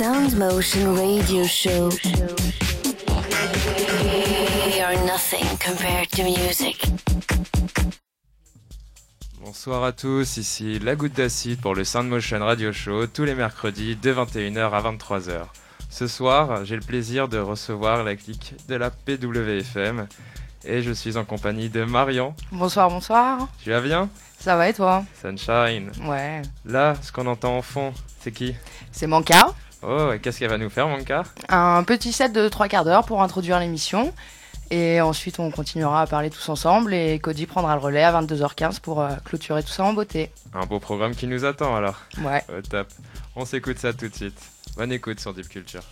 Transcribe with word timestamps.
Sound 0.00 0.32
Motion 0.38 0.94
Radio 0.94 1.44
Show. 1.44 1.90
We 4.72 4.80
are 4.80 4.96
nothing 5.04 5.44
compared 5.58 6.08
to 6.12 6.22
music. 6.22 6.86
Bonsoir 9.44 9.84
à 9.84 9.92
tous, 9.92 10.38
ici 10.38 10.78
La 10.78 10.96
Goutte 10.96 11.12
d'Acide 11.12 11.60
pour 11.60 11.74
le 11.74 11.84
Sound 11.84 12.08
Motion 12.08 12.38
Radio 12.38 12.72
Show 12.72 13.08
tous 13.08 13.24
les 13.24 13.34
mercredis 13.34 13.94
de 13.94 14.14
21h 14.14 14.70
à 14.70 14.80
23h. 14.80 15.42
Ce 15.90 16.06
soir, 16.06 16.64
j'ai 16.64 16.76
le 16.76 16.80
plaisir 16.80 17.28
de 17.28 17.36
recevoir 17.36 18.02
la 18.02 18.16
clique 18.16 18.54
de 18.68 18.76
la 18.76 18.88
PWFM 18.88 20.08
et 20.64 20.80
je 20.80 20.92
suis 20.92 21.18
en 21.18 21.26
compagnie 21.26 21.68
de 21.68 21.84
Marion. 21.84 22.34
Bonsoir, 22.52 22.88
bonsoir. 22.88 23.48
Tu 23.62 23.68
vas 23.68 23.82
bien? 23.82 24.08
Ça 24.38 24.56
va 24.56 24.70
et 24.70 24.72
toi? 24.72 25.04
Sunshine. 25.20 25.90
Ouais. 26.06 26.40
Là, 26.64 26.94
ce 27.02 27.12
qu'on 27.12 27.26
entend 27.26 27.58
en 27.58 27.62
fond, 27.62 27.92
c'est 28.20 28.32
qui? 28.32 28.54
C'est 28.92 29.06
Manka. 29.06 29.54
Oh, 29.82 30.12
et 30.12 30.18
qu'est-ce 30.18 30.38
qu'elle 30.38 30.50
va 30.50 30.58
nous 30.58 30.70
faire, 30.70 30.88
Manka 30.88 31.24
Un 31.48 31.82
petit 31.84 32.12
set 32.12 32.32
de 32.32 32.48
trois 32.48 32.68
quarts 32.68 32.84
d'heure 32.84 33.04
pour 33.04 33.22
introduire 33.22 33.58
l'émission. 33.58 34.12
Et 34.70 35.00
ensuite, 35.00 35.40
on 35.40 35.50
continuera 35.50 36.02
à 36.02 36.06
parler 36.06 36.30
tous 36.30 36.48
ensemble 36.48 36.94
et 36.94 37.18
Cody 37.18 37.46
prendra 37.46 37.74
le 37.74 37.80
relais 37.80 38.04
à 38.04 38.20
22h15 38.22 38.80
pour 38.80 39.00
euh, 39.00 39.10
clôturer 39.24 39.64
tout 39.64 39.70
ça 39.70 39.82
en 39.82 39.92
beauté. 39.92 40.30
Un 40.54 40.64
beau 40.66 40.78
programme 40.78 41.14
qui 41.14 41.26
nous 41.26 41.44
attend 41.44 41.74
alors. 41.74 41.96
Ouais. 42.22 42.44
Au 42.56 42.62
top. 42.62 42.86
On 43.34 43.44
s'écoute 43.44 43.78
ça 43.78 43.92
tout 43.92 44.08
de 44.08 44.14
suite. 44.14 44.38
Bonne 44.76 44.92
écoute 44.92 45.18
sur 45.18 45.34
Deep 45.34 45.48
Culture. 45.48 45.82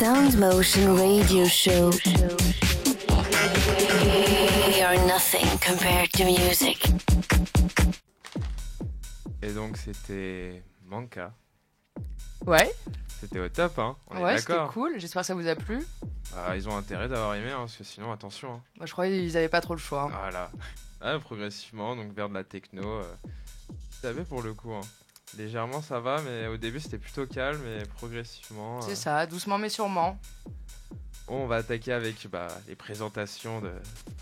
Sound 0.00 0.38
Motion 0.38 0.94
Radio 0.96 1.44
Show. 1.46 1.90
We 4.66 4.82
are 4.82 4.96
nothing 5.06 5.46
compared 5.60 6.10
to 6.12 6.24
music. 6.24 6.88
Et 9.42 9.52
donc 9.52 9.76
c'était 9.76 10.62
Manka. 10.86 11.32
Ouais, 12.46 12.70
C'était 13.20 13.38
au 13.40 13.48
top, 13.50 13.78
hein 13.78 13.96
On 14.08 14.22
ouais, 14.22 14.38
c'était 14.38 14.52
d'accord. 14.54 14.72
cool. 14.72 14.94
J'espère 14.98 15.22
que 15.22 15.26
ça 15.26 15.34
vous 15.34 15.46
a 15.46 15.54
plu. 15.54 15.84
Ah, 16.36 16.56
ils 16.56 16.68
ont 16.68 16.76
intérêt 16.76 17.08
d'avoir 17.08 17.34
aimé, 17.34 17.50
hein, 17.50 17.58
parce 17.60 17.76
que 17.76 17.84
sinon, 17.84 18.10
attention. 18.12 18.54
hein. 18.54 18.62
Moi, 18.76 18.86
je 18.86 18.92
croyais 18.92 19.18
qu'ils 19.20 19.36
avaient 19.36 19.48
pas 19.48 19.60
trop 19.60 19.74
le 19.74 19.80
choix. 19.80 20.04
hein. 20.04 20.18
Voilà. 20.22 20.50
Ah, 21.02 21.18
progressivement, 21.18 21.96
donc 21.96 22.12
vers 22.12 22.28
de 22.28 22.34
la 22.34 22.44
techno. 22.44 22.82
Euh... 22.86 23.02
Ça 24.02 24.10
avait 24.10 24.24
pour 24.24 24.42
le 24.42 24.52
coup. 24.52 24.70
hein. 24.74 24.82
Légèrement, 25.38 25.80
ça 25.82 26.00
va, 26.00 26.16
mais 26.22 26.46
au 26.48 26.56
début, 26.56 26.80
c'était 26.80 26.98
plutôt 26.98 27.26
calme, 27.26 27.60
et 27.78 27.84
progressivement. 27.96 28.78
euh, 28.78 28.82
C'est 28.86 28.96
ça, 28.96 29.26
doucement 29.26 29.58
mais 29.58 29.68
sûrement. 29.68 30.18
On 31.28 31.46
va 31.46 31.56
attaquer 31.56 31.92
avec 31.92 32.26
bah, 32.30 32.48
les 32.66 32.74
présentations 32.74 33.60
de 33.60 33.70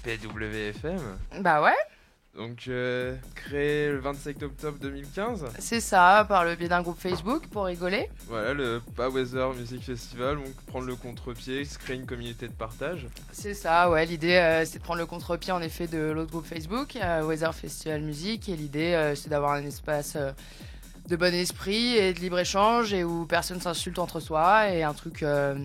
PWFM. 0.04 1.00
Bah 1.40 1.62
ouais, 1.62 1.72
Donc, 2.36 2.64
euh, 2.68 3.16
créé 3.34 3.88
le 3.90 3.98
27 3.98 4.42
octobre 4.42 4.78
2015. 4.78 5.46
c'est 5.58 5.80
ça, 5.80 6.26
par 6.28 6.44
le 6.44 6.54
biais 6.54 6.68
d'un 6.68 6.82
groupe 6.82 7.00
Facebook 7.00 7.46
pour 7.48 7.64
rigoler. 7.64 8.10
Voilà, 8.26 8.52
le 8.52 8.82
Weather 8.98 9.54
Music 9.54 9.82
Festival. 9.82 10.36
Donc, 10.36 10.54
prendre 10.66 10.86
le 10.86 10.96
contre-pied, 10.96 11.64
se 11.64 11.78
créer 11.78 11.96
une 11.96 12.04
communauté 12.06 12.46
de 12.48 12.52
partage. 12.52 13.06
C'est 13.32 13.54
ça, 13.54 13.88
ouais. 13.90 14.04
L'idée, 14.04 14.34
euh, 14.36 14.64
c'est 14.66 14.78
de 14.78 14.84
prendre 14.84 15.00
le 15.00 15.06
contre-pied 15.06 15.52
en 15.52 15.62
effet 15.62 15.86
de 15.86 16.10
l'autre 16.10 16.30
groupe 16.30 16.46
Facebook, 16.46 16.96
euh, 16.96 17.22
Weather 17.24 17.54
Festival 17.54 18.02
Music. 18.02 18.48
Et 18.50 18.56
l'idée, 18.56 18.92
euh, 18.92 19.14
c'est 19.14 19.30
d'avoir 19.30 19.52
un 19.52 19.64
espace 19.64 20.14
euh, 20.16 20.30
de 21.08 21.16
bon 21.16 21.34
esprit 21.34 21.96
et 21.96 22.12
de 22.12 22.20
libre-échange 22.20 22.92
et 22.92 23.02
où 23.02 23.24
personne 23.26 23.60
s'insulte 23.60 23.98
entre 23.98 24.20
soi 24.20 24.70
et 24.70 24.82
un 24.82 24.92
truc 24.92 25.22
euh, 25.22 25.56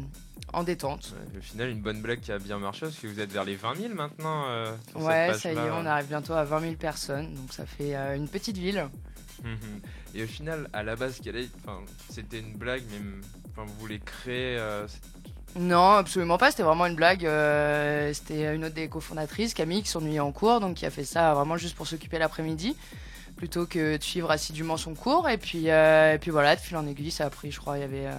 en 0.54 0.64
détente. 0.64 1.14
Ouais, 1.34 1.40
au 1.40 1.42
final, 1.42 1.70
une 1.70 1.82
bonne 1.82 2.02
blague 2.02 2.22
qui 2.22 2.32
a 2.32 2.40
bien 2.40 2.58
marché 2.60 2.82
parce 2.82 2.96
que 2.96 3.08
vous 3.08 3.20
êtes 3.20 3.32
vers 3.32 3.44
les 3.44 3.56
20 3.56 3.76
000 3.76 3.94
maintenant. 3.94 4.46
euh, 4.48 4.72
Ouais, 4.96 5.34
ça 5.38 5.52
y 5.52 5.56
est, 5.56 5.72
on 5.72 5.86
arrive 5.86 6.08
bientôt 6.08 6.34
à 6.34 6.44
20 6.46 6.60
000 6.62 6.74
personnes, 6.76 7.34
donc 7.36 7.52
ça 7.52 7.66
fait 7.66 7.96
euh, 7.96 8.16
une 8.16 8.28
petite 8.30 8.58
ville. 8.58 8.88
Mhm. 9.44 9.82
Et 10.16 10.24
au 10.24 10.28
final, 10.28 10.70
à 10.72 10.84
la 10.84 10.96
base, 10.96 11.20
c'était 12.10 12.40
une 12.40 12.54
blague, 12.54 12.84
mais 12.92 13.00
vous 13.58 13.74
voulez 13.80 14.00
créer. 14.00 14.58
Non, 15.56 15.92
absolument 15.94 16.38
pas. 16.38 16.52
C'était 16.52 16.64
vraiment 16.64 16.86
une 16.86 16.96
blague. 16.96 17.28
C'était 18.14 18.56
une 18.56 18.64
autre 18.64 18.76
des 18.76 18.88
cofondatrices, 18.88 19.54
Camille, 19.54 19.82
qui 19.84 19.90
s'ennuyait 19.90 20.20
en 20.20 20.32
cours, 20.32 20.60
donc 20.60 20.76
qui 20.76 20.86
a 20.86 20.92
fait 20.92 21.04
ça 21.04 21.34
vraiment 21.34 21.58
juste 21.58 21.76
pour 21.76 21.88
s'occuper 21.88 22.20
l'après-midi, 22.20 22.76
plutôt 23.36 23.66
que 23.66 23.98
de 23.98 24.04
suivre 24.04 24.32
assidûment 24.32 24.78
son 24.78 24.94
cours. 24.96 25.28
Et 25.30 25.38
puis, 25.38 25.70
euh, 25.70 26.14
et 26.14 26.18
puis 26.20 26.32
voilà, 26.32 26.56
de 26.56 26.62
fil 26.62 26.78
en 26.78 26.88
aiguille, 26.88 27.12
ça 27.12 27.26
a 27.26 27.30
pris, 27.30 27.52
je 27.52 27.60
crois, 27.60 27.78
il 27.78 27.82
y 27.82 27.84
avait 27.84 28.08
euh, 28.08 28.14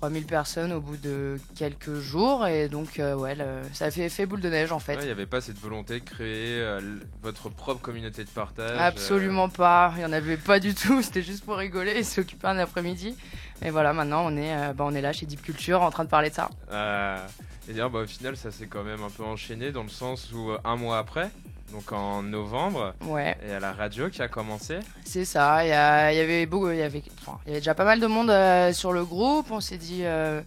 3000 0.00 0.26
personnes 0.26 0.72
au 0.72 0.80
bout 0.80 0.96
de 0.96 1.38
quelques 1.56 1.94
jours. 2.00 2.46
Et 2.46 2.68
donc, 2.68 2.98
euh, 2.98 3.14
ouais, 3.14 3.34
le- 3.34 3.62
ça 3.72 3.86
a 3.86 3.90
fait 3.90 4.02
effet 4.06 4.26
boule 4.26 4.40
de 4.40 4.48
neige 4.50 4.70
en 4.72 4.78
fait. 4.78 4.96
Ouais, 4.96 5.02
il 5.02 5.06
n'y 5.06 5.12
avait 5.12 5.26
pas 5.26 5.40
cette 5.40 5.58
volonté 5.58 6.00
de 6.00 6.04
créer 6.04 6.60
euh, 6.60 6.80
votre 7.22 7.48
propre 7.48 7.80
communauté 7.80 8.24
de 8.24 8.28
partage. 8.28 8.76
euh, 8.76 8.80
Absolument 8.88 9.48
pas. 9.48 9.92
Il 9.96 10.02
y 10.02 10.04
en 10.04 10.12
avait 10.12 10.36
pas 10.36 10.60
du 10.60 10.74
tout. 10.74 11.00
C'était 11.02 11.22
juste 11.22 11.44
pour 11.44 11.56
rigoler 11.56 11.92
et 11.92 12.02
s'occuper 12.04 12.46
un 12.48 12.58
après-midi. 12.58 13.16
Et 13.62 13.70
voilà, 13.70 13.92
maintenant 13.92 14.24
on 14.26 14.36
est, 14.36 14.52
euh, 14.54 14.72
bah, 14.74 14.84
on 14.86 14.94
est 14.94 15.00
là 15.00 15.12
chez 15.12 15.26
Deep 15.26 15.40
Culture 15.42 15.80
en 15.80 15.90
train 15.90 16.04
de 16.04 16.10
parler 16.10 16.28
de 16.30 16.34
ça. 16.34 16.50
euh, 16.72 17.24
et 17.66 17.72
d'ailleurs, 17.72 17.88
bah, 17.88 18.00
au 18.00 18.06
final, 18.06 18.36
ça 18.36 18.50
s'est 18.50 18.66
quand 18.66 18.82
même 18.84 19.02
un 19.02 19.08
peu 19.08 19.22
enchaîné 19.22 19.72
dans 19.72 19.84
le 19.84 19.88
sens 19.88 20.30
où 20.34 20.50
euh, 20.50 20.58
un 20.64 20.76
mois 20.76 20.98
après, 20.98 21.30
donc 21.72 21.90
en 21.92 22.22
novembre, 22.22 22.94
Ouais. 23.06 23.36
et 23.46 23.52
à 23.52 23.60
la 23.60 23.72
radio 23.72 24.08
qui 24.08 24.22
a 24.22 24.28
commencé. 24.28 24.78
C'est 25.04 25.24
ça, 25.24 25.64
il 25.64 25.68
y, 25.68 25.72
avait 26.20 26.46
beaucoup, 26.46 26.70
il 26.70 26.78
y 26.78 26.82
avait, 26.82 27.02
enfin, 27.20 27.38
y 27.46 27.50
avait 27.50 27.58
déjà 27.60 27.74
pas 27.74 27.84
mal 27.84 28.00
de 28.00 28.06
monde 28.06 28.30
euh, 28.30 28.72
sur 28.72 28.92
le 28.92 29.04
groupe. 29.04 29.50
On 29.50 29.60
s'est 29.60 29.76
dit 29.78 30.00
euh, 30.04 30.40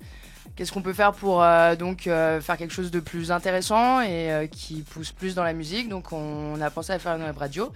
qu'est-ce 0.55 0.71
qu'on 0.71 0.81
peut 0.81 0.93
faire 0.93 1.11
pour 1.13 1.43
euh, 1.43 1.75
donc 1.75 2.03
faire 2.03 2.57
quelque 2.57 2.73
chose 2.73 2.91
de 2.91 2.99
plus 2.99 3.31
intéressant 3.31 4.01
et 4.01 4.49
qui 4.51 4.81
pousse 4.83 5.11
plus 5.11 5.35
dans 5.35 5.43
la 5.43 5.53
musique. 5.53 5.89
Donc 5.89 6.13
on, 6.13 6.59
a 6.61 6.69
pensé 6.69 6.93
à 6.93 6.99
faire 6.99 7.15
une 7.17 7.23
web 7.23 7.37
radio. 7.37 7.71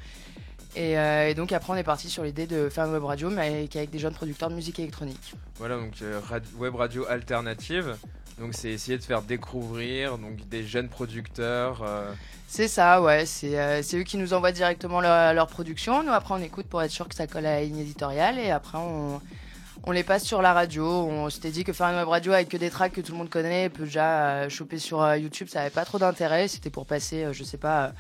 Et, 0.73 0.97
euh, 0.97 1.27
et 1.27 1.33
donc 1.33 1.51
après 1.51 1.73
on 1.73 1.75
est 1.75 1.83
parti 1.83 2.09
sur 2.09 2.23
l'idée 2.23 2.47
de 2.47 2.69
faire 2.69 2.85
une 2.85 2.93
web 2.93 3.03
radio 3.03 3.29
mais 3.29 3.45
avec, 3.59 3.75
avec 3.75 3.89
des 3.89 3.99
jeunes 3.99 4.13
producteurs 4.13 4.49
de 4.49 4.55
musique 4.55 4.79
électronique. 4.79 5.33
Voilà, 5.57 5.75
donc 5.75 5.95
euh, 6.01 6.21
rad- 6.25 6.45
web 6.57 6.75
radio 6.75 7.05
alternative. 7.09 7.97
Donc 8.41 8.55
c'est 8.55 8.69
essayer 8.71 8.97
de 8.97 9.03
faire 9.03 9.21
découvrir 9.21 10.17
donc 10.17 10.47
des 10.49 10.63
jeunes 10.63 10.89
producteurs. 10.89 11.83
euh, 11.83 12.11
C'est 12.47 12.67
ça, 12.67 12.99
ouais. 13.01 13.27
C'est 13.27 13.59
euh, 13.59 13.83
c'est 13.83 13.97
eux 13.97 14.03
qui 14.03 14.17
nous 14.17 14.33
envoient 14.33 14.51
directement 14.51 14.99
leur, 14.99 15.33
leur 15.35 15.45
production. 15.45 16.01
Nous, 16.03 16.11
après, 16.11 16.33
on 16.33 16.41
écoute 16.41 16.65
pour 16.65 16.81
être 16.81 16.89
sûr 16.89 17.07
que 17.07 17.13
ça 17.13 17.27
colle 17.27 17.45
à 17.45 17.53
la 17.57 17.61
ligne 17.63 17.77
éditoriale. 17.77 18.39
Et 18.39 18.49
après, 18.49 18.79
on, 18.79 19.21
on 19.83 19.91
les 19.91 20.03
passe 20.03 20.23
sur 20.23 20.41
la 20.41 20.53
radio. 20.53 20.83
On 20.85 21.29
s'était 21.29 21.51
dit 21.51 21.63
que 21.63 21.71
faire 21.71 21.87
une 21.87 21.97
web 21.97 22.07
radio 22.07 22.33
avec 22.33 22.49
que 22.49 22.57
des 22.57 22.71
tracks 22.71 22.93
que 22.93 23.01
tout 23.01 23.11
le 23.11 23.19
monde 23.19 23.29
connaît, 23.29 23.69
peut 23.69 23.85
déjà 23.85 24.29
euh, 24.29 24.49
choper 24.49 24.79
sur 24.79 25.15
YouTube, 25.15 25.47
ça 25.47 25.61
avait 25.61 25.69
pas 25.69 25.85
trop 25.85 25.99
d'intérêt. 25.99 26.47
C'était 26.47 26.71
pour 26.71 26.87
passer, 26.87 27.27
je 27.31 27.43
sais 27.43 27.57
pas, 27.57 27.91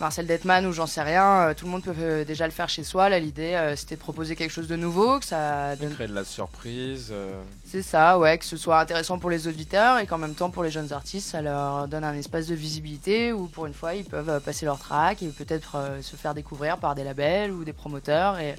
Marcel 0.00 0.26
Detman 0.26 0.64
ou 0.66 0.72
j'en 0.72 0.86
sais 0.86 1.02
rien. 1.02 1.48
Euh, 1.48 1.54
tout 1.54 1.66
le 1.66 1.70
monde 1.70 1.82
peut 1.82 1.94
euh, 1.98 2.24
déjà 2.24 2.46
le 2.46 2.52
faire 2.52 2.70
chez 2.70 2.84
soi. 2.84 3.10
Là, 3.10 3.18
l'idée, 3.18 3.52
euh, 3.54 3.76
c'était 3.76 3.96
de 3.96 4.00
proposer 4.00 4.34
quelque 4.34 4.50
chose 4.50 4.66
de 4.66 4.76
nouveau, 4.76 5.18
que 5.18 5.26
ça 5.26 5.76
donne 5.76 5.94
créer 5.94 6.08
de 6.08 6.14
la 6.14 6.24
surprise. 6.24 7.12
c'est 7.66 7.82
ça, 7.82 8.18
ouais, 8.18 8.38
que 8.38 8.44
ce 8.46 8.56
soit 8.56 8.80
intéressant 8.80 9.18
pour 9.18 9.28
les 9.28 9.46
auditeurs 9.46 9.98
et 9.98 10.06
qu'en 10.06 10.18
même 10.18 10.34
temps 10.34 10.50
pour 10.50 10.62
les 10.62 10.70
jeunes 10.70 10.92
artistes, 10.92 11.28
ça 11.28 11.42
leur 11.42 11.86
donne 11.86 12.04
un 12.04 12.14
espace 12.14 12.46
de 12.46 12.54
visibilité 12.54 13.32
où 13.32 13.46
pour 13.46 13.66
une 13.66 13.74
fois 13.74 13.94
ils 13.94 14.04
peuvent 14.04 14.40
passer 14.40 14.64
leur 14.64 14.78
track 14.78 15.22
et 15.22 15.28
peut-être 15.28 15.76
se 16.00 16.16
faire 16.16 16.34
découvrir 16.34 16.78
par 16.78 16.94
des 16.94 17.04
labels 17.04 17.50
ou 17.50 17.64
des 17.64 17.72
promoteurs. 17.72 18.38
Et 18.38 18.54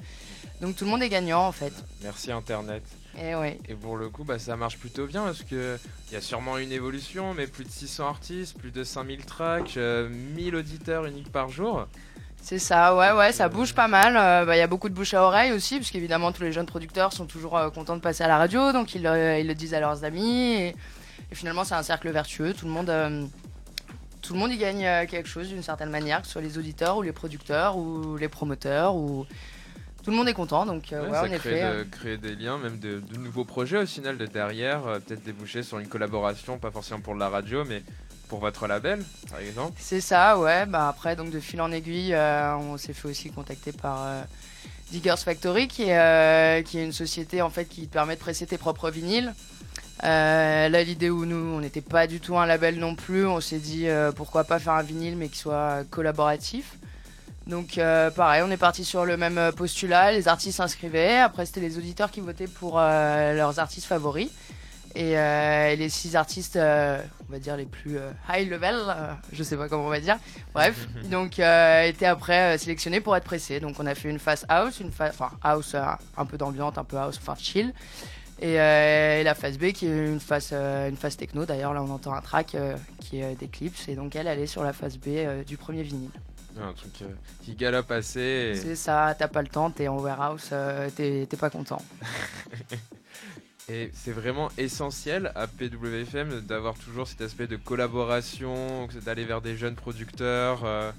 donc 0.62 0.76
tout 0.76 0.86
le 0.86 0.92
monde 0.92 1.02
est 1.02 1.10
gagnant 1.10 1.48
en 1.48 1.52
fait. 1.52 1.74
merci 2.04 2.32
Internet. 2.32 2.84
Et 3.20 3.36
ouais, 3.36 3.60
Et 3.68 3.74
pour 3.76 3.98
le 3.98 4.10
coup, 4.10 4.24
bah, 4.24 4.40
ça 4.40 4.56
marche 4.56 4.78
plutôt 4.78 5.06
bien 5.06 5.24
parce 5.24 5.44
que 5.44 5.78
il 6.10 6.14
y 6.14 6.18
a 6.18 6.22
sûrement 6.22 6.58
une 6.58 6.72
évolution, 6.72 7.34
mais 7.34 7.48
plus 7.48 7.66
de 7.66 7.70
600 7.70 8.08
artistes, 8.08 8.58
plus 8.58 8.72
de 8.72 8.84
5000 8.84 9.26
tracks, 9.26 9.76
euh, 9.78 10.08
1000 10.10 10.56
auditeurs 10.56 11.06
uniques 11.06 11.32
par 11.32 11.50
jour. 11.50 11.88
c'est 12.42 12.58
ça, 12.60 12.96
ouais, 12.96 13.12
ouais, 13.12 13.32
ça 13.34 13.50
bouge 13.50 13.74
pas 13.76 13.88
mal. 13.90 14.16
Euh, 14.18 14.46
bah, 14.46 14.56
Il 14.56 14.60
y 14.60 14.64
a 14.64 14.68
beaucoup 14.68 14.90
de 14.90 14.94
bouche 14.94 15.14
à 15.14 15.24
oreille 15.24 15.52
aussi, 15.52 15.78
parce 15.78 15.92
qu'évidemment 15.92 16.32
tous 16.32 16.44
les 16.44 16.52
jeunes 16.54 16.66
producteurs 16.66 17.12
sont 17.14 17.26
toujours 17.26 17.58
euh, 17.58 17.70
contents 17.70 17.96
de 17.98 18.02
passer 18.02 18.24
à 18.24 18.28
la 18.28 18.38
radio, 18.38 18.72
donc 18.72 18.96
ils, 18.96 19.04
le- 19.04 19.40
ils 19.40 19.48
le 19.48 19.56
disent 19.56 19.74
à 19.74 19.80
leurs 19.82 20.04
amis. 20.06 20.54
Et, 20.54 20.68
et 21.32 21.36
finalement 21.36 21.64
c'est 21.66 21.76
un 21.76 21.84
cercle 21.84 22.10
vertueux, 22.12 22.54
tout 22.54 22.66
le 22.66 22.72
monde. 22.72 22.90
euh, 22.90 23.26
tout 24.22 24.34
le 24.34 24.40
monde 24.40 24.52
y 24.52 24.58
gagne 24.58 24.86
euh, 24.86 25.06
quelque 25.08 25.28
chose 25.28 25.50
d'une 25.50 25.64
certaine 25.64 25.90
manière, 25.90 26.22
que 26.22 26.28
ce 26.28 26.34
soit 26.34 26.42
les 26.44 26.58
auditeurs 26.60 26.96
ou 26.98 27.02
les 27.02 27.12
producteurs 27.12 27.76
ou 27.78 28.16
les 28.18 28.30
promoteurs 28.30 28.96
ou 28.96 29.26
tout 30.04 30.12
le 30.12 30.18
monde 30.18 30.28
est 30.28 30.34
content. 30.34 30.66
Donc 30.66 30.92
euh, 30.94 31.02
Ouais, 31.04 31.08
ouais, 31.10 31.14
ça 31.14 31.22
en 31.24 31.26
crée, 31.28 31.36
effet. 31.36 31.62
euh, 31.64 31.84
de- 31.84 31.90
créer 31.90 32.18
des 32.18 32.36
liens, 32.36 32.58
même 32.58 32.80
de, 32.80 33.00
de 33.00 33.18
nouveaux 33.18 33.46
projets 33.46 33.78
au 33.78 33.86
final 33.86 34.18
de 34.18 34.26
derrière, 34.26 34.86
euh, 34.88 35.00
peut-être 35.00 35.24
déboucher 35.24 35.64
sur 35.64 35.80
une 35.80 35.88
collaboration, 35.88 36.58
pas 36.58 36.72
forcément 36.72 37.00
pour 37.02 37.14
de 37.16 37.20
la 37.20 37.30
radio, 37.30 37.64
mais 37.66 37.84
pour 38.30 38.40
votre 38.40 38.66
label, 38.68 39.04
par 39.30 39.40
exemple. 39.40 39.74
C'est 39.78 40.00
ça, 40.02 40.40
ouais. 40.40 40.66
Bah 40.66 40.88
après, 40.88 41.16
donc 41.16 41.32
de 41.32 41.40
fil 41.40 41.60
en 41.62 41.72
aiguille, 41.72 42.16
on 42.16 42.78
s'est 42.78 42.94
fait 42.94 43.10
aussi 43.10 43.30
contacter 43.30 43.74
par 43.74 44.08
Diggers 44.90 45.16
Factory, 45.18 45.68
qui 45.68 45.84
est, 45.90 46.66
qui 46.66 46.78
est 46.80 46.86
une 46.86 46.94
société 46.94 47.42
en 47.42 47.50
fait 47.50 47.66
qui 47.66 47.88
te 47.88 47.94
permet 47.94 48.16
de 48.16 48.22
presser 48.22 48.46
tes 48.48 48.58
propres 48.58 48.90
vinyles. 48.90 49.34
Là, 50.02 50.70
l'idée 50.84 51.10
où 51.10 51.26
nous, 51.26 51.36
on 51.56 51.60
n'était 51.60 51.82
pas 51.82 52.08
du 52.08 52.20
tout 52.22 52.38
un 52.38 52.46
label 52.46 52.80
non 52.80 52.96
plus, 52.96 53.26
on 53.28 53.42
s'est 53.42 53.60
dit 53.60 53.88
pourquoi 54.16 54.46
pas 54.46 54.60
faire 54.60 54.74
un 54.74 54.84
vinyle 54.84 55.18
mais 55.18 55.28
qui 55.28 55.38
soit 55.38 55.84
collaboratif. 55.90 56.78
Donc 57.52 57.78
euh, 57.78 58.10
pareil, 58.10 58.44
on 58.46 58.50
est 58.50 58.56
parti 58.56 58.86
sur 58.86 59.04
le 59.04 59.18
même 59.18 59.38
euh, 59.38 59.52
postulat, 59.52 60.14
les 60.14 60.30
artistes 60.30 60.56
s'inscrivaient, 60.56 61.18
après 61.18 61.46
c'était 61.46 61.60
les 61.60 61.78
auditeurs 61.78 62.10
qui 62.10 62.22
votaient 62.22 62.48
pour 62.48 62.80
euh, 62.80 63.34
leurs 63.34 63.60
artistes 63.60 63.86
favoris. 63.86 64.30
Et, 64.96 65.18
euh, 65.18 65.72
et 65.72 65.76
les 65.76 65.90
six 65.90 66.16
artistes, 66.16 66.58
on 66.58 67.32
va 67.32 67.40
dire 67.40 67.58
les 67.58 67.66
plus 67.66 67.98
high 68.30 68.50
level, 68.50 68.76
je 69.32 69.44
sais 69.44 69.56
pas 69.56 69.68
comment 69.70 69.86
on 69.86 69.90
va 69.90 70.00
dire, 70.00 70.18
bref, 70.54 70.88
donc 71.12 71.34
étaient 71.34 72.06
après 72.06 72.58
sélectionnés 72.58 73.02
pour 73.02 73.16
être 73.18 73.24
pressés. 73.26 73.60
Donc 73.60 73.76
on 73.80 73.86
a 73.86 73.96
fait 73.96 74.10
une 74.10 74.20
phase 74.20 74.46
house, 74.48 74.80
une 74.80 74.92
phase, 74.92 75.12
enfin 75.14 75.32
house 75.44 75.76
un 76.18 76.26
peu 76.26 76.38
d'ambiance, 76.38 76.78
un 76.78 76.84
peu 76.86 76.98
house, 76.98 77.20
enfin 77.22 77.36
chill. 77.38 77.74
Et, 78.42 78.54
et 78.54 79.24
la 79.24 79.36
phase 79.36 79.58
B 79.58 79.72
qui 79.72 79.88
est 79.88 80.08
une 80.08 80.20
phase, 80.20 80.54
une 80.54 80.98
phase 80.98 81.16
techno. 81.16 81.46
D'ailleurs 81.46 81.74
là 81.74 81.84
on 81.84 81.90
entend 81.90 82.14
un 82.14 82.22
track 82.22 82.56
qui 83.00 83.22
est 83.22 83.36
d'Eclipse 83.36 83.88
et 83.88 83.96
donc 83.96 84.16
elle, 84.16 84.28
est 84.28 84.48
sur 84.48 84.64
la 84.64 84.74
phase 84.74 84.98
B 84.98 85.46
du 85.46 85.56
premier 85.58 85.84
vinyle. 85.84 86.12
Un 86.60 86.74
truc 86.74 87.02
euh, 87.04 87.06
qui 87.44 87.56
galope 87.56 87.92
assez. 87.92 88.20
et- 88.54 88.56
C'est 88.56 88.76
ça, 88.76 89.16
t'as 89.18 89.28
pas 89.28 89.42
le 89.42 89.48
temps, 89.48 89.70
t'es 89.72 89.88
en 89.88 89.98
warehouse, 90.00 90.50
euh, 90.52 90.90
t'es 90.96 91.26
pas 91.40 91.50
content. 91.50 91.82
Et 93.70 93.90
c'est 93.94 94.12
vraiment 94.12 94.50
essentiel 94.58 95.32
à 95.36 95.48
PWFM 95.48 96.42
d'avoir 96.42 96.74
toujours 96.74 97.08
cet 97.08 97.22
aspect 97.22 97.48
de 97.48 97.56
collaboration, 97.56 98.88
d'aller 99.06 99.24
vers 99.24 99.40
des 99.40 99.56
jeunes 99.56 99.76
producteurs. 99.76 100.64
euh, 100.66 100.92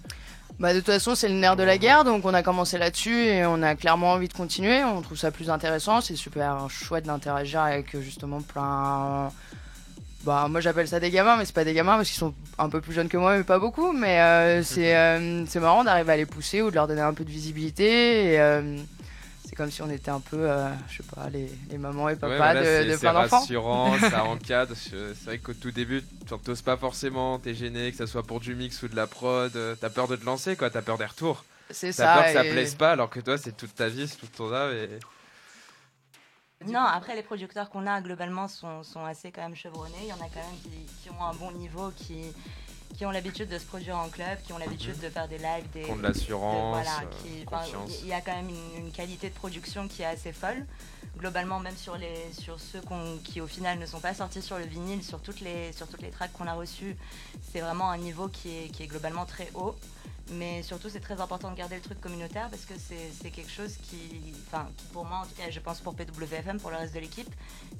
Bah 0.59 0.73
de 0.73 0.79
toute 0.79 0.87
façon 0.87 1.15
c'est 1.15 1.29
le 1.29 1.35
nerf 1.35 1.57
de 1.57 1.65
la 1.65 1.77
guerre 1.77 2.05
donc 2.05 2.25
on 2.25 2.33
a 2.33 2.43
commencé 2.43 2.79
là-dessus 2.79 3.25
et 3.27 3.45
on 3.45 3.63
a 3.63 3.75
clairement 3.75 4.13
envie 4.13 4.29
de 4.29 4.33
continuer, 4.33 4.83
on 4.85 5.03
trouve 5.03 5.19
ça 5.19 5.31
plus 5.31 5.51
intéressant, 5.51 6.01
c'est 6.01 6.17
super 6.17 6.71
chouette 6.71 7.05
d'interagir 7.05 7.61
avec 7.61 7.99
justement 8.01 8.41
plein... 8.41 9.31
Bah 10.25 10.47
moi 10.49 10.61
j'appelle 10.61 10.87
ça 10.87 11.01
des 11.01 11.11
gamins 11.11 11.37
mais 11.37 11.45
c'est 11.45 11.55
pas 11.55 11.65
des 11.65 11.75
gamins 11.75 11.97
parce 11.97 12.09
qu'ils 12.09 12.19
sont 12.19 12.33
un 12.59 12.69
peu 12.69 12.81
plus 12.81 12.93
jeunes 12.93 13.09
que 13.09 13.17
moi 13.17 13.37
mais 13.37 13.43
pas 13.43 13.59
beaucoup 13.59 13.91
mais 13.93 14.21
euh, 14.21 14.63
c'est 14.63 14.97
euh, 14.97 15.45
c'est 15.47 15.59
marrant 15.59 15.83
d'arriver 15.83 16.13
à 16.13 16.17
les 16.17 16.27
pousser 16.27 16.63
ou 16.63 16.71
de 16.71 16.77
leur 16.77 16.87
donner 16.87 17.01
un 17.01 17.13
peu 17.13 17.25
de 17.25 17.31
visibilité 17.31 18.33
et 18.35 18.41
euh, 18.41 18.77
c'est 19.45 19.57
comme 19.57 19.71
si 19.71 19.83
on 19.83 19.91
était 19.91 20.11
un 20.13 20.21
peu, 20.21 20.49
je 20.89 20.97
sais 20.99 21.03
pas, 21.15 21.29
les, 21.29 21.51
les 21.71 21.77
mamans 21.77 22.09
et 22.09 22.13
Ouais, 22.13 22.19
papas 22.19 22.37
voilà, 22.39 22.61
de, 22.61 22.65
c'est- 22.65 22.85
de 22.87 22.91
c'est 22.93 22.99
plein 23.01 23.13
d'enfants. 23.13 23.41
rassurant, 23.41 23.99
ça 24.11 24.25
encadre. 24.25 24.75
C'est 24.75 25.25
vrai 25.27 25.39
qu'au 25.39 25.53
tout 25.53 25.71
début, 25.73 26.03
tu 26.27 26.35
t'oses 26.43 26.63
pas 26.63 26.79
forcément, 26.79 27.39
t'es 27.39 27.53
gêné, 27.53 27.91
que 27.91 27.99
ça 27.99 28.07
soit 28.07 28.23
pour 28.23 28.41
du 28.41 28.55
mix 28.55 28.83
ou 28.83 28.89
de 28.89 28.97
la 28.97 29.07
prod. 29.07 29.53
T'as 29.79 29.91
peur 29.91 30.09
de 30.09 30.17
te 30.17 30.25
lancer, 30.25 30.57
quoi. 30.57 30.71
T'as 30.71 30.81
peur 30.81 30.97
des 30.97 31.05
retours. 31.05 31.45
C'est 31.69 31.89
T'as 31.93 31.93
ça. 31.93 32.15
peur 32.15 32.25
que 32.29 32.33
ça 32.33 32.45
et- 32.47 32.51
plaise 32.51 32.75
pas, 32.77 32.93
alors 32.93 33.11
que 33.11 33.21
toi, 33.21 33.37
c'est 33.37 33.55
toute 33.55 33.75
ta 33.75 33.89
vie, 33.89 34.09
c'est 34.09 34.17
toute 34.17 34.33
ton 34.33 34.51
âme. 34.55 34.73
Et... 34.73 34.89
Non, 36.67 36.81
après 36.81 37.15
les 37.17 37.23
producteurs 37.23 37.71
qu'on 37.71 37.87
a 37.87 38.01
globalement 38.01 38.49
sont, 38.49 38.83
sont 38.83 39.05
assez 39.05 39.33
quand 39.33 39.43
même 39.43 39.57
chevronnés. 39.57 39.95
Il 40.03 40.09
y 40.09 40.13
en 40.13 40.17
a 40.17 40.29
quand 40.29 40.41
même 40.41 40.61
qui, 40.63 40.87
qui 41.03 41.11
ont 41.11 41.23
un 41.23 41.35
bon 41.35 41.53
niveau, 41.53 41.91
qui, 41.97 42.33
qui 42.97 43.07
ont 43.07 43.11
l'habitude 43.11 43.49
de 43.49 43.59
se 43.59 43.65
produire 43.65 43.97
en 43.97 44.09
club, 44.09 44.41
qui 44.43 44.53
ont 44.53 44.59
l'habitude 44.59 44.99
de 45.01 45.09
faire 45.09 45.29
des 45.29 45.39
lives, 45.39 45.69
des, 45.73 45.83
Qui 45.83 45.91
ont 45.91 45.97
de 45.97 46.03
l'assurance, 46.03 46.85
voilà, 46.85 47.01
euh. 47.01 47.89
Il 48.03 48.09
y 48.09 48.13
a 48.13 48.21
quand 48.21 48.35
même 48.35 48.49
une, 48.49 48.87
une 48.87 48.93
qualité 48.93 49.29
de 49.29 49.35
production 49.35 49.89
qui 49.89 50.03
est 50.03 50.07
assez 50.07 50.33
folle. 50.33 50.67
Globalement, 51.19 51.61
même 51.61 51.77
sur, 51.77 51.97
les, 51.97 52.33
sur 52.33 52.59
ceux 52.59 52.81
qui 53.23 53.41
au 53.41 53.47
final 53.47 53.79
ne 53.79 53.87
sont 53.87 54.01
pas 54.01 54.15
sortis 54.15 54.43
sur 54.43 54.59
le 54.59 54.65
vinyle, 54.65 55.05
sur 55.05 55.21
toutes 55.21 55.41
les, 55.41 55.73
sur 55.73 55.87
toutes 55.87 56.03
les 56.03 56.11
tracks 56.11 56.33
qu'on 56.33 56.47
a 56.47 56.55
reçues, 56.55 56.97
c'est 57.53 57.61
vraiment 57.61 57.91
un 57.91 57.99
niveau 57.99 58.29
qui 58.29 58.49
est, 58.49 58.69
qui 58.69 58.83
est 58.85 58.87
globalement 58.87 59.27
très 59.27 59.49
haut. 59.55 59.77
Mais 60.31 60.63
surtout, 60.63 60.89
c'est 60.89 61.01
très 61.01 61.21
important 61.21 61.51
de 61.51 61.57
garder 61.57 61.75
le 61.77 61.83
truc 61.83 62.01
communautaire 62.01 62.49
parce 62.49 62.65
que 62.65 62.75
c'est 62.79 63.31
quelque 63.31 63.51
chose 63.51 63.77
qui, 63.83 64.33
enfin, 64.47 64.69
qui, 64.77 64.87
pour 64.87 65.05
moi, 65.05 65.19
en 65.19 65.27
tout 65.27 65.35
cas, 65.37 65.51
je 65.51 65.61
pense 65.61 65.81
pour 65.81 65.95
PWFM, 65.95 66.59
pour 66.61 66.71
le 66.71 66.77
reste 66.77 66.95
de 66.95 67.01
l'équipe, 67.01 67.29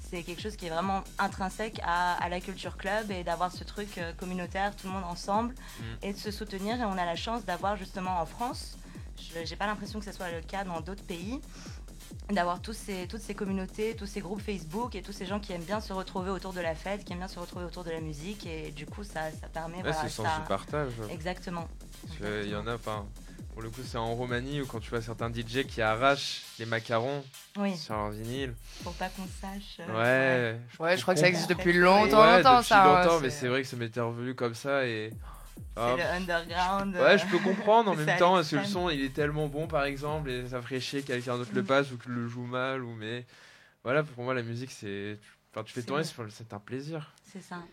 c'est 0.09 0.23
quelque 0.23 0.41
chose 0.41 0.55
qui 0.55 0.67
est 0.67 0.69
vraiment 0.69 1.03
intrinsèque 1.17 1.79
à, 1.83 2.13
à 2.23 2.29
la 2.29 2.39
culture 2.41 2.77
club 2.77 3.09
et 3.11 3.23
d'avoir 3.23 3.51
ce 3.51 3.63
truc 3.63 3.97
euh, 3.97 4.13
communautaire, 4.13 4.75
tout 4.75 4.87
le 4.87 4.93
monde 4.93 5.05
ensemble, 5.05 5.55
Mm. 5.79 5.83
et 6.05 6.13
de 6.13 6.17
se 6.17 6.29
soutenir. 6.31 6.79
Et 6.79 6.83
on 6.83 6.97
a 6.97 7.05
la 7.05 7.15
chance 7.15 7.43
d'avoir 7.45 7.75
justement 7.77 8.19
en 8.19 8.25
France, 8.25 8.77
je 9.17 9.43
j'ai 9.45 9.55
pas 9.55 9.65
l'impression 9.65 9.99
que 9.99 10.05
ce 10.05 10.11
soit 10.11 10.29
le 10.31 10.41
cas 10.41 10.63
dans 10.63 10.81
d'autres 10.81 11.03
pays, 11.03 11.39
d'avoir 12.31 12.61
tous 12.61 12.73
ces, 12.73 13.07
toutes 13.07 13.21
ces 13.21 13.35
communautés, 13.35 13.95
tous 13.95 14.05
ces 14.05 14.21
groupes 14.21 14.41
Facebook 14.41 14.95
et 14.95 15.01
tous 15.01 15.11
ces 15.11 15.25
gens 15.25 15.39
qui 15.39 15.51
aiment 15.53 15.63
bien 15.63 15.81
se 15.81 15.93
retrouver 15.93 16.29
autour 16.31 16.53
de 16.53 16.61
la 16.61 16.75
fête, 16.75 17.03
qui 17.03 17.13
aiment 17.13 17.19
bien 17.19 17.27
se 17.27 17.39
retrouver 17.39 17.65
autour 17.65 17.83
de 17.83 17.91
la 17.91 17.99
musique. 18.01 18.45
Et 18.45 18.71
du 18.71 18.85
coup, 18.85 19.03
ça, 19.03 19.31
ça 19.39 19.47
permet. 19.47 19.77
Ouais, 19.77 19.81
voilà, 19.83 19.97
c'est 19.97 20.03
le 20.03 20.09
sens 20.09 20.25
ça- 20.27 20.39
du 20.39 20.47
partage. 20.47 20.93
Exactement. 21.11 21.67
Parce 22.07 22.17
qu'il 22.41 22.49
y 22.51 22.55
en 22.55 22.65
a, 22.67 22.75
enfin, 22.75 23.05
pour 23.53 23.61
le 23.61 23.69
coup, 23.69 23.81
c'est 23.85 23.97
en 23.97 24.13
Roumanie 24.15 24.61
où 24.61 24.65
quand 24.65 24.79
tu 24.79 24.89
vois 24.89 25.01
certains 25.01 25.29
DJ 25.31 25.65
qui 25.67 25.81
arrachent 25.81 26.41
les 26.59 26.65
macarons 26.65 27.23
Oui, 27.57 27.75
sur 27.77 27.93
leur 27.95 28.09
vinyle. 28.09 28.53
pour 28.83 28.93
pas 28.93 29.09
qu'on 29.09 29.27
sache. 29.41 29.77
euh, 29.81 30.55
Ouais. 30.79 30.83
Ouais, 30.83 30.97
je 30.97 31.01
crois 31.01 31.13
que 31.13 31.19
ça 31.19 31.27
existe 31.27 31.49
depuis 31.49 31.73
longtemps, 31.73 32.21
Ouais, 32.21 32.37
longtemps, 32.37 32.55
depuis 32.57 32.67
ça. 32.69 32.87
ouais, 32.99 33.03
longtemps, 33.05 33.19
mais 33.19 33.29
c'est 33.29 33.47
vrai 33.47 33.61
que 33.61 33.67
ça 33.67 33.75
m'était 33.77 33.99
revenu 34.01 34.33
comme 34.33 34.55
ça 34.55 34.85
et. 34.85 35.11
Ah, 35.75 35.95
C'est 35.97 36.03
le 36.03 36.09
underground. 36.09 36.95
Ouais, 36.95 37.17
je 37.17 37.25
peux 37.27 37.39
comprendre 37.39 37.91
en 37.91 37.95
même 38.05 38.17
temps, 38.19 38.33
parce 38.35 38.49
que 38.49 38.57
le 38.57 38.65
son 38.65 38.89
il 38.89 39.01
est 39.03 39.13
tellement 39.13 39.47
bon 39.47 39.67
par 39.67 39.83
exemple, 39.85 40.29
et 40.29 40.47
ça 40.47 40.61
ferait 40.61 40.79
chier 40.79 41.01
que 41.01 41.07
quelqu'un 41.07 41.37
d'autre 41.37 41.51
le 41.53 41.63
Mm. 41.63 41.65
passe 41.65 41.91
ou 41.91 41.97
que 41.97 42.09
le 42.09 42.27
joue 42.27 42.45
mal, 42.45 42.83
ou 42.83 42.93
mais. 42.93 43.25
Voilà, 43.83 44.03
pour 44.03 44.23
moi 44.23 44.33
la 44.33 44.43
musique 44.43 44.71
c'est. 44.71 45.17
Enfin, 45.51 45.63
tu 45.63 45.73
fais 45.73 45.81
C'est- 45.81 45.87
tourner, 45.87 46.03
c'est 46.03 46.53
un 46.53 46.59
plaisir. 46.59 47.13
C'est 47.23 47.41
ça. 47.41 47.63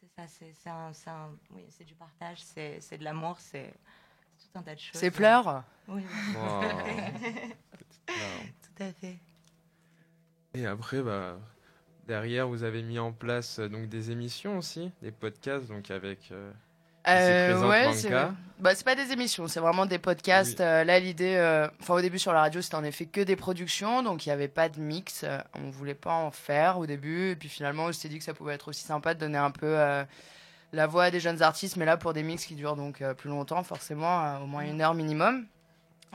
C'est 0.00 0.08
ça, 0.16 0.26
c'est 0.28 0.54
c'est 0.62 0.68
un, 0.70 0.92
un- 1.12 1.30
oui, 1.54 1.62
c'est 1.70 1.84
du 1.84 1.94
partage, 1.94 2.38
c'est 2.42 2.78
c'est 2.80 2.98
de 2.98 3.04
l'amour, 3.04 3.36
c'est 3.38 3.72
c'est 4.36 4.52
tout 4.52 4.58
un 4.58 4.62
tas 4.62 4.74
de 4.74 4.80
choses. 4.80 5.00
C'est 5.00 5.10
pleurs. 5.10 5.62
Oui, 5.88 6.02
Wow. 6.34 6.62
tout 8.06 8.82
à 8.82 8.92
fait. 8.92 9.18
Et 10.54 10.66
après, 10.66 11.02
bah, 11.02 11.38
derrière, 12.06 12.46
vous 12.48 12.62
avez 12.62 12.82
mis 12.82 12.98
en 12.98 13.12
place 13.12 13.58
euh, 13.58 13.68
donc 13.68 13.88
des 13.88 14.10
émissions 14.10 14.58
aussi, 14.58 14.90
des 15.00 15.10
podcasts, 15.12 15.68
donc 15.68 15.90
avec. 15.90 16.30
euh, 16.30 16.52
Euh, 17.08 17.68
ouais, 17.68 17.92
c'est 17.94 18.10
bah, 18.60 18.70
pas 18.84 18.94
des 18.94 19.10
émissions, 19.10 19.48
c'est 19.48 19.58
vraiment 19.58 19.86
des 19.86 19.98
podcasts. 19.98 20.60
Oui. 20.60 20.64
Euh, 20.64 20.84
là, 20.84 21.00
l'idée, 21.00 21.34
euh, 21.34 21.66
enfin 21.80 21.94
au 21.94 22.00
début 22.00 22.20
sur 22.20 22.32
la 22.32 22.42
radio, 22.42 22.62
c'était 22.62 22.76
en 22.76 22.84
effet 22.84 23.06
que 23.06 23.20
des 23.20 23.34
productions, 23.34 24.04
donc 24.04 24.24
il 24.24 24.28
n'y 24.28 24.32
avait 24.32 24.46
pas 24.46 24.68
de 24.68 24.78
mix. 24.78 25.22
Euh, 25.24 25.38
on 25.54 25.70
voulait 25.70 25.94
pas 25.94 26.12
en 26.14 26.30
faire 26.30 26.78
au 26.78 26.86
début, 26.86 27.30
et 27.30 27.36
puis 27.36 27.48
finalement, 27.48 27.86
on 27.86 27.92
s'est 27.92 28.08
dit 28.08 28.18
que 28.18 28.24
ça 28.24 28.34
pouvait 28.34 28.54
être 28.54 28.68
aussi 28.68 28.84
sympa 28.84 29.14
de 29.14 29.18
donner 29.18 29.38
un 29.38 29.50
peu 29.50 29.76
la 30.72 30.86
voix 30.86 31.04
à 31.04 31.10
des 31.10 31.18
jeunes 31.18 31.42
artistes, 31.42 31.76
mais 31.76 31.84
là 31.84 31.96
pour 31.96 32.12
des 32.12 32.22
mix 32.22 32.44
qui 32.44 32.54
durent 32.54 32.76
donc 32.76 33.02
plus 33.14 33.28
longtemps, 33.30 33.64
forcément, 33.64 34.38
au 34.40 34.46
moins 34.46 34.62
une 34.62 34.80
heure 34.80 34.94
minimum. 34.94 35.44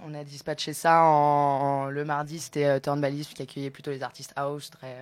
On 0.06 0.14
a 0.14 0.24
dispatché 0.24 0.72
ça 0.74 1.02
en, 1.04 1.08
en- 1.08 1.86
le 1.88 2.06
mardi, 2.06 2.40
c'était 2.40 2.80
Turn 2.80 3.02
Ballis 3.02 3.30
qui 3.36 3.42
accueillait 3.42 3.72
plutôt 3.72 3.92
les 3.92 4.04
artistes 4.04 4.32
house, 4.38 4.70
très 4.70 4.96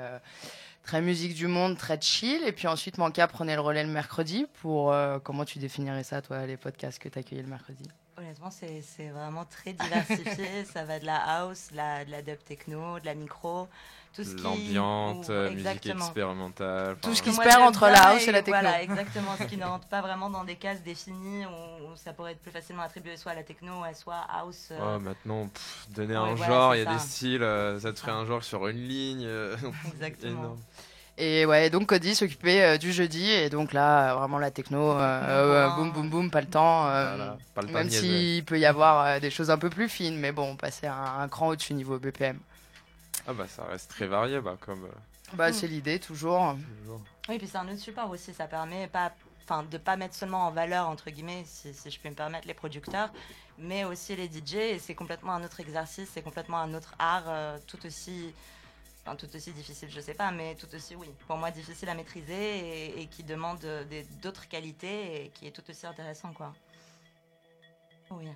très 0.86 1.02
musique 1.02 1.34
du 1.34 1.48
monde, 1.48 1.78
très 1.78 2.00
chill. 2.00 2.42
Et 2.46 2.52
puis 2.52 2.68
ensuite, 2.68 2.98
Manka 2.98 3.28
prenait 3.28 3.56
le 3.56 3.62
relais 3.62 3.84
le 3.84 3.90
mercredi 3.90 4.46
pour. 4.62 4.94
euh, 4.94 5.20
comment 5.20 5.44
tu 5.46 5.60
définirais 5.60 6.04
ça, 6.04 6.22
toi, 6.22 6.46
les 6.46 6.58
podcasts 6.58 7.00
que 7.00 7.10
tu 7.10 7.20
accueillais 7.20 7.42
le 7.44 7.50
mercredi? 7.50 7.84
Honnêtement, 8.42 8.52
c'est 8.52 9.10
vraiment 9.10 9.46
très 9.46 9.74
diversifié. 9.74 10.66
ça 10.74 10.84
va 10.84 11.00
de 11.00 11.06
la 11.06 11.18
house, 11.18 11.70
la, 11.74 12.04
de 12.06 12.12
la 12.12 12.22
dub 12.22 12.38
techno, 12.44 13.00
de 13.00 13.06
la 13.06 13.14
micro, 13.14 13.68
tout 14.14 14.24
ce 14.24 14.36
qui. 14.36 14.44
l'ambiance, 14.44 15.28
ou- 15.28 15.32
euh, 15.32 15.52
musique 15.52 15.86
expérimentale. 15.88 16.98
Tout 17.02 17.16
ce 17.16 17.22
qui 17.22 17.32
se 17.32 17.42
perd 17.42 17.62
entre 17.62 17.88
la 17.88 18.10
house 18.10 18.28
et 18.28 18.32
la 18.32 18.42
techno. 18.42 18.60
Voilà, 18.60 18.82
exactement. 18.84 19.36
ce 19.38 19.44
qui 19.46 19.58
ne 19.58 19.64
rentre 19.66 19.88
pas 19.88 20.02
vraiment 20.02 20.30
dans 20.30 20.44
des 20.44 20.56
cases 20.58 20.82
définies 20.84 21.46
où, 21.46 21.92
où 21.92 21.96
ça 21.96 22.12
pourrait 22.14 22.34
être 22.34 22.42
plus 22.42 22.52
facilement 22.52 22.84
attribué 22.84 23.16
soit 23.16 23.32
à 23.32 23.36
la 23.36 23.44
techno, 23.44 23.72
soit 23.94 24.26
house. 24.30 24.68
euh, 24.72 24.98
Oh, 24.98 25.00
maintenant, 25.00 25.48
pff, 25.48 25.88
donner 25.92 26.14
Ouais, 26.14 26.20
un 26.32 26.36
voilà, 26.36 26.54
genre, 26.54 26.76
il 26.76 26.80
y 26.80 26.82
a 26.82 26.86
ça. 26.86 26.94
des 26.94 27.00
styles, 27.00 27.44
euh, 27.44 27.80
ça 27.80 27.94
te 27.94 28.00
ferait 28.00 28.12
un 28.12 28.26
genre 28.26 28.44
sur 28.44 28.68
une 28.68 28.86
ligne. 28.86 29.26
euh, 29.26 29.56
Exactement. 29.94 30.32
énorme. 30.42 30.60
Et 31.18 31.46
ouais, 31.46 31.70
donc 31.70 31.88
Cody 31.88 32.14
s'occupait 32.14 32.62
euh, 32.62 32.78
du 32.78 32.92
jeudi, 32.92 33.30
et 33.32 33.50
donc 33.50 33.72
là, 33.72 34.16
vraiment 34.16 34.38
la 34.38 34.52
techno, 34.52 34.92
euh, 34.92 35.00
euh, 35.00 35.70
boum 35.76 35.92
boum 35.94 36.10
boum, 36.10 36.30
pas 36.32 36.42
le 36.42 36.48
temps. 36.48 36.88
euh, 36.90 37.16
Voilà, 37.16 37.38
pas 37.54 37.62
le 37.62 37.68
temps 37.68 37.74
même 37.74 37.90
s'il 37.90 38.44
peut 38.44 38.60
y 38.60 38.66
avoir 38.66 39.06
euh, 39.06 39.20
des 39.20 39.30
choses 39.32 39.50
un 39.50 39.58
peu 39.58 39.70
plus 39.70 39.88
fines, 39.88 40.18
mais 40.20 40.34
bon, 40.34 40.58
passer 40.58 40.88
un, 40.88 41.20
un 41.22 41.28
cran 41.30 41.48
au-dessus 41.48 41.74
niveau 41.74 41.98
BPM. 42.00 42.38
Ah 43.28 43.34
bah 43.34 43.46
ça 43.48 43.64
reste 43.64 43.92
très 43.92 44.08
varié, 44.08 44.42
bah, 44.42 44.58
comme 44.60 44.88
Bah, 45.34 45.52
Mm. 45.52 45.54
c'est 45.54 45.68
l'idée, 45.68 46.00
toujours. 46.00 46.56
toujours. 46.82 47.02
Oui, 47.30 47.38
puis 47.38 47.48
c'est 47.48 47.58
un 47.58 47.68
autre 47.70 47.80
support 47.80 48.10
aussi. 48.10 48.34
Ça 48.34 48.46
permet 48.46 48.88
pas, 48.88 49.12
enfin, 49.46 49.64
de 49.72 49.78
pas 49.78 49.96
mettre 49.96 50.16
seulement 50.16 50.46
en 50.48 50.52
valeur 50.52 50.88
entre 50.90 51.10
guillemets, 51.10 51.44
si, 51.48 51.74
si 51.74 51.90
je 51.92 52.00
peux 52.00 52.10
me 52.10 52.14
permettre, 52.14 52.46
les 52.46 52.54
producteurs, 52.54 53.10
mais 53.58 53.86
aussi 53.86 54.16
les 54.18 54.28
DJ. 54.28 54.56
Et 54.56 54.80
c'est 54.80 54.96
complètement 54.96 55.32
un 55.34 55.44
autre 55.46 55.62
exercice, 55.62 56.10
c'est 56.14 56.22
complètement 56.22 56.58
un 56.60 56.74
autre 56.74 56.94
art, 57.00 57.24
euh, 57.28 57.58
tout 57.68 57.84
aussi, 57.86 58.34
enfin, 59.06 59.16
tout 59.16 59.34
aussi 59.36 59.52
difficile, 59.54 59.90
je 59.90 60.00
sais 60.02 60.14
pas, 60.16 60.32
mais 60.32 60.56
tout 60.56 60.74
aussi, 60.74 60.96
oui, 60.96 61.08
pour 61.28 61.38
moi 61.38 61.52
difficile 61.52 61.90
à 61.90 61.94
maîtriser 61.96 62.34
et, 62.34 63.02
et 63.02 63.08
qui 63.08 63.24
demande 63.24 63.60
d'autres 64.22 64.48
qualités 64.48 65.26
et 65.26 65.30
qui 65.30 65.48
est 65.48 65.52
tout 65.52 65.64
aussi 65.70 65.86
intéressant, 65.86 66.34
quoi. 66.34 66.54
Oui. 68.12 68.28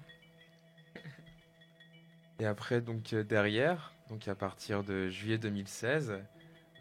Et 2.40 2.46
après, 2.46 2.82
donc 2.82 3.14
euh, 3.14 3.24
derrière, 3.24 3.94
donc 4.10 4.28
à 4.28 4.36
partir 4.36 4.84
de 4.84 5.10
juillet 5.10 5.38
2016, 5.38 6.20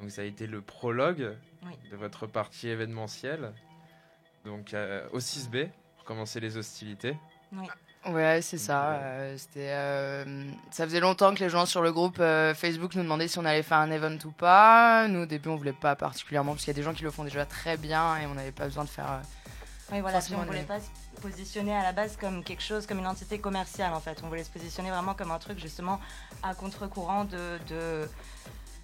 donc 0.00 0.10
ça 0.10 0.22
a 0.22 0.24
été 0.24 0.46
le 0.46 0.62
prologue 0.62 1.36
Oui. 1.64 1.72
de 1.90 1.96
votre 1.96 2.26
partie 2.26 2.68
événementielle, 2.68 3.52
donc 4.44 4.72
euh, 4.72 5.08
au 5.12 5.18
6B, 5.18 5.70
pour 5.96 6.04
commencer 6.04 6.38
les 6.40 6.56
hostilités. 6.56 7.16
Ouais, 8.08 8.40
c'est 8.42 8.58
ça. 8.58 8.90
Ouais. 8.90 8.96
euh, 9.02 9.36
c'était, 9.36 9.68
euh, 9.70 10.44
ça 10.70 10.84
faisait 10.84 11.00
longtemps 11.00 11.34
que 11.34 11.40
les 11.40 11.50
gens 11.50 11.66
sur 11.66 11.82
le 11.82 11.92
groupe 11.92 12.18
euh, 12.20 12.54
Facebook 12.54 12.94
nous 12.94 13.02
demandaient 13.02 13.28
si 13.28 13.38
on 13.38 13.44
allait 13.44 13.62
faire 13.62 13.78
un 13.78 13.90
event 13.90 14.16
ou 14.24 14.30
pas. 14.30 15.06
Nous, 15.08 15.20
au 15.22 15.26
début, 15.26 15.48
on 15.50 15.56
voulait 15.56 15.72
pas 15.72 15.94
particulièrement, 15.94 16.52
parce 16.52 16.64
qu'il 16.64 16.72
y 16.72 16.76
a 16.76 16.80
des 16.80 16.82
gens 16.82 16.94
qui 16.94 17.02
le 17.02 17.10
font 17.10 17.24
déjà 17.24 17.44
très 17.44 17.76
bien 17.76 18.16
et 18.16 18.26
on 18.26 18.34
n'avait 18.34 18.52
pas 18.52 18.64
besoin 18.64 18.84
de 18.84 18.88
faire. 18.88 19.10
euh, 19.10 19.92
Oui, 19.92 20.00
voilà, 20.00 20.20
puis 20.20 20.34
on 20.34 20.44
voulait 20.44 20.62
pas 20.62 20.80
se 20.80 21.20
positionner 21.20 21.76
à 21.76 21.82
la 21.82 21.92
base 21.92 22.16
comme 22.16 22.42
quelque 22.44 22.62
chose, 22.62 22.86
comme 22.86 22.98
une 22.98 23.06
entité 23.06 23.38
commerciale 23.40 23.92
en 23.92 24.00
fait. 24.00 24.20
On 24.22 24.28
voulait 24.28 24.44
se 24.44 24.50
positionner 24.50 24.90
vraiment 24.90 25.14
comme 25.14 25.30
un 25.30 25.38
truc 25.38 25.58
justement 25.58 26.00
à 26.42 26.54
contre-courant 26.54 27.24
de, 27.24 27.58
de, 27.68 28.08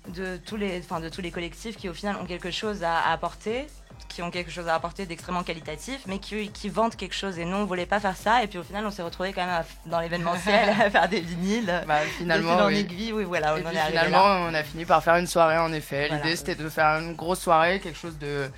de, 0.08 0.36
tous 0.38 0.56
les, 0.56 0.80
enfin, 0.80 1.00
de 1.00 1.08
tous 1.08 1.20
les 1.22 1.30
collectifs 1.30 1.76
qui 1.76 1.88
au 1.88 1.94
final 1.94 2.16
ont 2.16 2.26
quelque 2.26 2.50
chose 2.50 2.82
à, 2.82 2.98
à 2.98 3.12
apporter, 3.12 3.68
qui 4.08 4.22
ont 4.22 4.30
quelque 4.30 4.50
chose 4.50 4.68
à 4.68 4.74
apporter 4.74 5.06
d'extrêmement 5.06 5.42
qualitatif, 5.42 6.00
mais 6.06 6.18
qui, 6.18 6.50
qui 6.50 6.68
vendent 6.68 6.94
quelque 6.94 7.14
chose. 7.14 7.38
Et 7.38 7.44
nous, 7.44 7.56
on 7.56 7.64
voulait 7.64 7.86
pas 7.86 7.98
faire 8.00 8.16
ça. 8.16 8.42
Et 8.44 8.46
puis 8.46 8.58
au 8.58 8.62
final, 8.62 8.86
on 8.86 8.90
s'est 8.90 9.02
retrouvés 9.02 9.32
quand 9.32 9.44
même 9.44 9.50
à 9.50 9.64
dans 9.86 10.00
l'événementiel 10.00 10.68
à 10.80 10.90
faire 10.90 11.08
des 11.08 11.20
vinyles. 11.20 11.82
bah, 11.86 11.98
finalement, 12.18 12.56
en 12.56 12.66
oui. 12.66 12.78
aiguille, 12.78 13.12
oui, 13.12 13.24
voilà, 13.24 13.54
on 13.54 13.58
Et 13.58 13.66
en 13.66 13.68
puis 13.68 13.76
est 13.76 13.80
arrivé 13.80 13.98
finalement, 13.98 14.28
là. 14.28 14.46
on 14.50 14.54
a 14.54 14.62
fini 14.62 14.84
par 14.84 15.02
faire 15.02 15.16
une 15.16 15.26
soirée 15.26 15.58
en 15.58 15.72
effet. 15.72 16.08
Voilà. 16.08 16.22
L'idée 16.22 16.36
c'était 16.36 16.54
de 16.54 16.68
faire 16.68 17.00
une 17.00 17.14
grosse 17.14 17.40
soirée, 17.40 17.80
quelque 17.80 17.98
chose 17.98 18.18
de, 18.18 18.48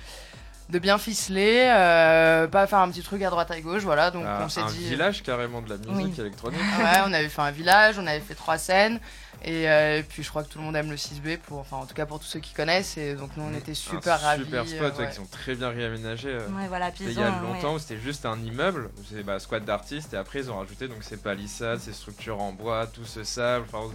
de 0.69 0.79
bien 0.79 0.97
ficelé, 0.97 1.65
euh, 1.69 2.47
pas 2.47 2.67
faire 2.67 2.79
un 2.79 2.89
petit 2.89 3.01
truc 3.01 3.21
à 3.23 3.29
droite 3.29 3.49
à 3.51 3.59
gauche, 3.61 3.83
voilà. 3.83 4.11
Donc 4.11 4.23
Ah, 4.27 4.41
on 4.43 4.49
s'est 4.49 4.61
un 4.61 4.65
dit. 4.67 4.89
village 4.89 5.23
carrément 5.23 5.61
de 5.61 5.69
la 5.69 5.77
musique 5.77 6.13
Oui. 6.15 6.19
électronique. 6.21 6.59
Ouais, 6.79 6.99
on 7.05 7.13
avait 7.13 7.29
fait 7.29 7.41
un 7.41 7.51
village, 7.51 7.97
on 7.99 8.05
avait 8.07 8.19
fait 8.19 8.35
trois 8.35 8.57
scènes. 8.57 8.99
Et, 9.45 9.69
euh, 9.69 9.99
et 9.99 10.03
puis 10.03 10.23
je 10.23 10.29
crois 10.29 10.43
que 10.43 10.49
tout 10.49 10.57
le 10.57 10.63
monde 10.65 10.75
aime 10.75 10.89
le 10.89 10.97
6B, 10.97 11.37
pour, 11.37 11.59
enfin 11.59 11.77
en 11.77 11.85
tout 11.85 11.93
cas 11.93 12.07
pour 12.07 12.19
tous 12.19 12.25
ceux 12.25 12.39
qui 12.39 12.53
connaissent. 12.53 12.97
Et 12.97 13.13
donc 13.13 13.29
nous 13.37 13.43
on 13.43 13.55
était 13.55 13.75
super 13.75 14.15
un 14.15 14.17
ravis. 14.17 14.43
Super 14.45 14.67
spot, 14.67 14.81
euh, 14.81 14.89
ouais, 14.89 14.97
ouais. 15.03 15.09
qui 15.09 15.15
sont 15.15 15.25
très 15.27 15.53
bien 15.55 15.69
réaménagés. 15.69 16.29
euh. 16.33 16.47
Ouais, 16.49 16.67
voilà, 16.67 16.91
il 16.99 17.13
y 17.13 17.21
a 17.21 17.29
longtemps 17.41 17.69
ouais. 17.69 17.75
où 17.75 17.79
c'était 17.79 17.99
juste 18.01 18.25
un 18.25 18.37
immeuble, 18.39 18.89
où 18.97 19.01
c'est 19.09 19.21
bah, 19.23 19.39
squat 19.39 19.63
d'artistes, 19.63 20.13
et 20.15 20.17
après 20.17 20.39
ils 20.39 20.51
ont 20.51 20.57
rajouté 20.57 20.87
donc 20.87 21.03
ces 21.03 21.17
palissades, 21.17 21.79
ces 21.79 21.93
structures 21.93 22.41
en 22.41 22.51
bois, 22.51 22.87
tout 22.87 23.05
ce 23.05 23.23
sable. 23.23 23.65
Enfin, 23.71 23.93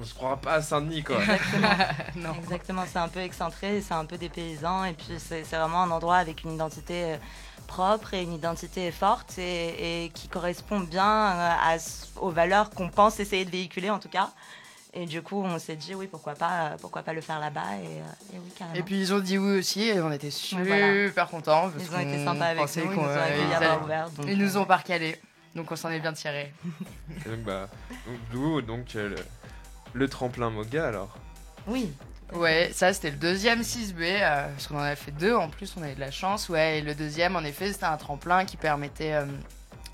on, 0.00 0.04
se 0.04 0.14
croira 0.14 0.36
pas 0.36 0.54
à 0.54 0.62
Saint-Denis 0.62 1.02
quoi. 1.02 1.18
non. 2.16 2.34
Exactement, 2.42 2.84
c'est 2.90 2.98
un 2.98 3.08
peu 3.08 3.20
excentré, 3.20 3.80
c'est 3.80 3.94
un 3.94 4.04
peu 4.04 4.18
des 4.18 4.28
paysans, 4.28 4.84
et 4.84 4.92
puis 4.92 5.14
c'est 5.18 5.44
c'est 5.44 5.56
vraiment 5.56 5.82
un 5.82 5.90
endroit 5.90 6.16
avec 6.16 6.44
une 6.44 6.52
identité 6.52 7.04
euh, 7.04 7.16
propre 7.66 8.14
et 8.14 8.22
une 8.22 8.32
identité 8.32 8.90
forte 8.90 9.38
et, 9.38 10.04
et 10.04 10.08
qui 10.10 10.28
correspond 10.28 10.80
bien 10.80 11.04
euh, 11.04 11.50
à, 11.50 11.76
aux 12.16 12.30
valeurs 12.30 12.70
qu'on 12.70 12.88
pense 12.88 13.20
essayer 13.20 13.44
de 13.44 13.50
véhiculer 13.50 13.90
en 13.90 13.98
tout 13.98 14.08
cas. 14.08 14.30
Et 14.92 15.06
du 15.06 15.22
coup, 15.22 15.40
on 15.40 15.58
s'est 15.60 15.76
dit, 15.76 15.94
oui, 15.94 16.08
pourquoi 16.08 16.34
pas, 16.34 16.72
pourquoi 16.80 17.02
pas 17.02 17.12
le 17.12 17.20
faire 17.20 17.38
là-bas. 17.38 17.76
Et, 17.80 17.86
euh, 17.86 18.34
et 18.34 18.38
oui, 18.38 18.50
carrément. 18.58 18.76
Et 18.76 18.82
puis 18.82 18.98
ils 18.98 19.14
ont 19.14 19.20
dit 19.20 19.38
oui 19.38 19.58
aussi 19.58 19.82
et 19.84 20.00
on 20.00 20.10
était 20.10 20.32
super 20.32 20.66
voilà. 20.66 21.26
contents. 21.26 21.70
Parce 21.70 21.84
ils 21.84 21.94
ont 21.94 22.00
été 22.00 22.24
sympas 22.24 22.46
avec 22.46 22.76
nous, 22.76 22.82
ils 22.82 22.90
nous 22.90 22.98
ont 22.98 23.08
accueillis 23.08 23.54
à 23.54 23.60
ils, 23.60 23.66
bras 23.66 23.84
ouverts. 23.84 24.10
donc, 24.10 24.26
ils 24.28 24.38
nous 24.38 24.56
euh, 24.56 24.60
ont 24.60 24.64
pas 24.64 24.78
recalés. 24.78 25.16
Donc 25.54 25.70
on 25.70 25.76
s'en 25.76 25.90
est 25.90 26.00
bien 26.00 26.12
tiré. 26.12 26.52
Et 27.24 27.28
donc, 27.28 27.40
bah, 27.40 27.68
donc, 28.06 28.16
d'où 28.32 28.62
donc 28.62 28.96
euh, 28.96 29.10
le, 29.10 29.16
le 29.92 30.08
tremplin 30.08 30.50
Moga 30.50 30.86
alors 30.86 31.16
Oui. 31.66 31.92
Ouais, 32.32 32.70
ça 32.72 32.92
c'était 32.92 33.10
le 33.10 33.16
deuxième 33.16 33.62
6B, 33.62 34.02
euh, 34.02 34.46
parce 34.48 34.68
qu'on 34.68 34.76
en 34.78 34.82
a 34.82 34.94
fait 34.94 35.10
deux 35.10 35.34
en 35.34 35.48
plus, 35.48 35.74
on 35.76 35.82
avait 35.82 35.96
de 35.96 36.00
la 36.00 36.12
chance. 36.12 36.48
Ouais, 36.48 36.78
et 36.78 36.80
le 36.80 36.94
deuxième, 36.94 37.34
en 37.34 37.40
effet, 37.42 37.72
c'était 37.72 37.84
un 37.86 37.96
tremplin 37.96 38.44
qui 38.44 38.56
permettait. 38.56 39.14
euh, 39.14 39.26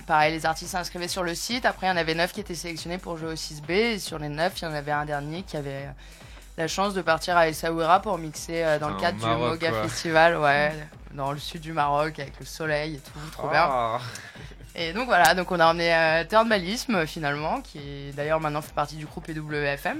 pareil, 0.06 0.32
les 0.34 0.44
artistes 0.44 0.72
s'inscrivaient 0.72 1.08
sur 1.08 1.22
le 1.22 1.34
site. 1.34 1.64
Après, 1.64 1.86
il 1.86 1.90
y 1.90 1.92
en 1.92 1.96
avait 1.96 2.14
neuf 2.14 2.32
qui 2.34 2.40
étaient 2.40 2.54
sélectionnés 2.54 2.98
pour 2.98 3.16
jouer 3.16 3.30
au 3.32 3.36
6B. 3.36 3.70
Et 3.70 3.98
sur 3.98 4.18
les 4.18 4.28
neuf, 4.28 4.60
il 4.60 4.64
y 4.66 4.68
en 4.68 4.74
avait 4.74 4.92
un 4.92 5.06
dernier 5.06 5.44
qui 5.44 5.56
avait 5.56 5.86
euh, 5.86 5.90
la 6.58 6.68
chance 6.68 6.92
de 6.92 7.00
partir 7.00 7.38
à 7.38 7.48
Essaouira 7.48 8.02
pour 8.02 8.18
mixer 8.18 8.62
euh, 8.64 8.78
dans 8.78 8.90
le 8.90 8.96
Au 8.96 9.00
cadre 9.00 9.18
Maroc, 9.26 9.58
du 9.58 9.64
Moga 9.64 9.70
quoi. 9.70 9.82
Festival, 9.88 10.36
ouais, 10.36 10.72
dans 11.14 11.32
le 11.32 11.38
sud 11.38 11.62
du 11.62 11.72
Maroc 11.72 12.18
avec 12.18 12.38
le 12.38 12.44
soleil 12.44 12.96
et 12.96 12.98
tout, 12.98 13.18
trop 13.32 13.48
bien. 13.48 13.98
Et 14.78 14.92
donc 14.92 15.06
voilà, 15.06 15.34
donc 15.34 15.50
on 15.50 15.58
a 15.58 15.66
emmené 15.66 15.94
euh, 15.94 16.24
Turnmalisme 16.24 17.06
finalement, 17.06 17.60
qui 17.62 18.12
d'ailleurs 18.14 18.40
maintenant 18.40 18.60
fait 18.60 18.74
partie 18.74 18.96
du 18.96 19.06
groupe 19.06 19.26
EWFM. 19.28 19.98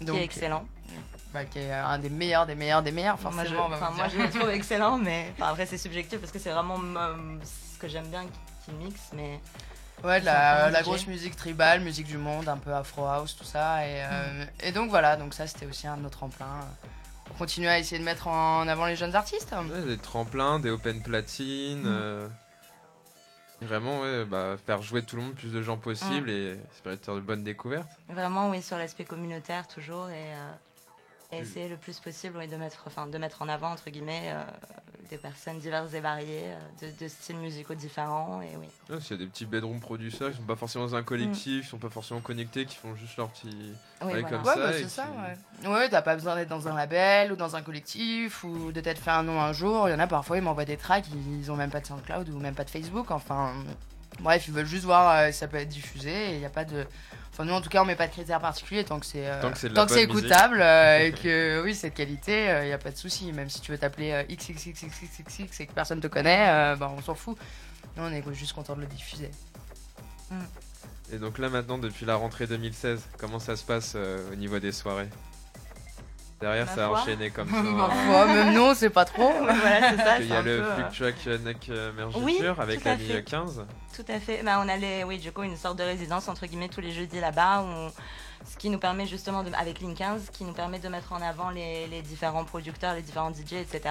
Mhm. 0.00 0.04
Donc, 0.06 0.16
qui 0.16 0.22
est 0.22 0.24
excellent. 0.24 0.64
bah, 1.32 1.44
qui 1.44 1.60
est 1.60 1.72
un 1.72 1.98
des 1.98 2.10
meilleurs, 2.10 2.44
des 2.46 2.56
meilleurs, 2.56 2.82
des 2.82 2.90
meilleurs, 2.90 3.18
Moi, 3.22 3.30
je, 3.30 3.36
forcément. 3.54 3.66
on 3.66 3.68
va 3.68 3.76
enfin, 3.76 3.90
moi, 3.96 4.08
je 4.08 4.18
le 4.20 4.28
trouve 4.30 4.50
excellent, 4.60 4.98
mais 4.98 5.32
enfin, 5.36 5.50
après, 5.50 5.64
c'est 5.66 5.78
subjectif 5.78 6.18
parce 6.18 6.32
que 6.32 6.40
c'est 6.40 6.50
vraiment 6.50 6.78
euh, 6.96 7.14
ce 7.74 7.78
que 7.78 7.86
j'aime 7.88 8.08
bien 8.08 8.24
qui 8.64 8.72
mixe. 8.72 9.10
Mais 9.14 9.38
Ouais, 10.02 10.18
la, 10.20 10.70
la 10.70 10.82
grosse 10.82 11.06
musique 11.06 11.36
tribale, 11.36 11.80
musique 11.80 12.06
du 12.06 12.16
monde, 12.16 12.48
un 12.48 12.56
peu 12.56 12.72
afro 12.74 13.04
house, 13.06 13.36
tout 13.36 13.44
ça. 13.44 13.86
Et, 13.86 14.02
euh, 14.02 14.44
et 14.64 14.72
donc 14.72 14.88
voilà, 14.90 15.16
donc 15.16 15.34
ça 15.34 15.46
c'était 15.46 15.66
aussi 15.66 15.86
un 15.86 15.98
de 15.98 16.02
nos 16.02 16.08
tremplins. 16.08 16.46
euh, 16.46 16.86
Pour 17.26 17.36
continuer 17.36 17.68
à 17.68 17.78
essayer 17.78 17.98
de 17.98 18.04
mettre 18.04 18.26
en 18.26 18.66
avant 18.66 18.86
les 18.86 18.96
jeunes 18.96 19.14
artistes. 19.14 19.52
Ouais, 19.52 19.82
des 19.86 19.98
tremplins, 19.98 20.58
des 20.58 20.70
open 20.70 21.02
platines. 21.02 21.84
euh, 21.86 22.26
Vraiment, 23.62 24.00
ouais, 24.00 24.24
bah, 24.24 24.56
faire 24.64 24.80
jouer 24.82 25.02
tout 25.02 25.16
le 25.16 25.22
monde, 25.22 25.34
plus 25.34 25.52
de 25.52 25.60
gens 25.62 25.76
possible 25.76 26.30
et 26.30 26.56
ça 26.72 26.80
peut 26.82 26.90
être 26.92 27.14
de 27.14 27.20
bonnes 27.20 27.44
découvertes. 27.44 27.88
vraiment, 28.08 28.48
oui, 28.50 28.62
sur 28.62 28.78
l'aspect 28.78 29.04
communautaire 29.04 29.68
toujours 29.68 30.08
et, 30.08 30.32
euh, 30.34 30.52
et 31.32 31.38
essayer 31.38 31.68
le 31.68 31.76
plus 31.76 31.98
possible 32.00 32.36
oui, 32.38 32.48
de, 32.48 32.56
mettre, 32.56 32.82
enfin, 32.86 33.06
de 33.06 33.16
mettre 33.18 33.42
en 33.42 33.48
avant, 33.48 33.70
entre 33.72 33.88
guillemets, 33.90 34.30
euh, 34.32 34.42
des 35.10 35.16
personnes 35.18 35.58
diverses 35.58 35.92
et 35.94 36.00
variées, 36.00 36.44
euh, 36.46 36.58
de, 36.88 37.04
de 37.04 37.08
styles 37.08 37.36
musicaux 37.36 37.74
différents. 37.74 38.40
Et 38.42 38.56
oui. 38.56 38.66
Ouais, 38.88 39.00
S'il 39.00 39.12
y 39.18 39.20
a 39.20 39.24
des 39.24 39.30
petits 39.30 39.46
bedroom 39.46 39.80
producers 39.80 40.30
qui 40.30 40.36
sont 40.36 40.42
pas 40.42 40.56
forcément 40.56 40.86
dans 40.86 40.94
un 40.96 41.02
collectif, 41.02 41.62
qui 41.64 41.68
sont 41.68 41.78
pas 41.78 41.88
forcément 41.90 42.20
connectés, 42.20 42.64
qui 42.66 42.76
font 42.76 42.94
juste 42.96 43.16
leur 43.16 43.28
petit. 43.30 43.48
Oui, 44.02 44.12
Ouais, 44.12 44.20
voilà. 44.22 44.28
comme 44.28 44.38
Ouais, 44.46 44.54
ça, 44.54 44.56
bah, 44.60 44.72
c'est 44.72 44.88
ça, 44.88 45.06
qui- 45.60 45.66
ouais. 45.66 45.72
Ouais, 45.72 45.88
t'as 45.88 46.02
pas 46.02 46.14
besoin 46.16 46.34
d'être 46.36 46.48
dans 46.48 46.66
un 46.68 46.74
label 46.74 47.32
ou 47.32 47.36
dans 47.36 47.54
un 47.56 47.62
collectif 47.62 48.42
ou 48.44 48.72
de 48.72 48.80
t'être 48.80 48.98
fait 49.00 49.10
un 49.10 49.22
nom 49.22 49.40
un 49.40 49.52
jour. 49.52 49.88
Il 49.88 49.92
y 49.92 49.94
en 49.94 49.98
a 50.00 50.06
parfois, 50.06 50.36
ils 50.38 50.42
m'envoient 50.42 50.64
des 50.64 50.76
tracks, 50.76 51.06
ils 51.40 51.50
ont 51.52 51.56
même 51.56 51.70
pas 51.70 51.80
de 51.80 51.86
SoundCloud 51.86 52.28
ou 52.28 52.38
même 52.38 52.54
pas 52.54 52.64
de 52.64 52.70
Facebook. 52.70 53.10
Enfin, 53.10 53.52
bref, 54.18 54.48
ils 54.48 54.54
veulent 54.54 54.66
juste 54.66 54.84
voir 54.84 55.10
euh, 55.10 55.32
si 55.32 55.38
ça 55.38 55.48
peut 55.48 55.58
être 55.58 55.68
diffusé 55.68 56.32
et 56.32 56.34
il 56.34 56.40
y 56.40 56.46
a 56.46 56.50
pas 56.50 56.64
de. 56.64 56.86
Enfin, 57.32 57.44
nous 57.44 57.52
en 57.52 57.60
tout 57.60 57.68
cas, 57.68 57.80
on 57.80 57.84
met 57.84 57.94
pas 57.94 58.08
de 58.08 58.12
critères 58.12 58.40
particuliers 58.40 58.84
tant 58.84 58.98
que 58.98 59.06
c'est 59.06 59.26
euh, 59.26 59.40
Tant 59.40 59.86
que 59.86 59.92
c'est 59.92 60.02
écoutable 60.02 60.60
euh, 60.60 61.06
et 61.06 61.12
que 61.22 61.62
oui, 61.64 61.74
c'est 61.74 61.90
de 61.90 61.94
qualité, 61.94 62.60
il 62.62 62.68
y 62.68 62.72
a 62.72 62.78
pas 62.78 62.90
de 62.90 62.96
souci. 62.96 63.32
Même 63.32 63.48
si 63.48 63.60
tu 63.60 63.70
veux 63.70 63.78
t'appeler 63.78 64.10
euh, 64.12 64.22
XXXXXX 64.24 65.60
et 65.60 65.66
que 65.66 65.72
personne 65.72 66.00
te 66.00 66.08
connaît, 66.08 66.48
euh, 66.48 66.76
bah, 66.76 66.92
on 66.94 67.00
s'en 67.00 67.14
fout. 67.14 67.38
Nous, 67.96 68.02
on 68.02 68.12
est 68.12 68.22
juste 68.34 68.52
content 68.52 68.74
de 68.74 68.80
le 68.80 68.86
diffuser. 68.86 69.30
Et 71.12 71.18
donc 71.18 71.38
là 71.38 71.48
maintenant, 71.48 71.78
depuis 71.78 72.06
la 72.06 72.14
rentrée 72.14 72.46
2016, 72.46 73.00
comment 73.18 73.40
ça 73.40 73.56
se 73.56 73.64
passe 73.64 73.94
euh, 73.96 74.32
au 74.32 74.36
niveau 74.36 74.58
des 74.58 74.72
soirées? 74.72 75.08
Derrière, 76.40 76.66
Ma 76.66 76.72
ça 76.74 76.84
a 76.86 76.88
foi. 76.88 77.00
enchaîné 77.00 77.30
comme 77.30 77.48
ça. 77.50 77.62
Ma 77.62 77.88
foi, 77.90 78.26
même 78.26 78.52
nous, 78.54 78.62
on 78.62 78.74
sait 78.74 78.90
pas 78.90 79.04
trop. 79.04 79.30
Oui, 79.40 79.46
voilà, 79.60 79.90
c'est 79.90 79.96
ça. 79.98 80.18
Il 80.20 80.24
y 80.26 80.28
c'est 80.28 80.34
a 80.36 80.42
le 80.42 80.56
peu, 80.58 80.64
euh, 80.64 80.76
Fluctuac 80.90 81.26
Neck 81.44 81.66
euh, 81.68 81.92
Mergiture 81.92 82.22
Oui, 82.24 82.40
avec 82.58 82.84
la 82.84 82.94
ligne 82.94 83.22
15. 83.22 83.66
Tout 83.94 84.04
à 84.08 84.18
fait. 84.20 84.42
Bah, 84.42 84.60
on 84.64 84.68
allait, 84.68 85.04
oui, 85.04 85.18
du 85.18 85.32
coup, 85.32 85.42
une 85.42 85.56
sorte 85.56 85.78
de 85.78 85.82
résidence 85.84 86.28
entre 86.28 86.46
guillemets 86.46 86.68
tous 86.68 86.80
les 86.80 86.92
jeudis 86.92 87.20
là-bas, 87.20 87.60
où 87.62 87.66
on- 87.66 87.92
ce 88.50 88.56
qui 88.56 88.70
nous 88.70 88.78
permet 88.78 89.04
justement, 89.04 89.42
de, 89.42 89.50
avec 89.52 89.80
Link 89.82 89.98
15, 89.98 90.30
qui 90.32 90.44
nous 90.44 90.54
permet 90.54 90.78
de 90.78 90.88
mettre 90.88 91.12
en 91.12 91.20
avant 91.20 91.50
les, 91.50 91.86
les 91.88 92.00
différents 92.00 92.44
producteurs, 92.44 92.94
les 92.94 93.02
différents 93.02 93.30
DJ, 93.30 93.52
etc. 93.60 93.82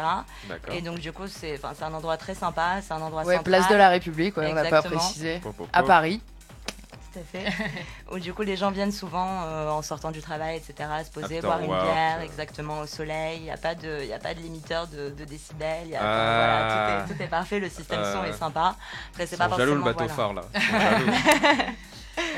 Et 0.72 0.82
donc, 0.82 0.97
du 0.97 1.12
coup, 1.12 1.28
c'est, 1.28 1.54
enfin, 1.56 1.74
c'est 1.78 1.84
un 1.84 1.93
endroit 1.93 2.18
très 2.18 2.34
sympa, 2.34 2.78
c'est 2.82 2.93
un 2.95 3.02
endroit 3.02 3.22
Ouais, 3.26 3.36
central. 3.36 3.43
place 3.60 3.70
de 3.70 3.76
la 3.76 3.89
République, 3.89 4.36
ouais, 4.38 4.47
on 4.50 4.56
n'a 4.56 4.66
pas 4.66 4.82
précisé. 4.82 5.39
À. 5.72 5.84
Paris. 5.84 6.20
À 7.20 7.24
fait. 7.24 7.45
où 8.11 8.20
du 8.20 8.34
coup, 8.34 8.43
les 8.43 8.55
gens 8.55 8.72
viennent 8.72 8.91
souvent 8.91 9.43
euh, 9.43 9.70
en 9.70 9.82
sortant 9.82 10.11
du 10.11 10.22
travail, 10.22 10.57
etc., 10.57 10.89
se 11.05 11.11
poser, 11.11 11.36
After 11.38 11.47
boire 11.47 11.59
une 11.59 11.67
bière, 11.67 12.17
euh. 12.20 12.24
exactement 12.24 12.80
au 12.80 12.86
soleil. 12.86 13.38
Il 13.39 13.43
n'y 13.43 13.51
a 13.51 13.57
pas 13.57 13.76
de, 13.76 13.99
il 14.01 14.07
y 14.07 14.13
a 14.13 14.20
pas 14.20 14.34
de 14.34 14.39
limiteur 14.39 14.88
de, 14.88 15.09
de 15.09 15.26
décibels. 15.26 15.84
il 15.86 15.91
Y 15.91 15.95
a, 15.95 15.99
Ah. 16.01 16.36
voilà, 16.38 17.03
tout, 17.05 17.13
est, 17.13 17.15
tout 17.17 17.24
est 17.24 17.28
parfait. 17.28 17.59
Le 17.59 17.70
système 17.70 18.03
son 18.03 18.22
Euh. 18.24 18.30
est 18.30 18.34
sympa. 18.34 18.76
Après, 19.11 19.26
c'est 19.28 19.38
pas 19.38 19.49
jaloux 19.55 19.76
le 19.76 19.82
bateau 19.84 20.05
voilà. 20.07 20.13
phare 20.13 20.34
là. 20.34 20.41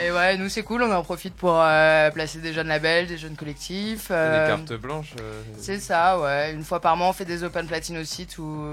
Et 0.01 0.11
ouais, 0.11 0.37
nous 0.37 0.49
c'est 0.49 0.63
cool, 0.63 0.83
on 0.83 0.91
en 0.91 1.03
profite 1.03 1.35
pour 1.35 1.55
euh, 1.59 2.09
placer 2.11 2.39
des 2.39 2.53
jeunes 2.53 2.67
labels, 2.67 3.07
des 3.07 3.17
jeunes 3.17 3.35
collectifs. 3.35 4.07
Euh, 4.11 4.45
Des 4.45 4.51
cartes 4.67 4.81
blanches. 4.81 5.13
euh, 5.19 5.41
C'est 5.57 5.79
ça, 5.79 6.19
ouais. 6.19 6.53
Une 6.53 6.63
fois 6.63 6.79
par 6.79 6.95
mois, 6.97 7.07
on 7.09 7.13
fait 7.13 7.25
des 7.25 7.43
open 7.43 7.67
platine 7.67 7.97
au 7.97 8.03
site, 8.03 8.37
ou 8.37 8.65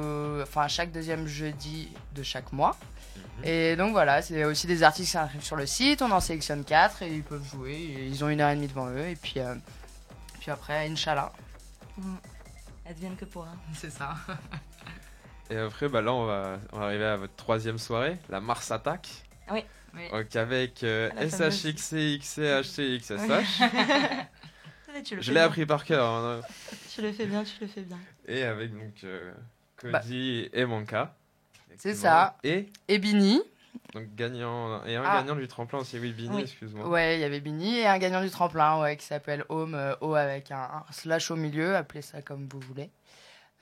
enfin 0.42 0.68
chaque 0.68 0.90
deuxième 0.92 1.26
jeudi 1.26 1.88
de 2.14 2.22
chaque 2.22 2.52
mois. 2.52 2.76
mhm. 3.16 3.44
Et 3.44 3.76
donc 3.76 3.92
voilà, 3.92 4.22
c'est 4.22 4.44
aussi 4.44 4.66
des 4.66 4.82
artistes 4.82 5.06
qui 5.06 5.12
s'inscrivent 5.12 5.44
sur 5.44 5.56
le 5.56 5.66
site, 5.66 6.02
on 6.02 6.10
en 6.10 6.20
sélectionne 6.20 6.64
quatre 6.64 7.02
et 7.02 7.08
ils 7.08 7.22
peuvent 7.22 7.44
jouer. 7.50 8.08
ils 8.10 8.24
ont 8.24 8.28
une 8.28 8.40
heure 8.40 8.50
et 8.50 8.54
demie 8.56 8.68
devant 8.68 8.88
eux, 8.88 9.06
et 9.08 9.16
puis, 9.16 9.34
euh, 9.38 9.54
puis 10.40 10.50
après, 10.50 10.88
Inch'Allah. 10.88 11.32
Mm. 11.98 12.14
Advienne 12.88 13.16
que 13.16 13.24
pourra. 13.26 13.48
C'est 13.74 13.90
ça. 13.90 14.14
Et 15.50 15.56
après, 15.56 15.88
bah 15.88 16.00
là, 16.02 16.12
on 16.12 16.24
va, 16.26 16.58
on 16.72 16.78
va 16.78 16.86
arriver 16.86 17.04
à 17.04 17.16
votre 17.16 17.34
troisième 17.36 17.78
soirée, 17.78 18.16
la 18.28 18.40
Mars 18.40 18.70
Attack. 18.70 19.08
Oui. 19.50 19.64
Oui. 19.94 20.08
Donc 20.10 20.36
avec 20.36 20.82
euh, 20.84 21.08
La 21.16 21.28
fameuse. 21.28 21.62
SHXC, 21.62 22.18
XC, 22.20 22.38
HC, 22.62 22.98
XSH. 23.00 23.62
Tu 25.04 25.16
le 25.16 25.22
Je 25.22 25.32
l'ai 25.32 25.40
appris 25.40 25.64
par 25.66 25.84
cœur. 25.84 26.04
hein. 26.06 26.40
Tu 26.92 27.02
le 27.02 27.12
fais 27.12 27.26
bien, 27.26 27.44
tu 27.44 27.52
le 27.60 27.66
fais 27.68 27.82
bien. 27.82 27.98
Et 28.26 28.42
avec 28.42 28.72
donc 28.72 29.04
euh, 29.04 29.32
Bah. 29.84 30.00
Cody 30.00 30.48
et 30.52 30.64
Manka. 30.64 31.14
C'est 31.76 31.94
ça. 31.94 32.36
Et 32.42 32.68
Et 32.88 32.98
Bini, 32.98 33.40
donc 33.94 34.12
gagnant 34.16 34.84
et 34.84 34.96
un 34.96 35.04
Ah. 35.06 35.18
gagnant 35.20 35.36
du 35.36 35.46
tremplin 35.46 35.78
aussi. 35.78 35.98
Oui, 36.00 36.12
Bini, 36.12 36.34
Oui. 36.36 36.42
excuse-moi. 36.42 36.88
ouais, 36.88 37.16
il 37.16 37.20
y 37.20 37.24
avait 37.24 37.38
Bini 37.40 37.78
et 37.78 37.86
un 37.86 37.98
gagnant 37.98 38.22
du 38.22 38.30
tremplin, 38.30 38.80
ouais, 38.80 38.96
qui 38.96 39.06
s'appelle 39.06 39.44
Home, 39.48 39.74
euh, 39.76 39.94
O 40.00 40.14
avec 40.14 40.50
un, 40.50 40.56
un 40.58 40.84
slash 40.92 41.30
au 41.30 41.36
milieu, 41.36 41.76
appelez 41.76 42.02
ça 42.02 42.20
comme 42.22 42.48
vous 42.50 42.58
voulez. 42.60 42.90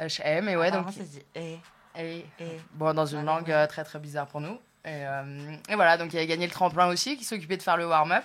HM, 0.00 0.48
et 0.48 0.56
ouais, 0.56 0.70
donc. 0.70 0.80
Apparemment, 0.86 0.90
ça 0.92 1.04
se 1.04 1.10
dit. 1.10 1.22
Eh, 1.34 1.58
Et 1.98 2.24
eh. 2.40 2.44
Bon, 2.72 2.94
dans 2.94 3.06
une 3.06 3.24
langue 3.24 3.46
ouais. 3.48 3.52
euh, 3.54 3.66
très 3.66 3.84
très 3.84 3.98
bizarre 3.98 4.26
pour 4.26 4.40
nous. 4.40 4.58
Et, 4.86 5.04
euh, 5.04 5.56
et 5.68 5.74
voilà, 5.74 5.96
donc 5.98 6.12
il 6.12 6.16
avait 6.16 6.26
gagné 6.26 6.46
le 6.46 6.52
tremplin 6.52 6.86
aussi, 6.86 7.16
qui 7.16 7.24
s'occupait 7.24 7.56
de 7.56 7.62
faire 7.62 7.76
le 7.76 7.86
warm-up. 7.86 8.24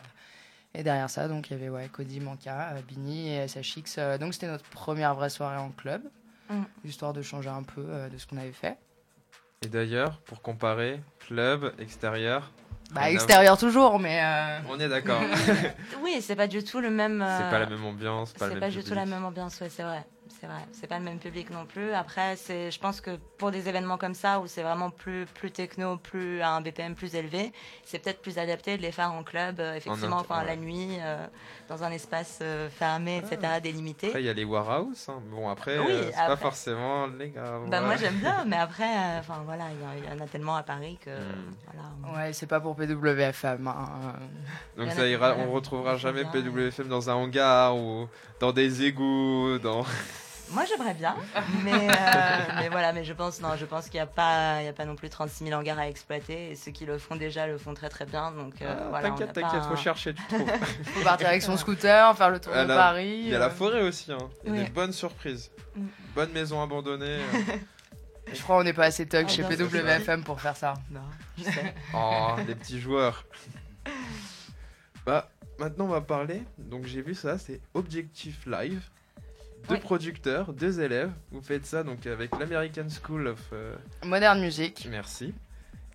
Et 0.73 0.83
derrière 0.83 1.09
ça, 1.09 1.27
donc 1.27 1.49
il 1.49 1.53
y 1.53 1.55
avait 1.55 1.69
ouais, 1.69 1.89
Cody, 1.91 2.19
Manka, 2.21 2.69
euh, 2.75 2.81
Bini 2.87 3.33
et 3.35 3.47
SHX. 3.47 3.95
euh, 3.97 4.17
donc 4.17 4.33
c'était 4.33 4.47
notre 4.47 4.63
première 4.65 5.15
vraie 5.15 5.29
soirée 5.29 5.57
en 5.57 5.69
club, 5.69 6.01
Mm. 6.49 6.63
histoire 6.85 7.13
de 7.13 7.21
changer 7.21 7.49
un 7.49 7.63
peu 7.63 7.83
euh, 7.87 8.09
de 8.09 8.17
ce 8.17 8.27
qu'on 8.27 8.37
avait 8.37 8.51
fait. 8.51 8.77
Et 9.63 9.67
d'ailleurs, 9.69 10.17
pour 10.25 10.41
comparer, 10.41 10.99
club, 11.19 11.73
extérieur, 11.79 12.51
Bah, 12.91 13.09
extérieur 13.09 13.57
toujours, 13.57 13.99
mais. 13.99 14.21
euh, 14.23 14.59
on 14.69 14.79
est 14.79 14.89
d'accord. 14.89 15.21
Oui, 16.03 16.17
c'est 16.21 16.35
pas 16.35 16.47
du 16.47 16.63
tout 16.63 16.79
le 16.81 16.89
même. 16.89 17.19
c'est 17.37 17.49
pas 17.49 17.59
la 17.59 17.67
même 17.67 17.83
ambiance, 17.85 18.33
pas 18.33 18.45
le 18.45 18.51
C'est 18.51 18.59
même 18.59 18.69
pas 18.69 18.75
du 18.75 18.83
tout 18.83 18.93
la 18.93 19.05
même 19.05 19.23
ambiance, 19.25 19.59
ouais, 19.61 19.69
c'est 19.69 19.83
vrai. 19.83 20.05
C'est 20.39 20.47
vrai. 20.47 20.61
C'est 20.73 20.87
pas 20.87 20.97
le 20.97 21.05
même 21.05 21.19
public 21.19 21.49
non 21.51 21.65
plus. 21.65 21.91
Après, 21.93 22.35
c'est, 22.35 22.71
je 22.71 22.79
pense 22.79 22.99
que 23.01 23.11
pour 23.41 23.49
des 23.49 23.67
événements 23.67 23.97
comme 23.97 24.13
ça, 24.13 24.39
où 24.39 24.45
c'est 24.45 24.61
vraiment 24.61 24.91
plus, 24.91 25.25
plus 25.25 25.49
techno, 25.49 25.97
plus 25.97 26.41
à 26.41 26.51
un 26.51 26.61
BPM 26.61 26.93
plus 26.93 27.15
élevé, 27.15 27.51
c'est 27.83 27.97
peut-être 27.97 28.21
plus 28.21 28.37
adapté 28.37 28.77
de 28.77 28.83
les 28.83 28.91
faire 28.91 29.11
en 29.11 29.23
club, 29.23 29.59
euh, 29.59 29.73
effectivement, 29.73 30.17
enfin, 30.19 30.41
ouais. 30.41 30.45
la 30.45 30.55
nuit, 30.55 30.97
euh, 31.01 31.25
dans 31.67 31.83
un 31.83 31.89
espace 31.91 32.37
euh, 32.43 32.69
fermé, 32.69 33.17
etc., 33.17 33.59
délimité. 33.59 34.07
Après, 34.09 34.21
il 34.21 34.27
y 34.27 34.29
a 34.29 34.33
les 34.33 34.43
warehouse. 34.43 35.07
hein. 35.09 35.19
Bon, 35.31 35.49
après, 35.49 35.79
Oui, 35.79 35.87
euh, 35.89 36.11
c'est 36.15 36.27
pas 36.27 36.37
forcément 36.37 37.07
les 37.07 37.31
gars. 37.31 37.61
Bah, 37.67 37.81
moi, 37.81 37.95
j'aime 37.95 38.19
bien, 38.19 38.45
mais 38.45 38.57
après, 38.67 38.83
euh, 38.95 39.19
enfin, 39.21 39.41
voilà, 39.43 39.63
il 39.71 39.81
y 39.81 39.85
en- 39.87 39.93
il 40.11 40.17
y, 40.17 40.21
en 40.21 40.23
a 40.23 40.27
tellement 40.27 40.55
à 40.55 40.61
Paris 40.61 40.99
que, 41.03 41.09
Mm. 41.09 41.55
voilà. 41.65 42.19
Ouais, 42.25 42.33
c'est 42.33 42.45
pas 42.45 42.59
pour 42.59 42.75
PWFM. 42.75 43.67
hein. 43.67 44.13
Donc 44.77 44.91
ça 44.91 45.07
ira, 45.07 45.35
on 45.35 45.51
retrouvera 45.51 45.97
jamais 45.97 46.23
bien, 46.25 46.31
PWFM 46.31 46.87
dans 46.89 47.09
un 47.09 47.15
hangar 47.15 47.75
ou 47.75 48.07
dans 48.39 48.51
des 48.51 48.83
égouts, 48.83 49.57
dans. 49.57 49.83
Moi, 50.53 50.63
j'aimerais 50.65 50.93
bien, 50.93 51.15
mais, 51.63 51.71
euh, 51.89 51.93
mais 52.59 52.69
voilà, 52.69 52.91
mais 52.93 53.03
je 53.05 53.13
pense, 53.13 53.39
non, 53.41 53.55
je 53.57 53.65
pense 53.65 53.85
qu'il 53.85 53.93
n'y 53.99 54.01
a 54.03 54.05
pas, 54.05 54.61
il 54.61 54.65
y 54.65 54.67
a 54.67 54.73
pas 54.73 54.85
non 54.85 54.95
plus 54.95 55.09
36 55.09 55.45
000 55.45 55.57
hangars 55.59 55.79
à 55.79 55.87
exploiter, 55.87 56.51
et 56.51 56.55
ceux 56.55 56.71
qui 56.71 56.85
le 56.85 56.97
font 56.97 57.15
déjà 57.15 57.47
le 57.47 57.57
font 57.57 57.73
très 57.73 57.87
très 57.89 58.05
bien, 58.05 58.31
donc 58.31 58.61
euh, 58.61 58.75
Ah, 58.77 58.87
voilà. 58.89 59.07
on 59.07 59.11
t'inquiète, 59.11 59.27
n'a 59.27 59.33
pas 59.33 59.41
t'inquiète, 59.41 59.63
un- 59.63 59.69
faut 59.69 59.81
chercher, 59.81 60.13
tu 60.13 60.23
trouves. 60.27 60.47
Faut 60.93 61.03
partir 61.03 61.27
avec 61.27 61.41
son 61.41 61.55
scooter, 61.57 62.17
faire 62.17 62.29
le 62.29 62.39
tour 62.39 62.51
Ah, 62.55 62.63
de 62.63 62.67
là, 62.69 62.75
Paris. 62.75 63.21
Il 63.23 63.29
y 63.29 63.35
a 63.35 63.39
la 63.39 63.45
euh. 63.45 63.49
forêt 63.49 63.81
aussi, 63.81 64.11
hein. 64.11 64.17
Il 64.43 64.49
y 64.49 64.57
a 64.57 64.59
Oui. 64.59 64.65
des 64.65 64.69
bonnes 64.71 64.91
surprises. 64.93 65.51
Mm. 65.75 65.85
Bonne 66.15 66.31
maison 66.31 66.61
abandonnée. 66.61 67.19
euh. 67.19 67.55
Je 68.33 68.41
crois 68.43 68.57
qu'on 68.57 68.63
n'est 68.63 68.73
pas 68.73 68.85
assez 68.85 69.05
thug 69.07 69.25
Ah, 69.27 69.31
chez 69.31 69.41
non, 69.43 69.49
PWFM 69.49 70.23
pour 70.23 70.39
faire 70.39 70.55
ça. 70.55 70.73
Non, 70.91 71.01
je 71.37 71.43
sais. 71.43 71.73
Oh, 71.93 72.35
les 72.47 72.55
petits 72.55 72.79
joueurs. 72.79 73.25
Bah, 75.05 75.29
maintenant 75.59 75.85
on 75.85 75.89
va 75.89 76.01
parler. 76.01 76.43
Donc 76.57 76.85
j'ai 76.85 77.01
vu 77.01 77.15
ça, 77.15 77.37
c'est 77.37 77.59
Objectif 77.73 78.45
Live. 78.45 78.81
Deux 79.69 79.77
producteurs, 79.79 80.53
deux 80.53 80.81
élèves. 80.81 81.11
Vous 81.31 81.41
faites 81.41 81.65
ça 81.65 81.83
donc 81.83 82.05
avec 82.05 82.37
l'American 82.37 82.87
School 82.89 83.27
of. 83.27 83.39
euh, 83.53 83.75
Modern 84.03 84.39
Music. 84.41 84.87
Merci. 84.89 85.33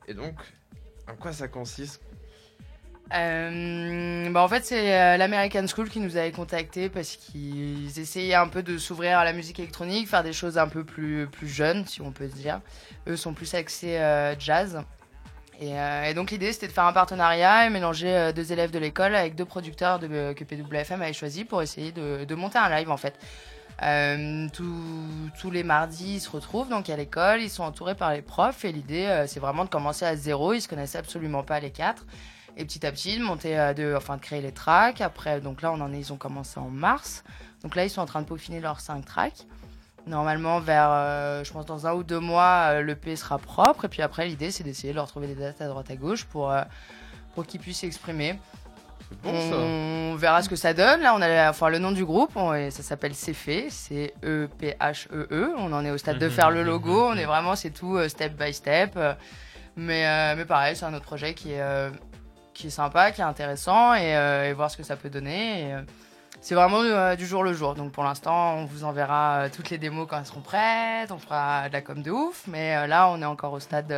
Et 0.08 0.14
donc, 0.14 0.34
en 1.10 1.14
quoi 1.16 1.32
ça 1.32 1.48
consiste? 1.48 2.00
Euh, 3.14 4.30
bah 4.30 4.42
en 4.42 4.48
fait, 4.48 4.64
c'est 4.64 4.92
euh, 5.00 5.16
l'American 5.16 5.66
School 5.68 5.88
qui 5.88 6.00
nous 6.00 6.16
avait 6.16 6.32
contactés 6.32 6.88
parce 6.88 7.14
qu'ils 7.16 7.98
essayaient 8.00 8.34
un 8.34 8.48
peu 8.48 8.62
de 8.64 8.78
s'ouvrir 8.78 9.18
à 9.18 9.24
la 9.24 9.32
musique 9.32 9.60
électronique, 9.60 10.08
faire 10.08 10.24
des 10.24 10.32
choses 10.32 10.58
un 10.58 10.66
peu 10.68 10.82
plus, 10.84 11.26
plus 11.28 11.48
jeunes, 11.48 11.86
si 11.86 12.00
on 12.02 12.10
peut 12.10 12.26
dire. 12.26 12.60
Eux 13.06 13.16
sont 13.16 13.32
plus 13.32 13.54
axés 13.54 13.98
euh, 13.98 14.34
jazz. 14.38 14.80
Et, 15.60 15.78
euh, 15.78 16.04
et 16.04 16.14
donc 16.14 16.32
l'idée, 16.32 16.52
c'était 16.52 16.66
de 16.66 16.72
faire 16.72 16.84
un 16.84 16.92
partenariat 16.92 17.66
et 17.66 17.70
mélanger 17.70 18.14
euh, 18.14 18.32
deux 18.32 18.52
élèves 18.52 18.72
de 18.72 18.78
l'école 18.78 19.14
avec 19.14 19.36
deux 19.36 19.44
producteurs 19.46 19.98
de, 20.00 20.32
que 20.34 20.44
PWFM 20.44 21.00
avait 21.00 21.12
choisi 21.12 21.44
pour 21.44 21.62
essayer 21.62 21.92
de, 21.92 22.24
de 22.24 22.34
monter 22.34 22.58
un 22.58 22.68
live 22.68 22.90
en 22.90 22.96
fait. 22.96 23.14
Euh, 23.82 24.48
tous- 24.52 25.50
les 25.50 25.62
mardis, 25.62 26.14
ils 26.14 26.20
se 26.20 26.30
retrouvent 26.30 26.68
donc 26.68 26.90
à 26.90 26.96
l'école, 26.96 27.40
ils 27.40 27.50
sont 27.50 27.62
entourés 27.62 27.94
par 27.94 28.12
les 28.12 28.22
profs 28.22 28.64
et 28.64 28.72
l'idée, 28.72 29.04
euh, 29.06 29.26
c'est 29.26 29.38
vraiment 29.38 29.64
de 29.64 29.70
commencer 29.70 30.04
à 30.04 30.16
zéro. 30.16 30.52
Ils 30.54 30.60
se 30.60 30.68
connaissaient 30.68 30.98
absolument 30.98 31.42
pas 31.42 31.60
les 31.60 31.70
quatre 31.70 32.04
et 32.56 32.64
petit 32.64 32.84
à 32.86 32.90
petit 32.90 33.18
de 33.18 33.22
monter, 33.22 33.58
euh, 33.58 33.74
de, 33.74 33.94
enfin 33.96 34.16
de 34.16 34.22
créer 34.22 34.40
les 34.40 34.52
tracks. 34.52 35.00
Après, 35.00 35.40
donc 35.40 35.62
là, 35.62 35.70
on 35.72 35.80
en 35.80 35.92
est, 35.92 35.98
ils 35.98 36.12
ont 36.12 36.16
commencé 36.16 36.58
en 36.58 36.68
mars. 36.70 37.22
Donc 37.62 37.76
là, 37.76 37.84
ils 37.84 37.90
sont 37.90 38.00
en 38.00 38.06
train 38.06 38.22
de 38.22 38.26
peaufiner 38.26 38.60
leurs 38.60 38.80
cinq 38.80 39.04
tracks. 39.04 39.46
Normalement, 40.06 40.60
vers, 40.60 40.88
euh, 40.90 41.44
je 41.44 41.52
pense, 41.52 41.66
dans 41.66 41.86
un 41.86 41.92
ou 41.92 42.02
deux 42.02 42.20
mois, 42.20 42.70
euh, 42.70 42.82
l'EP 42.82 43.14
sera 43.16 43.38
propre. 43.38 43.84
Et 43.84 43.88
puis 43.88 44.02
après, 44.02 44.26
l'idée, 44.26 44.50
c'est 44.50 44.64
d'essayer 44.64 44.92
de 44.92 44.96
leur 44.96 45.08
trouver 45.08 45.26
des 45.26 45.34
dates 45.34 45.60
à 45.60 45.68
droite 45.68 45.90
à 45.90 45.96
gauche 45.96 46.24
pour, 46.24 46.50
euh, 46.50 46.62
pour 47.34 47.44
qu'ils 47.46 47.60
puissent 47.60 47.80
s'exprimer. 47.80 48.38
Bon 49.22 49.32
ça 49.50 49.56
On 49.56 50.14
verra 50.16 50.42
ce 50.42 50.48
que 50.48 50.56
ça 50.56 50.72
donne. 50.74 51.00
Là, 51.00 51.14
on 51.14 51.22
a 51.22 51.50
enfin, 51.50 51.68
le 51.68 51.78
nom 51.78 51.92
du 51.92 52.04
groupe, 52.04 52.30
on- 52.36 52.54
et 52.54 52.70
ça 52.70 52.82
s'appelle 52.82 53.12
CFE, 53.12 53.66
c'est 53.70 54.14
E-P-H-E-E. 54.24 55.26
E 55.30 55.54
On 55.58 55.72
en 55.72 55.84
est 55.84 55.90
au 55.90 55.98
stade 55.98 56.18
de 56.18 56.28
faire 56.28 56.50
le 56.50 56.62
logo. 56.62 57.08
On 57.10 57.14
est 57.16 57.24
vraiment, 57.24 57.54
c'est 57.56 57.70
tout 57.70 57.96
euh, 57.96 58.08
step 58.08 58.32
by 58.36 58.52
step. 58.52 58.92
Euh, 58.96 59.14
Mais, 59.76 60.06
euh, 60.06 60.34
mais 60.36 60.46
pareil, 60.46 60.74
c'est 60.74 60.86
un 60.86 60.94
autre 60.94 61.04
projet 61.04 61.34
qui 61.34 61.52
est, 61.52 61.60
euh, 61.60 61.90
qui 62.54 62.68
est 62.68 62.70
sympa, 62.70 63.12
qui 63.12 63.20
est 63.20 63.24
intéressant, 63.24 63.94
et, 63.94 64.12
et 64.48 64.52
voir 64.54 64.70
ce 64.70 64.76
que 64.78 64.82
ça 64.82 64.96
peut 64.96 65.10
donner. 65.10 65.74
C'est 66.40 66.54
vraiment 66.54 66.82
du 67.14 67.26
jour 67.26 67.42
le 67.44 67.52
jour. 67.52 67.74
Donc 67.74 67.92
pour 67.92 68.02
l'instant, 68.04 68.54
on 68.54 68.64
vous 68.64 68.84
enverra 68.84 69.48
toutes 69.54 69.68
les 69.68 69.76
démos 69.78 70.06
quand 70.08 70.18
elles 70.18 70.24
seront 70.26 70.40
prêtes. 70.40 71.10
On 71.12 71.18
fera 71.18 71.68
de 71.68 71.74
la 71.74 71.82
com 71.82 72.02
de 72.02 72.10
ouf. 72.10 72.44
Mais 72.46 72.86
là, 72.86 73.08
on 73.10 73.20
est 73.20 73.26
encore 73.26 73.52
au 73.52 73.60
stade. 73.60 73.92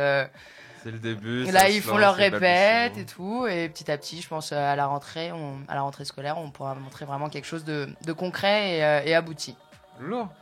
C'est 0.83 0.91
le 0.91 0.99
début. 0.99 1.45
et 1.45 1.51
là, 1.51 1.69
ils 1.69 1.81
font 1.81 1.95
répètes 1.95 2.39
balbutiement. 2.41 3.01
et 3.01 3.05
tout. 3.05 3.47
Et 3.47 3.69
petit 3.69 3.91
à 3.91 3.97
petit, 3.97 4.21
je 4.21 4.27
pense, 4.27 4.51
euh, 4.51 4.55
à 4.57 4.75
la 4.75 4.85
rentrée, 4.87 5.31
on, 5.31 5.57
à 5.67 5.75
la 5.75 5.81
rentrée 5.81 6.05
scolaire, 6.05 6.37
on 6.37 6.51
pourra 6.51 6.75
montrer 6.75 7.05
vraiment 7.05 7.29
quelque 7.29 7.45
chose 7.47 7.63
de, 7.65 7.89
de 8.05 8.13
concret 8.13 8.77
et, 8.77 8.83
euh, 8.83 9.01
et 9.05 9.15
abouti. 9.15 9.55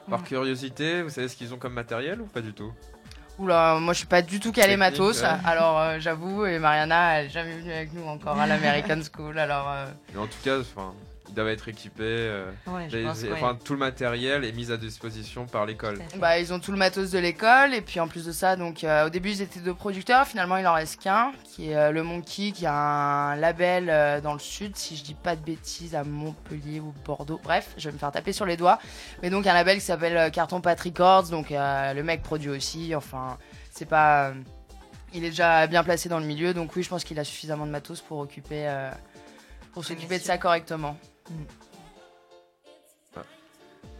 Par 0.09 0.19
Mm. 0.19 0.23
curiosité, 0.23 1.01
vous 1.01 1.09
savez 1.09 1.27
ce 1.27 1.35
qu'ils 1.35 1.53
ont 1.53 1.57
comme 1.57 1.73
matériel 1.73 2.21
ou 2.21 2.25
pas 2.27 2.41
du 2.41 2.53
tout? 2.53 2.71
Oula, 3.39 3.77
moi, 3.79 3.93
je 3.93 3.99
suis 3.99 4.07
pas 4.07 4.21
du 4.21 4.39
tout 4.39 4.51
Technique, 4.51 4.77
matos. 4.77 5.21
ouais. 5.21 5.27
Alors, 5.45 5.79
euh, 5.79 5.97
j'avoue, 5.99 6.45
et 6.45 6.57
Mariana, 6.59 7.19
elle 7.19 7.25
est 7.27 7.29
jamais 7.29 7.55
venue 7.57 7.71
avec 7.71 7.93
nous 7.93 8.05
encore 8.07 8.39
à 8.39 8.47
l'American 8.47 8.99
School. 9.15 9.37
Alors, 9.37 9.67
euh, 9.69 9.85
Mais 10.13 10.19
en 10.19 10.25
tout 10.27 10.37
cas, 10.43 10.59
enfin, 10.59 10.93
ils 11.29 11.33
doivent 11.33 11.49
être 11.49 11.67
équipés. 11.67 12.03
euh, 12.03 12.49
Ouais, 12.67 12.87
je 12.89 12.97
les- 12.97 13.03
pense, 13.03 13.21
ouais. 13.23 13.31
enfin, 13.33 13.57
tout 13.63 13.73
le 13.73 13.79
matériel 13.79 14.43
est 14.45 14.51
mis 14.51 14.71
à 14.71 14.77
disposition 14.77 15.45
par 15.45 15.65
l'école. 15.65 15.99
Bah, 16.17 16.39
ils 16.39 16.53
ont 16.53 16.59
tout 16.59 16.71
le 16.71 16.77
matos 16.77 17.11
de 17.11 17.19
l'école. 17.19 17.73
Et 17.73 17.81
puis, 17.81 17.99
en 17.99 18.07
plus 18.07 18.25
de 18.25 18.31
ça, 18.31 18.55
donc, 18.55 18.83
euh, 18.83 19.07
au 19.07 19.09
début, 19.09 19.29
ils 19.31 19.41
étaient 19.41 19.59
deux 19.59 19.73
producteurs. 19.73 20.25
Finalement, 20.27 20.57
il 20.57 20.65
en 20.67 20.73
reste 20.73 21.01
qu'un, 21.01 21.31
qui 21.43 21.71
est 21.71 21.75
euh, 21.75 21.91
le 21.91 22.03
Monkey, 22.03 22.51
qui 22.51 22.65
a 22.65 22.73
un 22.73 23.35
label 23.35 23.89
euh, 23.89 24.21
dans 24.21 24.33
le 24.33 24.39
sud, 24.39 24.75
si 24.75 24.95
je 24.95 25.03
dis 25.03 25.13
pas 25.15 25.35
de 25.35 25.41
bêtises, 25.43 25.95
à 25.95 26.03
Montpellier 26.03 26.79
ou 26.79 26.93
Bordeaux. 27.05 27.39
Bref, 27.43 27.69
je 27.77 27.89
vais 27.89 27.93
me 27.93 27.99
faire 27.99 28.11
taper 28.11 28.33
sur 28.33 28.45
les 28.45 28.57
doigts. 28.57 28.79
Mais 29.21 29.29
donc, 29.29 29.45
un 29.47 29.53
label 29.53 29.75
qui 29.79 29.85
s'appelle 29.85 30.17
euh, 30.17 30.29
Carton 30.29 30.61
Pat 30.61 30.79
Records. 30.79 31.29
Donc, 31.29 31.51
euh, 31.51 31.93
le 31.93 32.03
mec 32.03 32.23
produit 32.23 32.49
aussi. 32.49 32.95
Enfin, 32.95 33.37
c'est 33.71 33.85
pas. 33.85 34.29
euh, 34.29 34.33
il 35.13 35.23
est 35.23 35.29
déjà 35.29 35.67
bien 35.67 35.83
placé 35.83 36.09
dans 36.09 36.19
le 36.19 36.25
milieu. 36.25 36.53
Donc, 36.53 36.75
oui, 36.75 36.83
je 36.83 36.89
pense 36.89 37.03
qu'il 37.03 37.17
a 37.19 37.23
suffisamment 37.23 37.65
de 37.65 37.71
matos 37.71 38.01
pour 38.01 38.19
occuper. 38.19 38.67
euh, 38.67 38.89
pour 39.73 39.85
s'occuper 39.85 40.17
de 40.17 40.23
ça 40.23 40.37
correctement. 40.39 40.97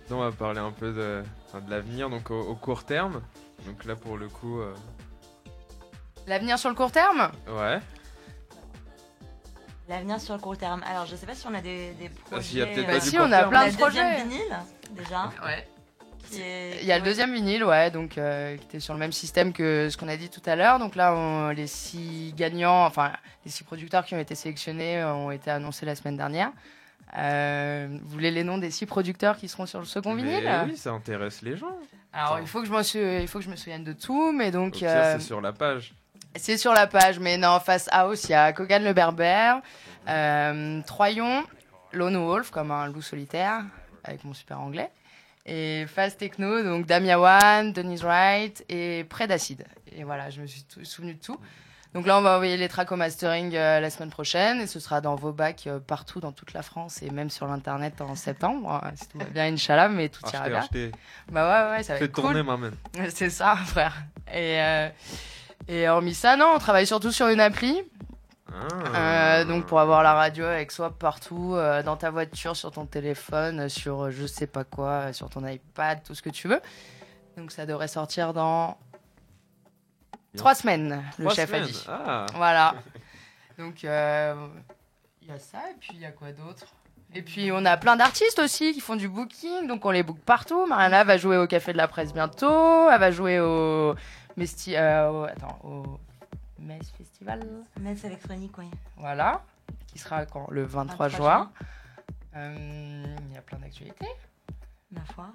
Donc, 0.10 0.20
on 0.20 0.24
va 0.24 0.32
parler 0.32 0.60
un 0.60 0.72
peu 0.72 0.94
de, 0.94 1.22
l'avenir, 1.68 2.10
donc 2.10 2.32
au, 2.32 2.40
au 2.40 2.56
court 2.56 2.86
terme. 2.86 3.22
Donc 3.66 3.84
là, 3.84 3.96
pour 3.98 4.18
le 4.18 4.30
coup, 4.30 4.60
euh, 4.62 4.74
L'avenir 6.28 6.58
sur 6.58 6.70
le 6.70 6.76
court 6.76 6.92
terme? 6.92 7.30
Ouais. 7.50 7.80
L'avenir 9.90 10.20
sur 10.22 10.34
le 10.36 10.40
court 10.40 10.58
terme. 10.58 10.82
Alors, 10.90 11.06
je 11.06 11.16
sais 11.16 11.26
pas 11.26 11.36
si 11.36 11.46
on 11.48 11.54
a 11.54 11.62
des, 11.62 11.92
des 11.94 12.10
projets. 12.10 12.30
Parce 12.32 12.48
qu'il 12.48 12.58
y 12.60 12.62
a 12.62 12.66
peut-être 12.68 12.88
Bah 12.88 12.94
pas 12.94 13.00
si, 13.02 13.12
du 13.12 13.20
on 13.20 13.32
a 13.32 13.44
plein 13.44 13.66
le 13.66 13.72
de 13.72 13.78
deuxième 13.78 13.90
projets. 14.14 14.24
vinyle, 14.24 14.58
déjà. 14.92 15.32
Ouais. 15.44 15.68
est- 16.40 16.80
Il 16.82 16.86
y 16.88 16.92
a 16.92 16.98
le 17.00 17.04
deuxième 17.06 17.34
vinyle, 17.34 17.64
ouais, 17.66 17.92
donc 17.92 18.18
euh, 18.18 18.56
qui 18.58 18.64
était 18.66 18.80
sur 18.82 18.94
le 18.94 19.00
même 19.00 19.14
système 19.14 19.52
que 19.54 19.90
ce 19.90 19.96
qu'on 19.98 20.08
a 20.10 20.18
dit 20.18 20.30
tout 20.30 20.42
à 20.46 20.56
l'heure. 20.58 20.80
Donc 20.80 20.96
là, 20.96 21.14
on- 21.14 21.50
les 21.50 21.68
six 21.68 22.34
gagnants, 22.36 22.86
enfin 22.86 23.12
les 23.46 23.52
six 23.52 23.64
producteurs 23.64 24.06
qui 24.06 24.16
ont 24.16 24.20
été 24.20 24.36
sélectionnés 24.36 25.00
euh, 25.02 25.14
ont 25.14 25.32
été 25.32 25.50
annoncés 25.52 25.86
la 25.86 25.96
semaine 25.96 26.18
dernière. 26.18 26.52
Euh, 27.18 27.88
vous 28.04 28.10
voulez 28.10 28.32
les 28.32 28.44
noms 28.44 28.58
des 28.58 28.72
six 28.72 28.86
producteurs 28.86 29.38
qui 29.38 29.48
seront 29.48 29.66
sur 29.66 29.80
le 29.80 29.86
second 29.86 30.14
Mais 30.14 30.24
vinyle? 30.24 30.52
oui, 30.68 30.78
ça 30.78 30.92
intéresse 30.92 31.42
les 31.42 31.56
gens. 31.56 31.76
Alors 32.14 32.40
il 32.40 32.48
faut 32.48 32.60
que 32.62 32.68
je 32.68 32.72
m'en 32.72 32.84
sou- 32.84 32.98
il 32.98 33.28
faut 33.28 33.40
que 33.40 33.46
je 33.46 33.50
me 33.50 33.56
souvienne 33.56 33.84
de 33.84 33.94
tout, 33.94 34.32
mais 34.32 34.52
donc 34.52 34.82
euh, 34.84 35.18
c'est 35.18 35.26
sur 35.26 35.40
la 35.42 35.54
page. 35.54 35.94
c'est 36.36 36.58
sur 36.58 36.74
la 36.74 36.88
page. 36.88 37.20
Mais 37.20 37.38
non, 37.38 37.60
face 37.60 37.88
house, 37.92 38.26
il 38.26 38.32
y 38.32 38.36
a 38.36 38.52
Kogan 38.54 38.84
le 38.84 38.94
Berbère, 38.94 39.62
euh, 40.08 40.82
Troyon, 40.86 41.44
Lone 41.94 42.18
Wolf 42.18 42.50
comme 42.52 42.72
un 42.72 42.88
loup 42.88 43.02
solitaire 43.02 43.64
avec 44.04 44.24
mon 44.24 44.34
super 44.34 44.60
anglais. 44.60 44.90
Et 45.46 45.86
Fast 45.88 46.18
Techno, 46.20 46.62
donc 46.62 46.86
Damia 46.86 47.20
One, 47.20 47.72
Denise 47.72 48.04
Wright 48.04 48.66
et 48.68 49.06
Predacid. 49.08 49.64
Et 49.96 50.04
voilà, 50.04 50.30
je 50.30 50.42
me 50.42 50.48
suis 50.48 50.66
souvenu 50.84 51.14
de 51.14 51.20
tout. 51.24 51.38
Donc 51.94 52.06
là, 52.06 52.18
on 52.18 52.22
va 52.22 52.36
envoyer 52.36 52.58
les 52.58 52.68
tracks 52.68 52.92
au 52.92 52.96
mastering 52.96 53.56
euh, 53.56 53.80
la 53.80 53.90
semaine 53.90 54.10
prochaine 54.10 54.60
et 54.62 54.68
ce 54.68 54.80
sera 54.80 55.02
dans 55.02 55.16
vos 55.16 55.32
bacs 55.32 55.66
euh, 55.68 55.80
partout 55.80 56.20
dans 56.20 56.32
toute 56.32 56.54
la 56.54 56.62
France 56.62 57.02
et 57.02 57.10
même 57.10 57.30
sur 57.30 57.48
l'internet 57.48 58.02
en 58.02 58.16
septembre. 58.16 58.82
Euh, 58.84 58.90
Si 58.96 59.08
tout 59.08 59.18
va 59.18 59.26
bien, 59.26 59.46
Inch'Allah, 59.52 59.88
mais 59.90 60.10
tout 60.10 60.22
ira 60.32 60.48
bien. 60.50 60.60
achetez. 60.60 60.92
Bah 61.32 61.70
ouais, 61.72 61.78
ouais, 61.78 61.84
ça 61.84 61.94
va 61.94 62.00
Fais 62.00 62.06
être 62.06 62.12
cool. 62.12 62.24
tourner, 62.26 62.44
maman. 62.44 62.70
C'est 63.10 63.30
ça, 63.30 63.56
frère. 63.56 63.96
Et, 64.32 64.62
euh, 64.62 64.90
et 65.68 65.88
hormis 65.90 66.14
ça, 66.14 66.36
non, 66.36 66.52
on 66.56 66.60
travaille 66.60 66.86
surtout 66.88 67.12
sur 67.12 67.30
une 67.30 67.40
appli. 67.40 67.82
Ah. 68.50 69.40
Euh, 69.42 69.46
donc 69.46 69.66
pour 69.66 69.80
avoir 69.80 70.04
la 70.04 70.14
radio 70.14 70.46
avec 70.46 70.72
soi 70.72 70.92
partout, 70.98 71.56
dans 71.86 71.98
ta 71.98 72.12
voiture, 72.12 72.56
sur 72.56 72.72
ton 72.72 72.86
téléphone, 72.86 73.70
sur 73.70 74.12
je 74.12 74.26
sais 74.28 74.48
pas 74.48 74.64
quoi, 74.64 75.14
sur 75.14 75.30
ton 75.30 75.46
iPad, 75.48 76.04
tout 76.04 76.14
ce 76.16 76.22
que 76.22 76.30
tu 76.30 76.48
veux. 76.48 76.62
Donc 77.38 77.52
ça 77.52 77.66
devrait 77.66 77.88
sortir 77.90 78.34
dans 78.34 78.78
trois 80.38 80.56
semaines, 80.56 81.04
le 81.20 81.30
chef 81.30 81.54
a 81.54 81.60
dit. 81.60 81.86
Ah. 81.88 82.26
Voilà. 82.36 82.76
Donc 83.58 83.84
euh, 83.84 84.48
il 85.22 85.28
y 85.28 85.32
a 85.32 85.40
ça 85.40 85.60
et 85.72 85.76
puis 85.80 85.92
il 85.94 86.00
y 86.00 86.06
a 86.06 86.12
quoi 86.12 86.32
d'autre? 86.32 86.66
Et 87.14 87.22
puis 87.22 87.52
on 87.52 87.64
a 87.66 87.78
plein 87.78 87.96
d'artistes 87.96 88.40
aussi 88.40 88.74
qui 88.74 88.80
font 88.82 88.96
du 88.96 89.08
booking, 89.08 89.66
donc 89.68 89.86
on 89.86 89.92
les 89.92 90.04
book 90.04 90.20
partout. 90.20 90.66
Mariana 90.68 91.04
va 91.04 91.18
jouer 91.18 91.38
au 91.38 91.48
Café 91.48 91.72
de 91.72 91.78
la 91.78 91.88
Presse 91.88 92.14
bientôt, 92.14 92.90
elle 92.90 93.00
va 93.00 93.12
jouer 93.12 93.40
au 93.40 93.96
Mesti, 94.36 94.76
euh, 94.76 95.10
au, 95.10 95.24
attends, 95.24 95.58
au 95.64 96.00
Metz 96.60 96.92
Festival, 96.98 97.42
Metz 97.80 98.04
électronique, 98.04 98.56
oui. 98.58 98.70
voilà, 98.98 99.42
qui 99.88 99.98
sera 100.00 100.26
quand? 100.26 100.48
Le 100.52 100.64
23 100.64 101.08
juin. 101.10 101.52
Euh, 102.36 103.06
Il 103.30 103.34
y 103.34 103.38
a 103.38 103.42
plein 103.42 103.58
d'actualités. 103.58 104.06
Ma 104.92 105.02
foi. 105.16 105.30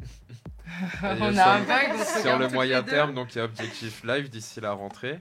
On 1.02 1.32
sur- 1.32 1.40
a 1.42 1.54
un 1.54 1.60
bug. 1.60 2.04
Sur 2.22 2.38
le 2.38 2.48
moyen 2.48 2.82
terme, 2.82 3.14
donc 3.14 3.34
il 3.34 3.38
y 3.38 3.40
a 3.40 3.44
Objectif 3.44 4.04
Live 4.04 4.30
d'ici 4.30 4.60
la 4.60 4.72
rentrée. 4.72 5.20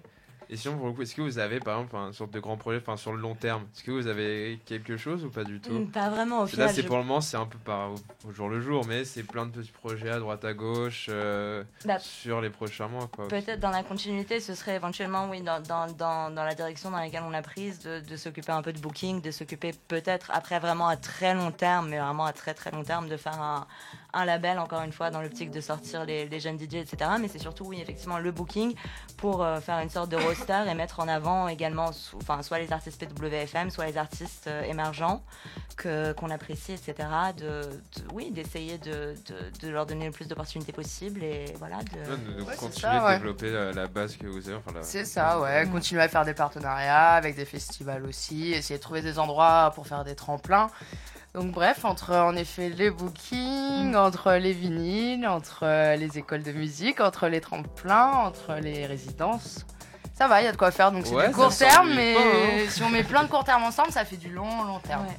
Et 0.53 0.57
sinon, 0.57 0.75
pour 0.75 0.87
le 0.87 0.91
coup, 0.91 1.01
est-ce 1.03 1.15
que 1.15 1.21
vous 1.21 1.39
avez 1.39 1.61
par 1.61 1.79
exemple 1.79 1.95
une 1.95 2.11
sorte 2.11 2.31
de 2.31 2.39
grand 2.41 2.57
projet, 2.57 2.77
enfin 2.81 2.97
sur 2.97 3.13
le 3.13 3.19
long 3.19 3.35
terme, 3.35 3.61
est-ce 3.73 3.85
que 3.85 3.91
vous 3.91 4.07
avez 4.07 4.59
quelque 4.65 4.97
chose 4.97 5.23
ou 5.23 5.29
pas 5.29 5.45
du 5.45 5.61
tout? 5.61 5.85
Pas 5.93 6.09
vraiment, 6.09 6.39
au 6.41 6.45
que 6.45 6.57
Là, 6.57 6.67
final. 6.67 6.69
c'est 6.75 6.81
je- 6.81 6.87
pour 6.87 6.97
le 6.97 7.03
moment, 7.03 7.21
c'est 7.21 7.37
un 7.37 7.45
peu 7.45 7.57
par, 7.57 7.91
au 8.27 8.33
jour 8.33 8.49
le 8.49 8.59
jour, 8.59 8.85
mais 8.85 9.05
c'est 9.05 9.23
plein 9.23 9.45
de 9.45 9.51
petits 9.51 9.71
projets 9.71 10.09
à 10.09 10.19
droite 10.19 10.43
à 10.43 10.53
gauche 10.53 11.05
euh, 11.09 11.63
Bah, 11.85 11.99
sur 11.99 12.41
les 12.41 12.49
prochains 12.49 12.89
mois. 12.89 13.09
Peut-être 13.29 13.61
dans 13.61 13.69
la 13.69 13.83
continuité, 13.83 14.41
ce 14.41 14.53
serait 14.53 14.75
éventuellement, 14.75 15.29
oui, 15.29 15.39
dans, 15.41 15.61
dans, 15.61 15.87
dans, 15.87 16.29
dans 16.29 16.43
la 16.43 16.53
direction 16.53 16.91
dans 16.91 16.97
laquelle 16.99 17.23
on 17.25 17.33
a 17.33 17.41
prise, 17.41 17.79
de, 17.79 18.01
de 18.01 18.15
s'occuper 18.17 18.51
un 18.51 18.61
peu 18.61 18.73
de 18.73 18.79
booking, 18.79 19.21
de 19.21 19.31
s'occuper 19.31 19.71
peut-être 19.87 20.31
après 20.33 20.59
vraiment 20.59 20.89
à 20.89 20.97
très 20.97 21.33
long 21.33 21.51
terme, 21.51 21.87
mais 21.87 21.99
vraiment 21.99 22.25
à 22.25 22.33
très 22.33 22.53
très 22.53 22.71
long 22.71 22.83
terme, 22.83 23.07
de 23.07 23.15
faire 23.15 23.41
un, 23.41 23.65
un 24.13 24.25
label, 24.25 24.59
encore 24.59 24.81
une 24.81 24.91
fois, 24.91 25.09
dans 25.09 25.21
l'optique 25.21 25.51
de 25.51 25.61
sortir 25.61 26.03
les, 26.05 26.27
les 26.27 26.39
jeunes 26.39 26.59
DJ, 26.59 26.75
etc. 26.75 27.11
Mais 27.19 27.27
c'est 27.27 27.39
surtout, 27.39 27.65
oui, 27.65 27.79
effectivement, 27.81 28.17
le 28.19 28.31
booking 28.31 28.75
pour 29.17 29.43
euh, 29.43 29.59
faire 29.61 29.79
une 29.79 29.89
sorte 29.89 30.09
de 30.09 30.17
roster 30.17 30.63
et 30.69 30.73
mettre 30.73 30.99
en 30.99 31.07
avant 31.07 31.47
également 31.47 31.91
enfin, 32.17 32.41
soit 32.43 32.59
les 32.59 32.71
artistes 32.73 32.99
PWFM, 33.05 33.69
soit 33.69 33.85
les 33.85 33.97
artistes 33.97 34.47
euh, 34.47 34.63
émergents 34.63 35.23
que- 35.77 36.11
qu'on 36.13 36.29
apprécie, 36.29 36.73
etc. 36.73 37.07
De, 37.37 37.43
de- 37.43 37.69
oui, 38.13 38.31
d'essayer 38.31 38.77
de, 38.77 39.15
de- 39.27 39.59
de 39.61 39.69
leur 39.69 39.85
donner 39.85 40.05
le 40.07 40.11
plus 40.11 40.27
d'opportunités 40.27 40.71
possible 40.73 41.23
et 41.23 41.45
voilà. 41.59 41.77
De... 41.77 42.11
Ouais, 42.11 42.17
de, 42.17 42.33
de 42.33 42.41
Ouais, 42.41 42.47
c'est 42.51 42.57
continuer 42.59 42.81
ça, 42.81 42.99
de 42.99 43.05
ouais. 43.05 43.13
développer 43.17 43.51
la, 43.51 43.71
la 43.71 43.87
base 43.87 44.17
que 44.17 44.27
vous 44.27 44.47
avez. 44.49 44.57
Enfin, 44.57 44.71
la- 44.75 44.83
C'est 44.83 45.05
ça, 45.05 45.39
ouais. 45.39 45.67
Continuer 45.71 46.01
à 46.01 46.07
faire 46.09 46.25
des 46.25 46.33
partenariats 46.33 47.11
avec 47.11 47.35
des 47.35 47.45
festivals 47.45 48.05
aussi, 48.05 48.51
essayer 48.51 48.77
de 48.77 48.83
trouver 48.83 49.01
des 49.01 49.19
endroits 49.19 49.71
pour 49.75 49.87
faire 49.87 50.03
des 50.03 50.15
tremplins. 50.15 50.69
Donc 51.33 51.51
bref, 51.51 51.85
entre 51.85 52.13
en 52.13 52.35
effet 52.35 52.69
les 52.69 52.89
bookings, 52.91 53.95
entre 53.95 54.33
les 54.33 54.51
vinyles, 54.51 55.25
entre 55.27 55.59
euh, 55.63 55.95
les 55.95 56.17
écoles 56.17 56.43
de 56.43 56.51
musique, 56.51 56.99
entre 56.99 57.27
les 57.29 57.39
tremplins, 57.39 58.11
entre 58.11 58.55
les 58.55 58.85
résidences. 58.85 59.65
Ça 60.13 60.27
va, 60.27 60.41
il 60.41 60.45
y 60.45 60.47
a 60.47 60.51
de 60.51 60.57
quoi 60.57 60.71
faire. 60.71 60.91
Donc 60.91 61.05
c'est 61.07 61.15
Ouais, 61.15 61.29
du 61.29 61.33
court 61.33 61.55
terme, 61.55 61.93
mais 61.95 62.13
pas, 62.15 62.19
hein. 62.19 62.65
si 62.69 62.83
on 62.83 62.89
met 62.89 63.03
plein 63.03 63.23
de 63.23 63.29
court 63.29 63.45
terme 63.45 63.63
ensemble, 63.63 63.91
ça 63.91 64.03
fait 64.03 64.17
du 64.17 64.29
long, 64.29 64.63
long 64.65 64.79
terme. 64.79 65.05
Ouais, 65.05 65.17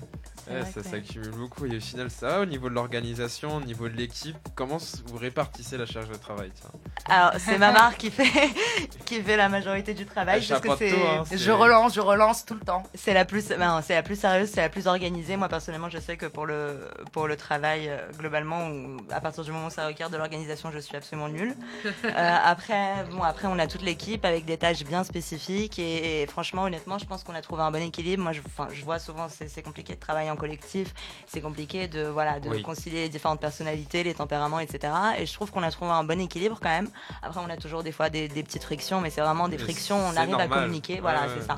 Ouais, 0.50 0.64
ça 0.64 0.82
s'accumule 0.82 1.30
beaucoup. 1.30 1.66
Et 1.66 1.76
au 1.76 1.80
final, 1.80 2.10
ça 2.10 2.28
va 2.28 2.40
au 2.40 2.44
niveau 2.44 2.68
de 2.68 2.74
l'organisation, 2.74 3.56
au 3.56 3.60
niveau 3.60 3.88
de 3.88 3.94
l'équipe. 3.96 4.36
Comment 4.54 4.78
vous 5.06 5.16
répartissez 5.16 5.76
la 5.76 5.86
charge 5.86 6.08
de 6.08 6.14
travail 6.16 6.50
tiens 6.54 6.70
Alors, 7.08 7.32
c'est 7.38 7.58
ma 7.58 7.70
marque 7.72 7.98
qui 7.98 8.10
fait, 8.10 8.24
qui 9.04 9.20
fait 9.22 9.36
la 9.36 9.48
majorité 9.48 9.94
du 9.94 10.06
travail. 10.06 10.40
Elle 10.42 10.60
parce 10.60 10.78
que 10.78 10.88
c'est- 10.88 10.92
hein. 11.06 11.24
C'est- 11.26 11.38
Je 11.38 11.50
relance, 11.50 11.94
je 11.94 12.00
relance 12.00 12.44
tout 12.44 12.54
le 12.54 12.60
temps. 12.60 12.82
C'est 12.94 13.14
la 13.14 13.24
plus, 13.24 13.48
ben, 13.48 13.80
c'est 13.82 13.94
la 13.94 14.02
plus 14.02 14.18
sérieuse, 14.18 14.50
c'est 14.52 14.60
la 14.62 14.68
plus 14.68 14.86
organisée. 14.86 15.36
Moi 15.36 15.48
personnellement, 15.48 15.88
je 15.90 15.98
sais 15.98 16.16
que 16.16 16.26
pour 16.26 16.46
le 16.46 16.88
pour 17.12 17.26
le 17.28 17.36
travail 17.36 17.88
euh, 17.88 17.98
globalement, 18.18 18.68
où, 18.68 18.96
à 19.10 19.20
partir 19.20 19.44
du 19.44 19.52
moment 19.52 19.66
où 19.66 19.70
ça 19.70 19.86
requiert 19.86 20.10
de 20.10 20.16
l'organisation, 20.16 20.70
je 20.72 20.78
suis 20.78 20.96
absolument 20.96 21.28
nulle. 21.28 21.54
Euh, 22.04 22.36
après, 22.44 23.04
bon, 23.12 23.22
après 23.22 23.46
on 23.48 23.58
a 23.58 23.66
toute 23.66 23.82
l'équipe 23.82 24.24
avec 24.24 24.44
des 24.44 24.56
tâches 24.58 24.84
bien 24.84 25.02
spécifiques 25.04 25.78
et, 25.78 26.22
et 26.22 26.26
franchement, 26.26 26.62
honnêtement, 26.64 26.98
je 26.98 27.04
pense 27.06 27.22
qu'on 27.24 27.34
a 27.34 27.40
trouvé 27.40 27.62
un 27.62 27.70
bon 27.70 27.80
équilibre. 27.82 28.22
Moi, 28.22 28.32
je, 28.32 28.40
enfin, 28.44 28.68
je 28.72 28.84
vois 28.84 28.98
souvent 28.98 29.28
c'est 29.28 29.48
c'est 29.48 29.62
compliqué 29.62 29.94
de 29.94 30.00
travailler 30.00 30.30
en 30.32 30.36
collectif, 30.36 30.92
c'est 31.26 31.40
compliqué 31.40 31.86
de 31.88 32.04
voilà 32.06 32.40
de 32.40 32.48
Oui. 32.48 32.62
concilier 32.62 33.02
les 33.02 33.08
différentes 33.08 33.40
personnalités, 33.40 34.02
les 34.02 34.14
tempéraments, 34.14 34.58
etc. 34.60 34.92
Et 35.18 35.26
je 35.26 35.32
trouve 35.32 35.50
qu'on 35.50 35.62
a 35.62 35.70
trouvé 35.70 35.90
un 35.92 36.04
bon 36.04 36.20
équilibre 36.20 36.58
quand 36.60 36.68
même. 36.70 36.88
Après, 37.22 37.40
on 37.44 37.50
a 37.50 37.56
toujours 37.56 37.82
des 37.82 37.92
fois 37.92 38.10
des, 38.10 38.28
des 38.28 38.42
petites 38.42 38.64
frictions, 38.64 39.00
mais 39.00 39.10
c'est 39.10 39.20
vraiment 39.20 39.48
des 39.48 39.58
frictions. 39.58 39.96
On 39.98 40.16
arrive 40.16 40.34
à 40.34 40.48
communiquer, 40.48 41.00
voilà, 41.00 41.26
c'est 41.34 41.46
ça. 41.46 41.56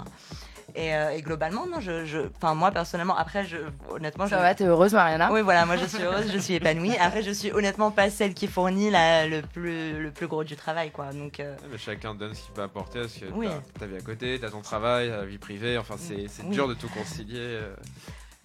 Et, 0.77 0.93
euh, 0.93 1.11
et 1.11 1.23
globalement, 1.23 1.67
non, 1.67 1.79
je, 1.79 2.05
je, 2.05 2.19
enfin 2.37 2.55
moi 2.55 2.73
personnellement, 2.73 3.17
après, 3.17 3.45
je, 3.45 3.59
honnêtement, 3.91 4.27
Ça 4.27 4.39
je, 4.39 4.43
va, 4.43 4.55
t'es 4.57 4.65
heureuse, 4.65 4.93
Mariana? 4.93 5.31
Oui, 5.31 5.41
voilà, 5.43 5.67
moi 5.67 5.77
je 5.77 5.85
suis 5.87 6.03
heureuse, 6.03 6.33
je 6.33 6.39
suis 6.39 6.55
épanouie. 6.55 6.97
Après, 7.01 7.23
je 7.23 7.31
suis 7.31 7.53
honnêtement 7.53 7.93
pas 7.93 8.11
celle 8.11 8.35
qui 8.35 8.49
fournit 8.49 8.91
la, 8.91 9.29
le 9.29 9.43
plus, 9.43 10.01
le 10.03 10.11
plus 10.11 10.27
gros 10.27 10.43
du 10.43 10.57
travail, 10.57 10.91
quoi. 10.91 11.13
Donc, 11.13 11.39
euh, 11.39 11.55
mais 11.71 11.79
chacun 11.79 12.15
donne 12.17 12.35
ce 12.35 12.43
qu'il 12.43 12.55
peut 12.55 12.63
apporter 12.63 13.01
parce 13.03 13.13
que 13.13 13.27
Oui. 13.35 13.47
t'as 13.75 13.81
ta 13.81 13.87
vie 13.87 13.97
à 13.99 14.01
côté, 14.01 14.39
t'as 14.41 14.51
ton 14.51 14.63
travail, 14.63 15.11
ta 15.11 15.25
vie 15.25 15.39
privée. 15.39 15.79
Enfin, 15.79 15.95
c'est 15.97 16.27
c'est 16.29 16.43
Oui. 16.43 16.49
dur 16.51 16.67
de 16.67 16.75
tout 16.75 16.89
concilier. 16.89 17.39
euh. 17.39 17.77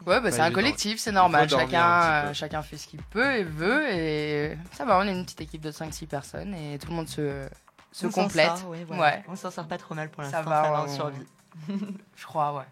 Ouais, 0.06 0.16
bah, 0.22 0.22
Pas 0.22 0.32
c'est 0.32 0.42
un 0.42 0.52
collectif, 0.52 1.00
c'est 1.00 1.12
normal. 1.12 1.50
Chacun, 1.50 2.02
euh, 2.30 2.34
chacun 2.34 2.62
fait 2.62 2.78
ce 2.78 2.88
qu'il 2.88 3.02
peut 3.04 3.36
et 3.36 3.44
veut. 3.44 3.90
Et 3.92 4.58
ça 4.74 4.86
va, 4.86 4.98
on 5.00 5.04
est 5.04 5.12
une 5.12 5.26
petite 5.26 5.42
équipe 5.42 5.62
de 5.62 5.72
5-6 5.72 6.08
personnes 6.08 6.54
et 6.56 6.78
tout 6.80 6.88
le 6.88 6.94
monde 6.96 7.10
se, 7.10 7.48
se 7.92 8.08
on 8.08 8.12
s'en 8.12 8.24
complète. 8.24 8.58
sort, 8.58 8.70
oui, 8.70 8.84
voilà. 8.88 9.02
Ouais. 9.04 9.24
On 9.28 9.36
s'en 9.36 9.52
sort 9.52 9.68
pas 9.68 9.78
trop 9.78 9.96
mal 9.96 10.10
pour 10.10 10.24
Ça 10.24 10.42
l'instant, 10.42 10.50
va, 10.50 10.64
ça 10.64 10.72
va, 10.72 10.82
on- 10.82 10.86
on 10.86 10.88
survit. 10.96 11.26
Je 12.16 12.26
crois, 12.26 12.54
ouais. 12.56 12.64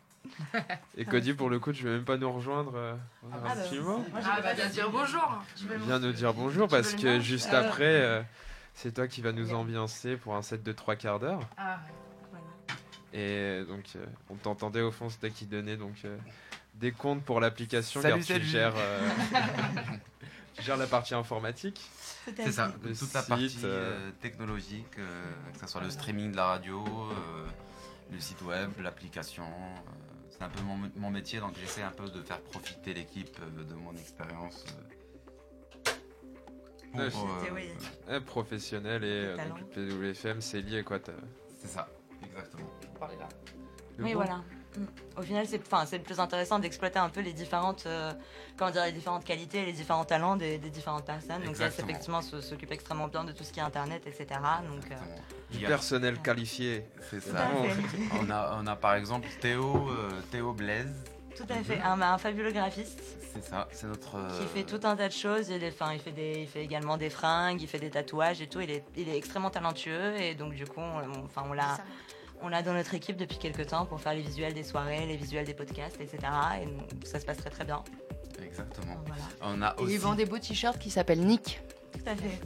Et 0.97 1.05
Cody, 1.05 1.34
pour 1.34 1.49
le 1.49 1.59
coup, 1.59 1.71
tu 1.73 1.84
veux 1.84 1.95
même 1.95 2.03
pas 2.05 2.17
nous 2.17 2.32
rejoindre 2.32 2.73
euh, 2.75 2.95
Ah, 3.32 3.36
un 3.38 3.39
bah, 3.39 3.55
moi, 3.82 3.99
Ah, 4.23 4.41
bah, 4.41 4.53
bien 4.53 4.67
dire 4.67 4.89
bonjour. 4.91 5.41
Viens 5.86 5.99
nous 5.99 6.11
dire 6.11 6.34
bonjour 6.34 6.67
parce 6.67 6.93
que 6.95 7.19
juste 7.19 7.53
Euh, 7.53 7.65
après, 7.67 7.84
euh, 7.86 8.21
c'est 8.73 8.93
toi 8.93 9.07
qui 9.07 9.21
vas 9.21 9.32
nous 9.32 9.53
ambiancer 9.53 10.15
pour 10.17 10.36
un 10.36 10.41
set 10.41 10.63
de 10.63 10.71
trois 10.73 10.95
quarts 10.95 11.19
d'heure. 11.19 11.39
Ah, 11.57 11.80
Et 13.13 13.63
donc, 13.67 13.84
euh, 13.95 14.05
on 14.30 14.36
t'entendait 14.36 14.82
au 14.82 14.91
fond, 14.91 15.09
c'était 15.09 15.32
qui 15.32 15.45
donnait 15.45 15.78
donc 15.78 15.95
euh, 16.05 16.17
des 16.80 16.91
comptes 16.91 17.23
pour 17.23 17.39
l'application 17.39 18.01
Salut, 18.01 18.15
car 18.15 18.25
tu 18.25 18.34
salut. 18.34 18.45
gères, 18.45 18.73
euh, 18.78 19.09
tu 20.53 20.61
gères 20.63 20.78
la 20.78 20.88
partie 20.88 21.15
informatique. 21.15 21.82
C'est 22.36 22.51
ça, 22.51 22.73
Le 22.84 22.95
toute 22.95 23.13
la 23.13 23.23
partie 23.23 23.57
euh, 23.63 23.93
euh, 24.07 24.11
technologique, 24.21 24.97
euh, 24.99 25.23
que 25.53 25.59
ce 25.59 25.67
soit 25.67 25.82
le 25.82 25.89
streaming 25.89 26.32
de 26.32 26.36
la 26.38 26.45
radio, 26.45 26.84
euh, 26.86 27.45
le 28.11 28.19
site 28.19 28.41
web, 28.41 28.69
l'application. 28.82 29.45
euh, 29.45 29.91
c'est 30.30 30.43
un 30.43 30.49
peu 30.49 30.61
mon, 30.61 30.78
mon 30.97 31.09
métier, 31.09 31.39
donc 31.39 31.55
j'essaie 31.59 31.82
un 31.84 31.89
peu 31.91 32.07
de 32.09 32.21
faire 32.21 32.39
profiter 32.41 32.93
l'équipe 32.93 33.38
euh, 33.41 33.63
de 33.63 33.73
mon 33.73 33.93
expérience. 33.95 34.65
euh, 36.95 36.99
euh, 36.99 37.09
euh, 38.09 38.19
professionnel 38.21 39.03
et 39.03 39.07
euh, 39.07 39.38
donc, 39.49 39.59
le 39.75 40.11
PWFM, 40.13 40.41
c'est 40.41 40.61
lié 40.61 40.84
quoi. 40.84 40.99
C'est 41.59 41.67
ça, 41.67 41.88
exactement. 42.23 42.69
le 43.97 44.03
Oui, 44.03 44.13
bon- 44.13 44.19
voilà. 44.19 44.43
Au 45.17 45.21
final, 45.21 45.45
c'est 45.47 45.59
enfin, 45.59 45.86
c'est 45.86 45.97
le 45.97 46.03
plus 46.03 46.19
intéressant 46.19 46.59
d'exploiter 46.59 46.99
un 46.99 47.09
peu 47.09 47.21
les 47.21 47.34
différentes, 47.34 47.86
euh, 47.88 48.13
comment 48.57 48.71
dire, 48.71 48.86
les 48.86 48.91
différentes 48.91 49.25
qualités, 49.25 49.65
les 49.65 49.73
différents 49.73 50.05
talents 50.05 50.36
des, 50.36 50.57
des 50.57 50.69
différentes 50.69 51.05
personnes. 51.05 51.39
Donc, 51.41 51.49
Exactement. 51.49 51.88
effectivement, 51.89 52.21
s'occupe 52.21 52.71
extrêmement 52.71 53.07
bien 53.07 53.23
de 53.23 53.32
tout 53.32 53.43
ce 53.43 53.51
qui 53.51 53.59
est 53.59 53.63
Internet, 53.63 54.03
etc. 54.05 54.28
Donc, 54.69 54.91
euh. 54.91 54.95
Du 55.57 55.65
personnel 55.65 56.19
qualifié. 56.21 56.86
C'est 57.09 57.19
tout 57.21 57.32
ça. 57.36 57.45
à 57.45 57.49
fait. 57.49 57.82
On 58.21 58.30
a, 58.30 58.57
on 58.61 58.67
a 58.67 58.75
par 58.75 58.93
exemple 58.95 59.28
Théo, 59.41 59.89
euh, 59.89 60.09
Théo 60.32 60.53
Blaise. 60.53 60.93
Tout 61.36 61.45
à 61.49 61.63
fait. 61.63 61.80
Un, 61.82 62.01
un 62.01 62.17
fabuleux 62.17 62.51
graphiste 62.51 62.99
C'est 63.34 63.43
ça, 63.43 63.67
c'est 63.71 63.86
notre. 63.88 64.11
qui 64.11 64.43
euh, 64.43 64.47
fait 64.47 64.63
tout 64.63 64.80
un 64.84 64.95
tas 64.95 65.07
de 65.07 65.13
choses. 65.13 65.49
Il, 65.49 65.63
est- 65.63 65.75
il, 65.93 65.99
fait 65.99 66.11
des, 66.11 66.34
il 66.41 66.47
fait 66.47 66.63
également 66.63 66.97
des 66.97 67.09
fringues, 67.11 67.61
il 67.61 67.67
fait 67.67 67.78
des 67.80 67.91
tatouages 67.91 68.41
et 68.41 68.47
tout. 68.47 68.59
Il 68.59 68.71
est, 68.71 68.84
il 68.95 69.07
est 69.07 69.15
extrêmement 69.17 69.51
talentueux 69.51 70.15
et 70.19 70.34
donc 70.36 70.53
du 70.55 70.65
coup, 70.65 70.80
on, 70.82 71.28
on 71.43 71.53
l'a, 71.53 71.78
on 72.41 72.49
l'a 72.49 72.61
dans 72.61 72.73
notre 72.73 72.93
équipe 72.93 73.17
depuis 73.17 73.38
quelques 73.38 73.67
temps 73.67 73.85
pour 73.85 73.99
faire 73.99 74.13
les 74.13 74.21
visuels 74.21 74.53
des 74.53 74.63
soirées, 74.63 75.05
les 75.05 75.17
visuels 75.17 75.45
des 75.45 75.53
podcasts, 75.53 75.99
etc. 75.99 76.17
Et 76.61 76.65
donc, 76.65 76.89
ça 77.03 77.19
se 77.19 77.25
passe 77.25 77.38
très 77.38 77.49
très 77.49 77.65
bien. 77.65 77.83
Exactement. 78.43 78.95
Voilà. 79.07 79.23
On 79.41 79.61
a 79.61 79.75
Et 79.77 79.81
aussi, 79.81 79.93
ils 79.95 79.99
vendent 79.99 80.17
des 80.17 80.25
beaux 80.25 80.38
t-shirts 80.39 80.77
qui 80.79 80.89
s'appellent 80.91 81.25
Nick. 81.25 81.61
Tout 81.93 82.09
à 82.09 82.15
fait. 82.15 82.39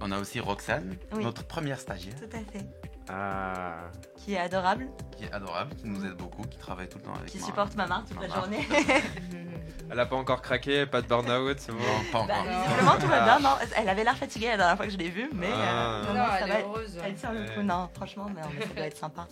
on 0.00 0.12
a 0.12 0.18
aussi 0.20 0.38
Roxane, 0.40 0.96
Oui. 1.14 1.24
notre 1.24 1.44
première 1.44 1.80
stagiaire, 1.80 2.14
Tout 2.16 2.36
à 2.36 2.40
fait. 2.52 2.64
Ah, 3.08 3.76
Qui 4.16 4.34
est 4.34 4.38
adorable, 4.38 4.88
qui 5.16 5.24
est 5.24 5.32
adorable, 5.32 5.74
qui 5.76 5.86
nous 5.86 6.04
aide 6.04 6.14
beaucoup, 6.16 6.42
qui 6.42 6.58
travaille 6.58 6.88
tout 6.88 6.98
le 6.98 7.04
temps 7.04 7.14
avec 7.14 7.26
qui 7.28 7.38
moi. 7.38 7.46
supporte 7.46 7.74
ma 7.76 7.86
marque 7.86 8.08
toute 8.08 8.20
la 8.20 8.28
journée. 8.28 8.66
elle 9.90 10.00
a 10.00 10.06
pas 10.06 10.16
encore 10.16 10.42
craqué, 10.42 10.86
pas 10.86 11.02
de 11.02 11.06
burn-out, 11.06 11.56
c'est 11.60 11.70
bon. 11.72 11.78
Non, 11.78 11.84
pas 12.12 12.26
Bah, 12.26 12.34
encore. 12.40 12.64
visiblement, 12.64 12.98
tout 12.98 13.06
va 13.06 13.22
bien. 13.24 13.38
Non, 13.40 13.56
elle 13.76 13.88
avait 13.88 14.02
l'air 14.04 14.16
fatiguée 14.16 14.48
la 14.48 14.56
dernière 14.56 14.76
fois 14.76 14.86
que 14.86 14.92
je 14.92 14.98
l'ai 14.98 15.10
vue, 15.10 15.30
mais 15.32 15.48
Ah. 15.52 16.00
euh, 16.00 16.02
non, 16.06 16.14
non, 16.14 16.26
ça 16.38 16.46
va. 16.46 16.60
heureuse. 16.60 16.98
Elle 17.04 17.14
tient 17.14 17.32
le 17.32 17.44
coup, 17.54 17.62
non, 17.62 17.88
franchement, 17.94 18.26
mais, 18.34 18.42
mais 18.58 18.66
ça 18.66 18.74
doit 18.74 18.86
être 18.86 18.96
sympa. 18.96 19.28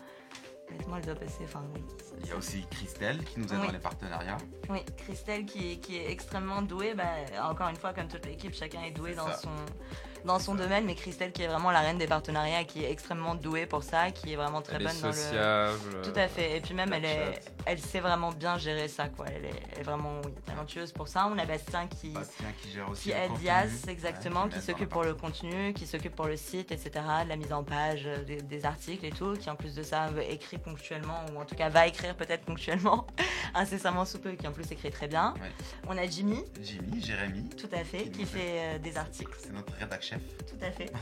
Honnêtement, 0.71 0.97
elle 0.97 1.05
doit 1.07 1.15
passer. 1.17 1.43
Enfin, 1.45 1.63
oui. 1.75 1.83
Il 2.23 2.29
y 2.29 2.33
a 2.33 2.37
aussi 2.37 2.65
Christelle 2.71 3.23
qui 3.25 3.39
nous 3.41 3.47
aide 3.53 3.59
Oui. 3.61 3.67
dans 3.67 3.73
les 3.73 3.79
partenariats. 3.79 4.39
Oui, 4.71 4.79
Christelle 4.97 5.45
qui 5.45 5.73
est, 5.73 5.77
qui 5.77 5.97
est 5.99 6.11
extrêmement 6.11 6.63
douée. 6.63 6.95
Bah, 6.95 7.05
encore 7.43 7.69
une 7.69 7.77
fois, 7.77 7.93
comme 7.93 8.09
toute 8.09 8.25
l'équipe, 8.25 8.55
chacun 8.55 8.83
est 8.83 8.93
doué 8.93 9.15
dans 9.15 9.27
ça. 9.27 9.35
son, 9.35 9.51
dans 10.25 10.39
son 10.39 10.55
domaine. 10.55 10.85
Mais 10.85 10.95
Christelle 10.95 11.33
qui 11.33 11.43
est 11.43 11.49
vraiment 11.49 11.71
la 11.71 11.81
reine 11.81 11.99
des 11.99 12.07
partenariats, 12.07 12.65
qui 12.65 12.85
est 12.85 12.91
extrêmement 12.91 13.35
douée 13.35 13.67
pour 13.67 13.83
ça, 13.83 14.11
qui 14.11 14.33
est 14.33 14.37
vraiment 14.37 14.63
très 14.63 14.77
Elle 14.77 14.83
est 14.83 14.85
bonne 14.87 15.01
dans 15.01 15.09
le. 15.09 16.03
Tout 16.03 16.19
à 16.19 16.29
fait. 16.29 16.57
Et 16.57 16.61
puis 16.61 16.75
même, 16.75 16.93
elle, 16.93 17.05
est, 17.05 17.41
elle 17.67 17.79
sait 17.79 18.01
vraiment 18.01 18.33
bien 18.33 18.59
gérer 18.59 18.89
ça. 18.89 19.09
Quoi. 19.09 19.27
Elle, 19.29 19.45
est, 19.45 19.63
elle 19.73 19.81
est 19.81 19.85
vraiment 19.85 20.21
oui, 20.25 20.33
talentueuse 20.47 20.93
pour 20.93 21.09
ça. 21.09 21.29
On 21.33 21.39
a 21.39 21.45
Bastien 21.45 21.87
qui, 21.87 22.11
Bastien 22.11 22.47
qui 22.61 22.71
gère 22.71 22.91
aussi 22.91 23.03
qui 23.03 23.11
aide 23.11 23.31
contenu. 23.31 23.47
Ouais, 23.47 23.93
exactement, 23.93 24.49
qui 24.49 24.55
qui 24.55 24.65
s'occupe 24.65 24.89
pour 24.89 25.05
le 25.05 25.15
contenu, 25.15 25.73
qui 25.75 25.87
s'occupe 25.87 26.15
pour 26.15 26.27
le 26.27 26.37
site, 26.37 26.73
etc., 26.73 26.91
de 27.25 27.29
la 27.29 27.37
mise 27.37 27.53
en 27.53 27.65
page 27.65 28.03
euh, 28.07 28.23
des, 28.25 28.41
des 28.41 28.65
articles 28.65 29.05
et 29.05 29.11
tout, 29.11 29.35
qui 29.35 29.51
en 29.51 29.57
plus 29.57 29.75
de 29.75 29.83
ça 29.83 30.07
euh, 30.09 30.23
écrit 30.29 30.59
ponctuellement, 30.59 31.25
ou 31.33 31.41
en 31.41 31.45
tout 31.45 31.55
cas 31.55 31.69
va 31.69 31.87
écrire 31.87 32.17
peut-être 32.17 32.45
ponctuellement, 32.45 33.07
incessamment 33.55 34.05
sous 34.05 34.19
peu, 34.19 34.33
qui 34.33 34.47
en 34.47 34.53
plus 34.53 34.71
écrit 34.71 34.91
très 34.91 35.09
bien. 35.09 35.35
Ouais. 35.35 35.51
On 35.89 35.97
a 35.97 36.07
Jimmy, 36.07 36.45
Jimmy, 36.63 37.03
Jérémy, 37.03 37.49
tout 37.51 37.69
à 37.73 37.85
fait, 37.85 38.05
Qui 38.05 38.11
qui 38.11 38.21
nous 38.21 38.27
fait 38.27 38.41
euh, 38.41 38.79
des 38.79 38.97
articles, 38.97 39.37
c'est 39.39 39.53
notre 39.53 39.73
rédac 39.75 40.03
chef. 40.15 40.47
tout 40.47 40.65
à 40.65 40.71
fait. 40.71 40.93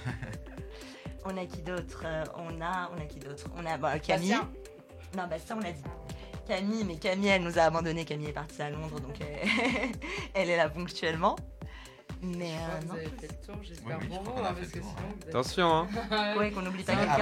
on 1.25 1.37
a 1.37 1.47
qui 1.47 1.63
d'autre 1.63 2.03
Euh, 2.05 2.25
On 2.37 2.61
a, 2.61 2.91
on 2.97 3.01
a 3.01 3.05
qui 3.07 3.19
d'autre? 3.19 3.45
On 3.57 3.65
a 3.67 3.77
bah, 3.79 3.99
Camille. 3.99 4.31
Bastien. 4.31 4.51
Non, 5.17 5.25
bah 5.29 5.37
ça 5.39 5.55
on 5.57 5.61
l'a 5.61 5.73
dit. 5.73 5.83
Camille, 6.49 6.85
mais 6.85 6.97
Camille, 6.97 7.29
elle 7.29 7.43
nous 7.43 7.59
a 7.59 7.63
abandonné. 7.63 8.05
Camille 8.05 8.29
est 8.29 8.33
partie 8.33 8.61
à 8.63 8.71
Londres, 8.71 8.99
donc 9.01 9.15
elle, 9.21 9.49
elle 10.35 10.51
est 10.51 10.57
là 10.57 10.69
ponctuellement. 10.69 11.37
Mais 12.25 12.53
euh, 12.53 12.87
non. 12.87 12.95
fait 12.95 13.29
le 13.29 13.47
tour, 13.47 13.57
j'espère 13.63 13.99
Oui, 13.99 14.07
oui, 14.09 14.17
pour 14.17 14.17
je 14.17 14.21
crois 14.21 14.33
vous, 14.33 14.41
qu'on 14.41 14.45
a 14.45 14.49
hein, 14.51 14.55
fait 14.55 14.61
parce 14.61 14.75
le 14.75 14.81
que 14.81 14.85
tour, 14.85 14.95
sinon, 14.97 15.29
Attention, 15.29 15.75
hein. 15.75 16.35
Oui, 16.39 16.53
qu'on 16.53 16.63
n'oublie 16.63 16.83
pas 16.85 16.95
quelqu'un. 16.95 17.17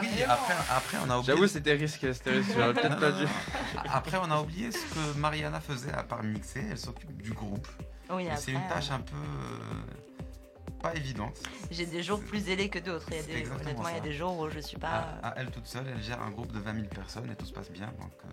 oui, 0.00 0.22
après, 0.26 0.54
après, 0.70 0.96
on 1.06 1.10
a 1.10 1.18
oublié. 1.18 1.34
J'avoue, 1.34 1.46
c'était 1.48 1.74
risqué, 1.74 2.14
c'était 2.14 2.30
risqué. 2.30 2.54
J'aurais 2.54 2.72
peut-être 2.72 2.98
pas 2.98 3.12
dû. 3.12 3.26
Après, 3.92 4.16
on 4.22 4.30
a 4.30 4.40
oublié 4.40 4.72
ce 4.72 4.78
que 4.78 5.18
Mariana 5.18 5.60
faisait 5.60 5.92
à 5.92 6.02
part 6.02 6.22
mixer. 6.22 6.62
Elle 6.70 6.78
s'occupe 6.78 7.20
du 7.20 7.32
groupe. 7.32 7.68
Oui, 8.10 8.26
C'est 8.36 8.52
une 8.52 8.66
tâche 8.68 8.90
un 8.90 9.00
peu 9.00 9.16
euh, 9.16 10.07
pas 10.78 10.94
évidente. 10.94 11.38
J'ai 11.70 11.86
des 11.86 12.02
jours 12.02 12.20
plus 12.20 12.40
zélés 12.40 12.68
que 12.68 12.78
d'autres. 12.78 13.06
Il 13.10 13.16
y 13.16 13.18
a 13.18 13.22
C'est 13.22 13.28
des, 13.32 13.38
exactement 13.38 13.64
honnêtement, 13.70 13.88
il 13.88 13.94
y 13.94 13.98
a 13.98 14.00
des 14.00 14.12
jours 14.12 14.38
où 14.38 14.48
je 14.50 14.60
suis 14.60 14.76
À, 14.76 14.80
pas. 14.80 15.18
à 15.22 15.34
elle 15.36 15.50
toute 15.50 15.66
seule, 15.66 15.86
elle 15.88 16.02
gère 16.02 16.20
un 16.22 16.30
groupe 16.30 16.52
de 16.52 16.58
20 16.58 16.74
000 16.74 16.86
personnes 16.86 17.30
et 17.30 17.36
tout 17.36 17.46
se 17.46 17.52
passe 17.52 17.70
bien. 17.70 17.86
Donc, 17.98 18.12
euh, 18.24 18.28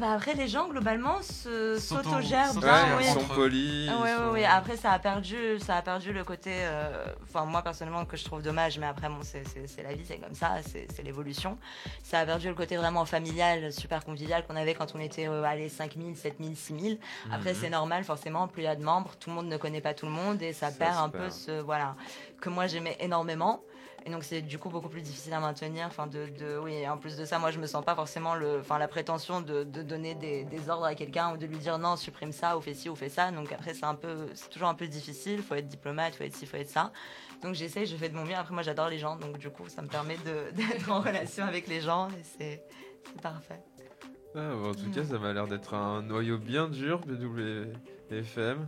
Bah 0.00 0.12
après, 0.12 0.32
les 0.34 0.48
gens, 0.48 0.68
globalement, 0.68 1.20
se- 1.20 1.76
S'auto- 1.78 2.02
s'autogèrent 2.04 2.54
bien. 2.54 2.96
Ouais, 2.96 3.04
sont 3.04 3.20
polis. 3.34 3.90
Ah 3.92 4.00
ouais, 4.02 4.14
sont- 4.16 4.22
ouais, 4.24 4.30
ouais. 4.30 4.44
Après, 4.46 4.76
ça 4.76 4.92
a 4.92 4.98
perdu, 4.98 5.58
ça 5.60 5.76
a 5.76 5.82
perdu 5.82 6.12
le 6.12 6.24
côté. 6.24 6.50
euh, 6.52 7.04
Enfin, 7.24 7.44
moi 7.44 7.62
personnellement, 7.62 8.04
que 8.04 8.16
je 8.16 8.24
trouve 8.24 8.42
dommage, 8.42 8.78
mais 8.78 8.86
après, 8.86 9.08
bon, 9.08 9.18
c'est- 9.22 9.44
c'est 9.48 9.66
c'est 9.66 9.82
la 9.82 9.94
vie, 9.94 10.04
c'est 10.06 10.18
comme 10.18 10.34
ça, 10.34 10.56
c'est 10.66 10.86
c'est 10.94 11.02
l'évolution. 11.02 11.58
Ça 12.02 12.20
a 12.20 12.26
perdu 12.26 12.48
le 12.48 12.54
côté 12.54 12.76
vraiment 12.76 13.04
familial, 13.04 13.72
super 13.72 14.04
convivial 14.04 14.46
qu'on 14.46 14.56
avait 14.56 14.74
quand 14.74 14.94
on 14.94 14.98
était, 15.00 15.28
euh, 15.28 15.42
allez, 15.44 15.68
5000, 15.68 16.16
7000, 16.16 16.56
6000. 16.56 16.98
Après, 17.32 17.52
Mhm. 17.52 17.58
c'est 17.60 17.70
normal, 17.70 18.04
forcément, 18.04 18.48
plus 18.48 18.62
il 18.62 18.64
y 18.66 18.68
a 18.68 18.76
de 18.76 18.82
membres, 18.84 19.12
tout 19.20 19.30
le 19.30 19.36
monde 19.36 19.46
ne 19.48 19.56
connaît 19.56 19.80
pas 19.80 19.94
tout 19.94 20.06
le 20.06 20.12
monde 20.12 20.40
et 20.42 20.52
ça, 20.52 20.70
Ça 20.70 20.76
perd 20.78 20.96
un 20.98 21.08
perd. 21.10 21.24
peu 21.24 21.30
ce. 21.30 21.60
Voilà. 21.60 21.96
Que 22.40 22.48
moi, 22.50 22.66
j'aimais 22.66 22.96
énormément. 23.00 23.62
Et 24.04 24.10
donc 24.10 24.24
c'est 24.24 24.42
du 24.42 24.58
coup 24.58 24.68
beaucoup 24.68 24.88
plus 24.88 25.02
difficile 25.02 25.32
à 25.32 25.40
maintenir. 25.40 25.86
Enfin 25.86 26.06
de, 26.06 26.26
de 26.26 26.58
oui. 26.58 26.88
En 26.88 26.98
plus 26.98 27.16
de 27.16 27.24
ça, 27.24 27.38
moi 27.38 27.50
je 27.50 27.58
me 27.58 27.66
sens 27.66 27.84
pas 27.84 27.94
forcément 27.94 28.34
la 28.34 28.88
prétention 28.88 29.40
de, 29.40 29.62
donner 29.64 30.14
des, 30.14 30.44
des 30.44 30.70
ordres 30.70 30.86
à 30.86 30.94
quelqu'un 30.94 31.32
ou 31.32 31.36
de 31.36 31.46
lui 31.46 31.58
dire 31.58 31.78
non 31.78 31.96
supprime 31.96 32.32
ça 32.32 32.56
ou 32.56 32.60
fais 32.60 32.74
ci 32.74 32.88
ou 32.88 32.96
fais 32.96 33.08
ça. 33.08 33.30
Donc 33.30 33.52
après 33.52 33.74
c'est 33.74 33.84
un 33.84 33.94
peu, 33.94 34.28
c'est 34.34 34.50
toujours 34.50 34.68
un 34.68 34.74
peu 34.74 34.88
difficile. 34.88 35.42
Faut 35.42 35.54
être 35.54 35.68
diplomate, 35.68 36.14
faut 36.16 36.24
être 36.24 36.34
ci, 36.34 36.46
faut 36.46 36.56
être 36.56 36.70
ça. 36.70 36.92
Donc 37.42 37.54
j'essaye, 37.54 37.86
je 37.86 37.96
fais 37.96 38.08
de 38.08 38.16
mon 38.16 38.24
mieux. 38.24 38.34
Après 38.34 38.54
moi 38.54 38.62
j'adore 38.62 38.88
les 38.88 38.98
gens, 38.98 39.16
donc 39.16 39.38
du 39.38 39.50
coup 39.50 39.68
ça 39.68 39.82
me 39.82 39.88
permet 39.88 40.16
d'être 40.52 40.90
en 40.90 41.00
relation 41.00 41.44
avec 41.44 41.68
les 41.68 41.80
gens 41.80 42.08
et 42.08 42.22
c'est 42.38 42.62
parfait. 43.20 43.60
Ah, 44.34 44.38
bah, 44.54 44.68
en 44.68 44.74
tout 44.74 44.90
cas, 44.94 45.04
ça 45.04 45.18
m'a 45.18 45.32
l'air 45.32 45.46
d'être 45.46 45.74
un 45.74 46.02
noyau 46.02 46.38
bien 46.38 46.68
dur, 46.68 47.00
BWFM. 47.06 48.66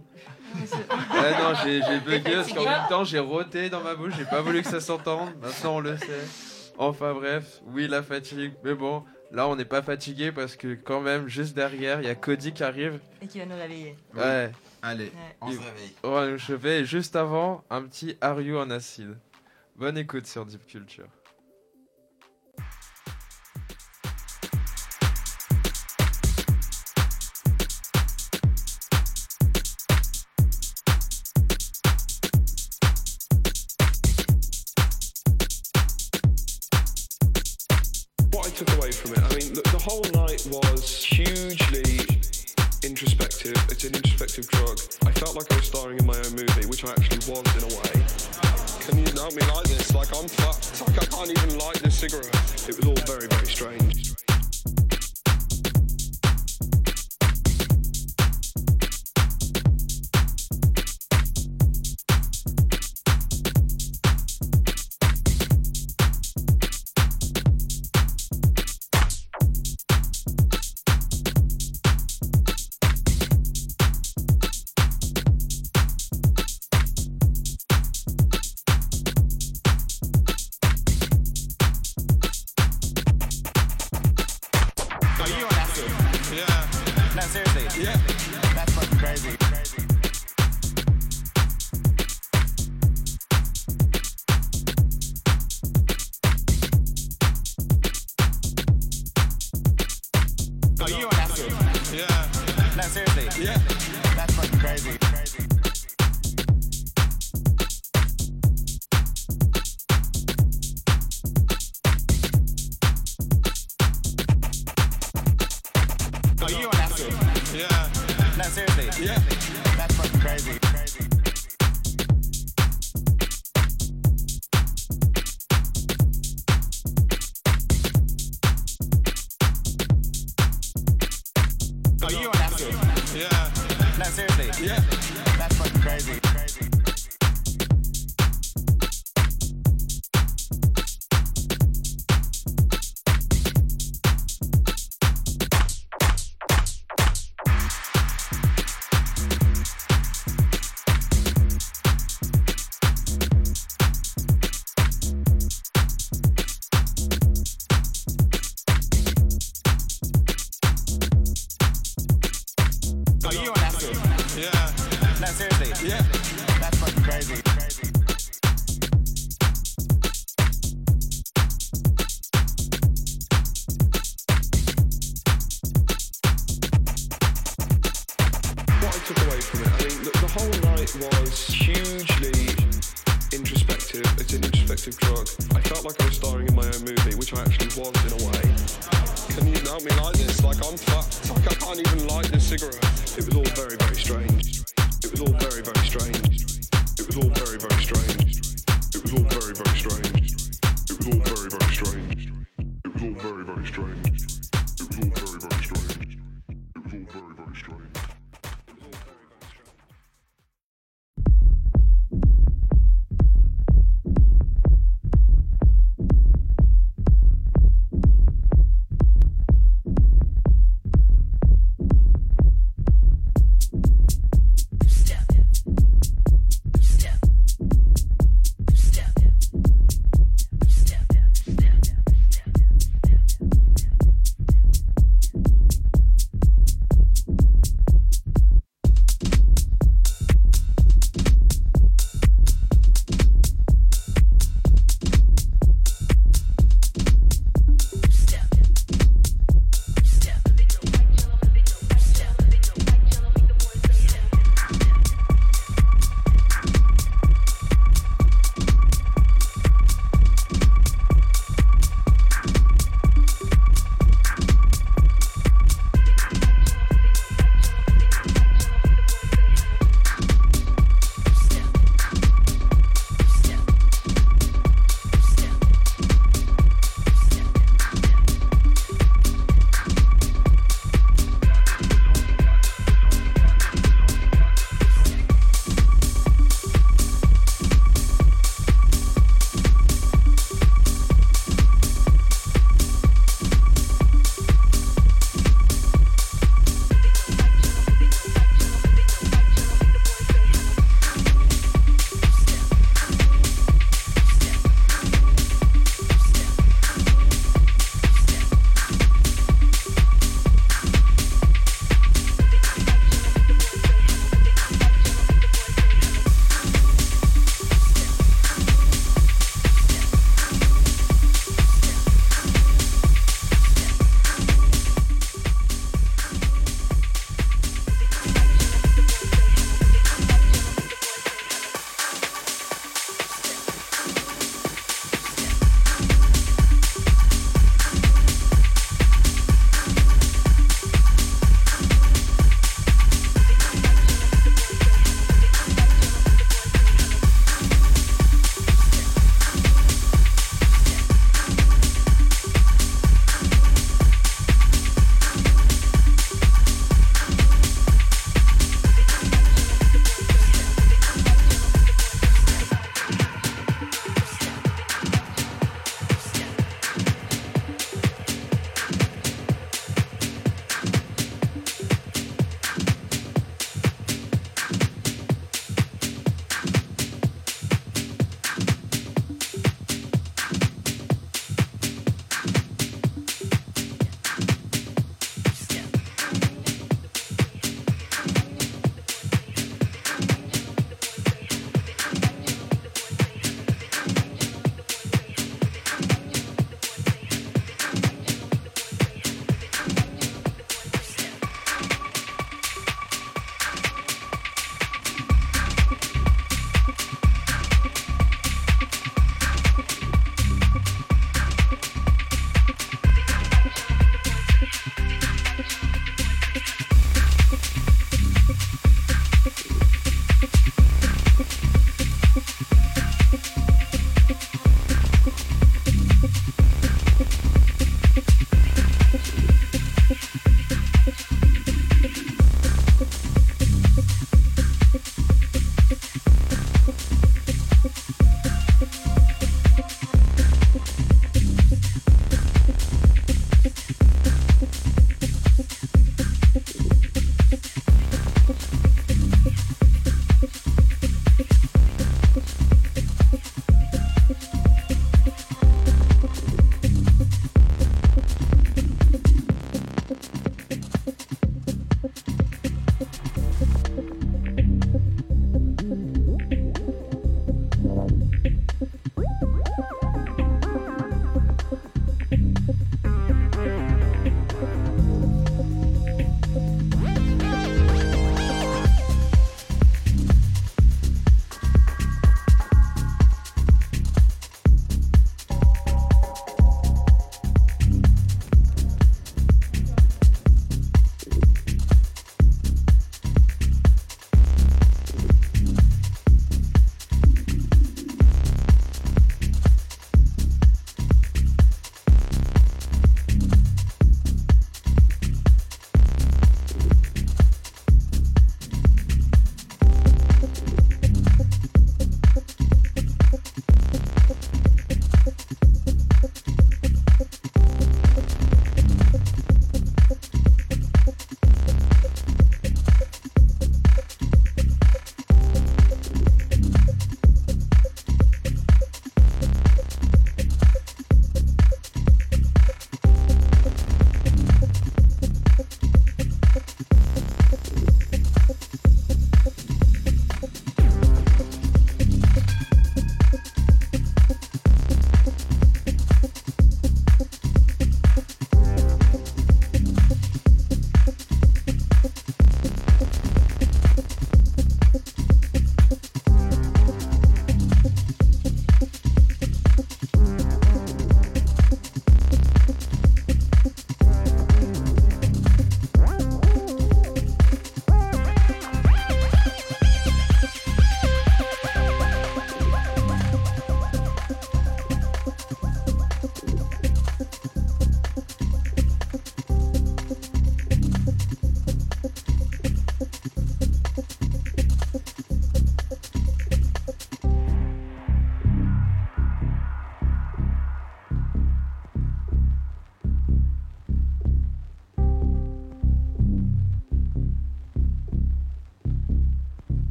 Ouais, 0.60 1.32
non, 1.40 1.54
j'ai 1.64 1.80
j'ai 1.82 2.00
bugué 2.00 2.34
parce 2.34 2.52
qu'en 2.52 2.64
même 2.64 2.88
temps, 2.88 3.04
j'ai 3.04 3.18
roté 3.18 3.70
dans 3.70 3.82
ma 3.82 3.94
bouche, 3.94 4.12
j'ai 4.18 4.26
pas 4.26 4.42
voulu 4.42 4.62
que 4.62 4.68
ça 4.68 4.80
s'entende. 4.80 5.30
Maintenant, 5.40 5.76
on 5.76 5.80
le 5.80 5.96
sait. 5.96 6.24
Enfin, 6.76 7.14
bref, 7.14 7.60
oui, 7.68 7.88
la 7.88 8.02
fatigue. 8.02 8.52
Mais 8.62 8.74
bon, 8.74 9.04
là, 9.32 9.48
on 9.48 9.56
n'est 9.56 9.64
pas 9.64 9.80
fatigué 9.80 10.32
parce 10.32 10.56
que, 10.56 10.74
quand 10.74 11.00
même, 11.00 11.28
juste 11.28 11.54
derrière, 11.54 12.00
il 12.00 12.06
y 12.06 12.10
a 12.10 12.14
Cody 12.14 12.52
qui 12.52 12.62
arrive. 12.62 12.98
Et 13.22 13.26
qui 13.26 13.38
va 13.38 13.46
nous 13.46 13.56
réveiller. 13.56 13.96
Oui. 14.12 14.20
Ouais, 14.20 14.50
Allez, 14.82 15.04
Ouais. 15.04 15.36
on 15.40 15.50
se 15.50 15.56
réveille. 15.58 15.92
on 16.02 16.10
va 16.10 16.26
nous 16.28 16.38
chauffer. 16.38 16.80
Et 16.80 16.84
juste 16.84 17.16
avant, 17.16 17.64
un 17.70 17.82
petit 17.84 18.18
Are 18.20 18.38
You 18.40 18.58
en 18.58 18.70
acide. 18.70 19.16
Bonne 19.76 19.96
écoute 19.96 20.26
sur 20.26 20.44
Deep 20.44 20.66
Culture. 20.66 21.06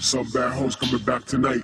Some 0.00 0.26
bad 0.30 0.52
hoes 0.54 0.74
coming 0.74 1.04
back 1.04 1.24
tonight. 1.24 1.62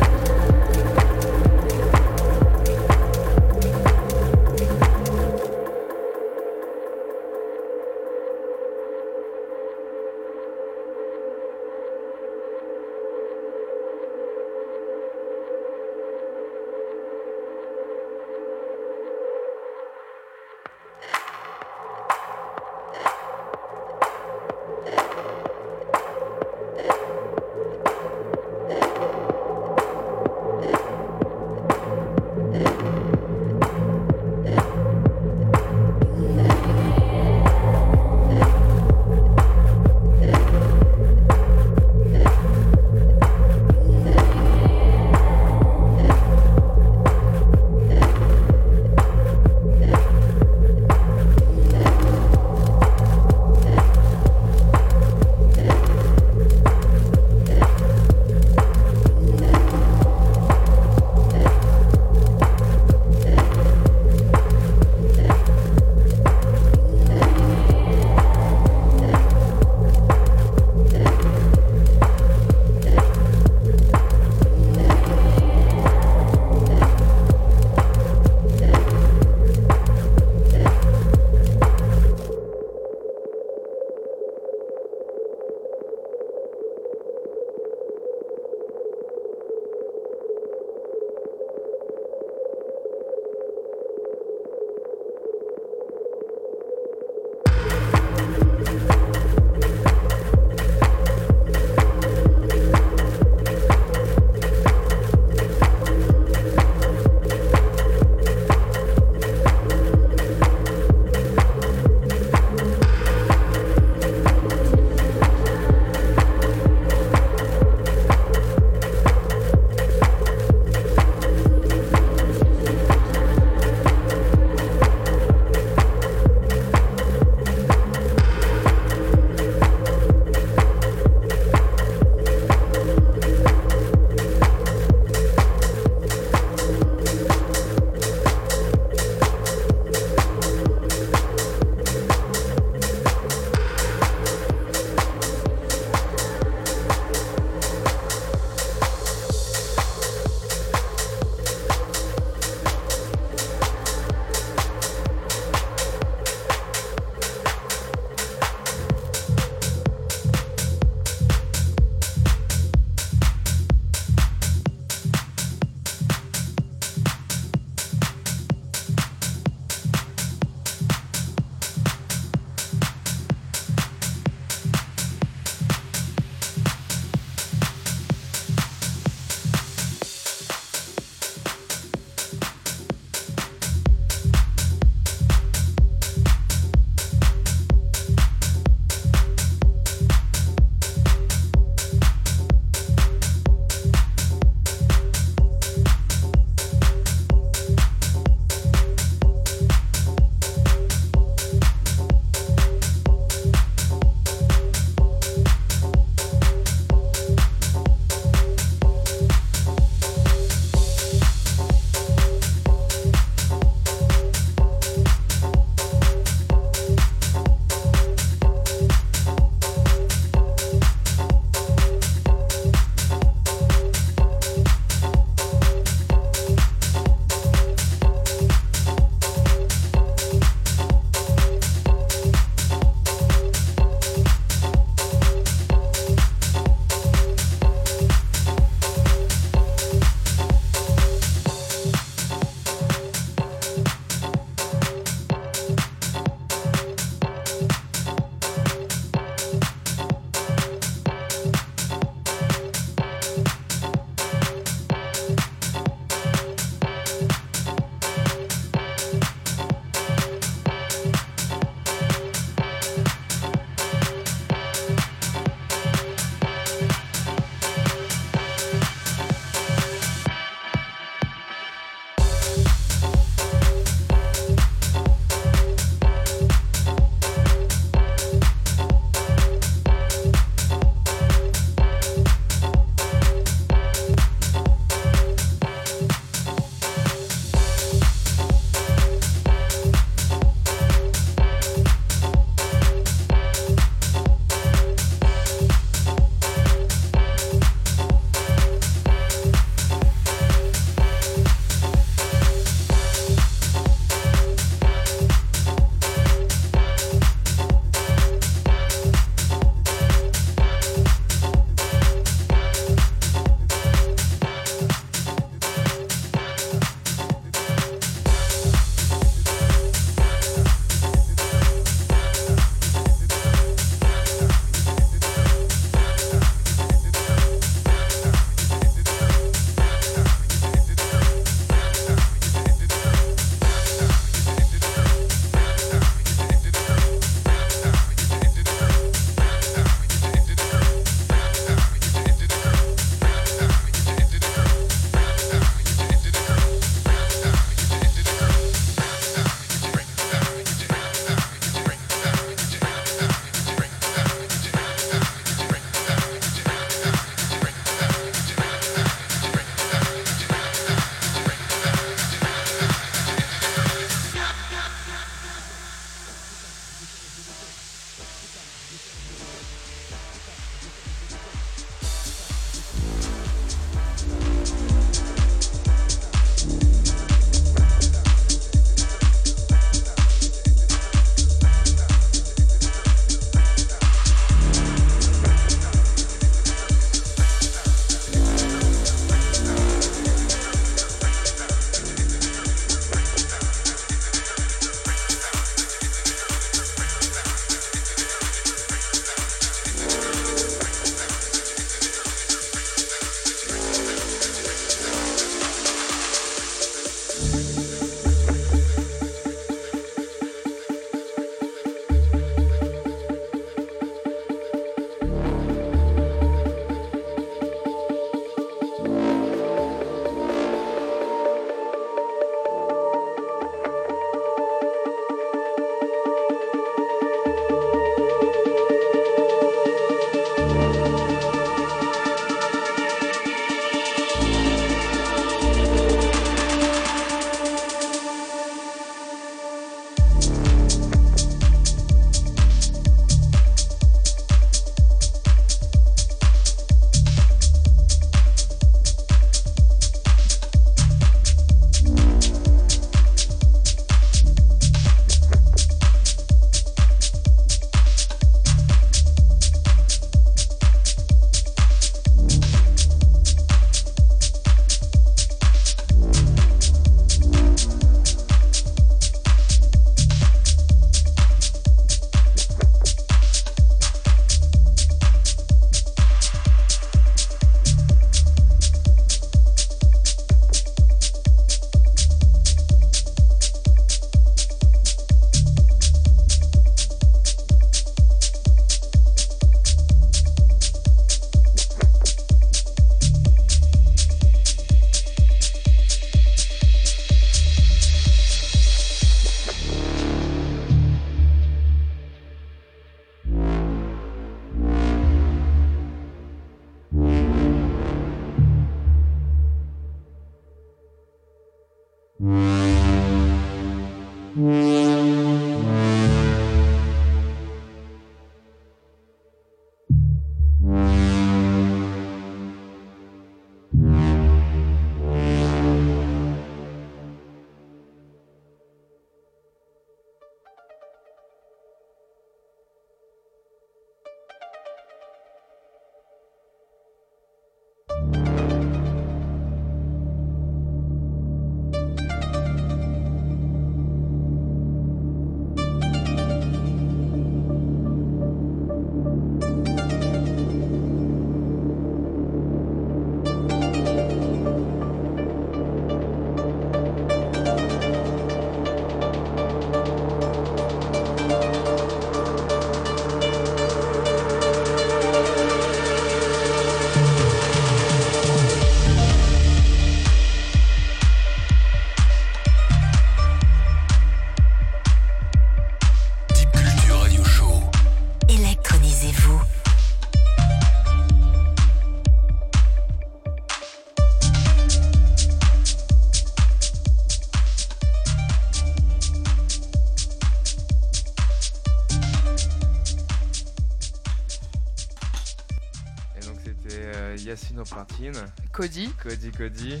Au 597.92 597.94
platine. 597.94 598.34
Cody. 598.72 599.12
Cody, 599.22 599.50
Cody. 599.50 600.00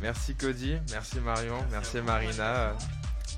Merci 0.00 0.34
Cody, 0.34 0.76
merci 0.90 1.20
Marion, 1.20 1.56
merci 1.70 2.00
Marina. 2.00 2.72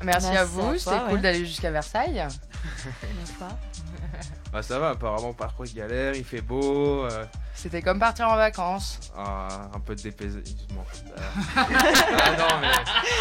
Merci, 0.03 0.27
Merci 0.27 0.37
à 0.37 0.45
vous, 0.45 0.77
c'était 0.79 0.91
ouais. 0.91 1.01
cool 1.11 1.21
d'aller 1.23 1.45
jusqu'à 1.45 1.71
Versailles. 1.71 2.27
Bah 4.53 4.63
ça 4.63 4.79
va, 4.79 4.91
apparemment 4.91 5.33
parcours 5.35 5.67
il 5.67 5.75
galère, 5.75 6.15
il 6.15 6.25
fait 6.25 6.41
beau, 6.41 7.05
euh, 7.05 7.25
C'était 7.55 7.83
comme 7.83 7.99
partir 7.99 8.29
en 8.29 8.37
vacances. 8.37 8.99
ah, 9.17 9.69
un 9.75 9.81
peu 9.81 9.95
de 9.95 10.03
dépaysement. 10.03 10.85
ah 11.57 11.67
non 12.39 12.61
mais 12.61 12.73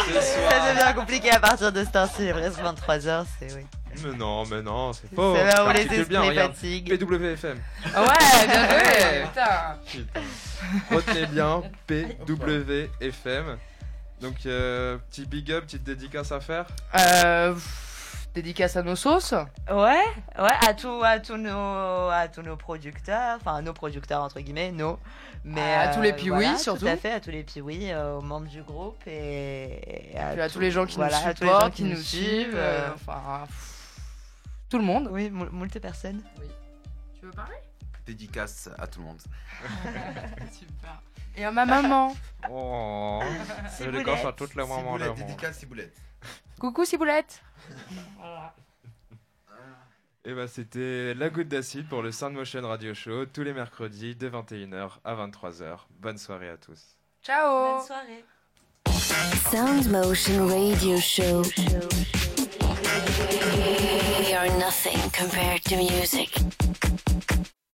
ce 0.07 0.11
soir. 0.21 0.51
Ça 0.51 0.73
devient 0.73 0.95
compliqué 0.95 1.31
à 1.31 1.39
partir 1.39 1.71
de 1.71 1.83
ce 1.83 1.89
temps-ci, 1.89 2.25
il 2.25 2.31
reste 2.31 2.59
23h, 2.59 3.25
c'est 3.39 3.53
oui. 3.53 3.65
Mais 4.03 4.17
non, 4.17 4.45
mais 4.45 4.61
non, 4.61 4.93
c'est 4.93 5.13
faux. 5.13 5.35
C'est 5.35 5.45
là 5.45 5.65
où 5.67 5.71
les 5.71 5.81
esprits 5.81 6.35
fatiguent. 6.35 6.97
PWFM. 6.99 7.57
Ah 7.93 8.01
ouais, 8.01 8.47
bien 8.47 8.69
joué, 8.69 9.23
putain. 9.27 9.77
Putain. 9.85 10.21
Retenez 10.91 11.25
bien 11.27 11.63
PWFM. 11.87 13.57
Donc 14.21 14.45
euh, 14.45 14.97
petit 15.09 15.25
big 15.25 15.51
up, 15.51 15.65
petite 15.65 15.83
dédicace 15.83 16.31
à 16.31 16.39
faire. 16.39 16.65
Euh, 16.97 17.53
pff, 17.53 18.27
dédicace 18.33 18.75
à 18.77 18.81
nos 18.81 18.95
sauces. 18.95 19.33
Ouais, 19.69 20.03
ouais, 20.39 20.57
à 20.67 20.73
tous, 20.73 21.03
à 21.03 21.19
tous 21.19 21.37
nos, 21.37 22.09
à 22.09 22.27
tous 22.33 22.41
nos 22.41 22.55
producteurs, 22.55 23.37
enfin 23.39 23.61
nos 23.61 23.73
producteurs 23.73 24.21
entre 24.23 24.39
guillemets, 24.39 24.71
nos, 24.71 24.99
mais 25.43 25.73
À 25.73 25.89
tous 25.89 26.01
les 26.01 26.11
euh, 26.11 26.15
piouis, 26.15 26.29
voilà, 26.29 26.57
surtout. 26.57 26.81
Tout 26.85 26.87
à 26.87 26.95
fait, 26.97 27.11
à 27.11 27.19
tous 27.19 27.29
les 27.29 27.43
piouis, 27.43 27.91
euh, 27.91 28.15
aux 28.17 28.21
membres 28.21 28.47
du 28.47 28.63
groupe 28.63 29.01
et, 29.05 30.11
et 30.13 30.17
Puis 30.33 30.41
à 30.41 30.49
tous 30.49 30.59
les 30.59 30.71
gens 30.71 30.85
qui 30.85 30.95
voilà, 30.95 31.19
nous 31.21 31.27
à 31.27 31.33
tous 31.33 31.43
les 31.43 31.49
gens 31.49 31.55
supportent, 31.57 31.73
qui 31.73 31.83
nous 31.83 32.01
suivent. 32.01 32.57
enfin, 32.95 33.43
pff, 33.45 33.74
tout 34.69 34.77
le 34.77 34.83
monde. 34.83 35.07
oui, 35.11 35.29
moult 35.29 35.79
personnes. 35.79 36.21
Tu 37.19 37.25
veux 37.25 37.31
parler? 37.31 37.55
Dédicace 38.05 38.69
à 38.77 38.85
tout 38.87 38.99
le 38.99 39.05
monde. 39.05 39.21
Super. 40.51 41.01
Et 41.35 41.43
à 41.43 41.51
ma 41.51 41.65
maman. 41.65 42.15
Oh, 42.49 43.19
Ciboulette. 43.75 44.05
dédicace 44.05 44.25
à 44.25 44.33
toutes 44.33 44.53
les 44.55 44.61
mamans 44.61 44.97
Ciboulette, 44.97 45.15
dédicace 45.15 45.57
Ciboulette. 45.57 45.97
Coucou 46.59 46.85
Ciboulette. 46.85 47.41
Et 50.23 50.33
bah 50.33 50.47
c'était 50.47 51.13
La 51.15 51.29
Goutte 51.29 51.47
d'Acide 51.47 51.87
pour 51.87 52.01
le 52.03 52.11
Sound 52.11 52.33
Motion 52.35 52.61
Radio 52.67 52.93
Show 52.93 53.25
tous 53.27 53.43
les 53.43 53.53
mercredis 53.53 54.15
de 54.15 54.29
21h 54.29 54.89
à 55.03 55.15
23h. 55.15 55.79
Bonne 55.99 56.17
soirée 56.17 56.49
à 56.49 56.57
tous. 56.57 56.97
Ciao. 57.23 57.77
Bonne 57.77 57.85
soirée. 57.85 58.25
Sound 59.51 59.91
Motion 59.91 60.47
Radio 60.47 60.97
Show. 60.99 61.41
We 62.95 64.33
are 64.33 64.47
nothing 64.57 64.97
compared 65.11 65.65
to 65.65 65.75
music. 65.75 66.29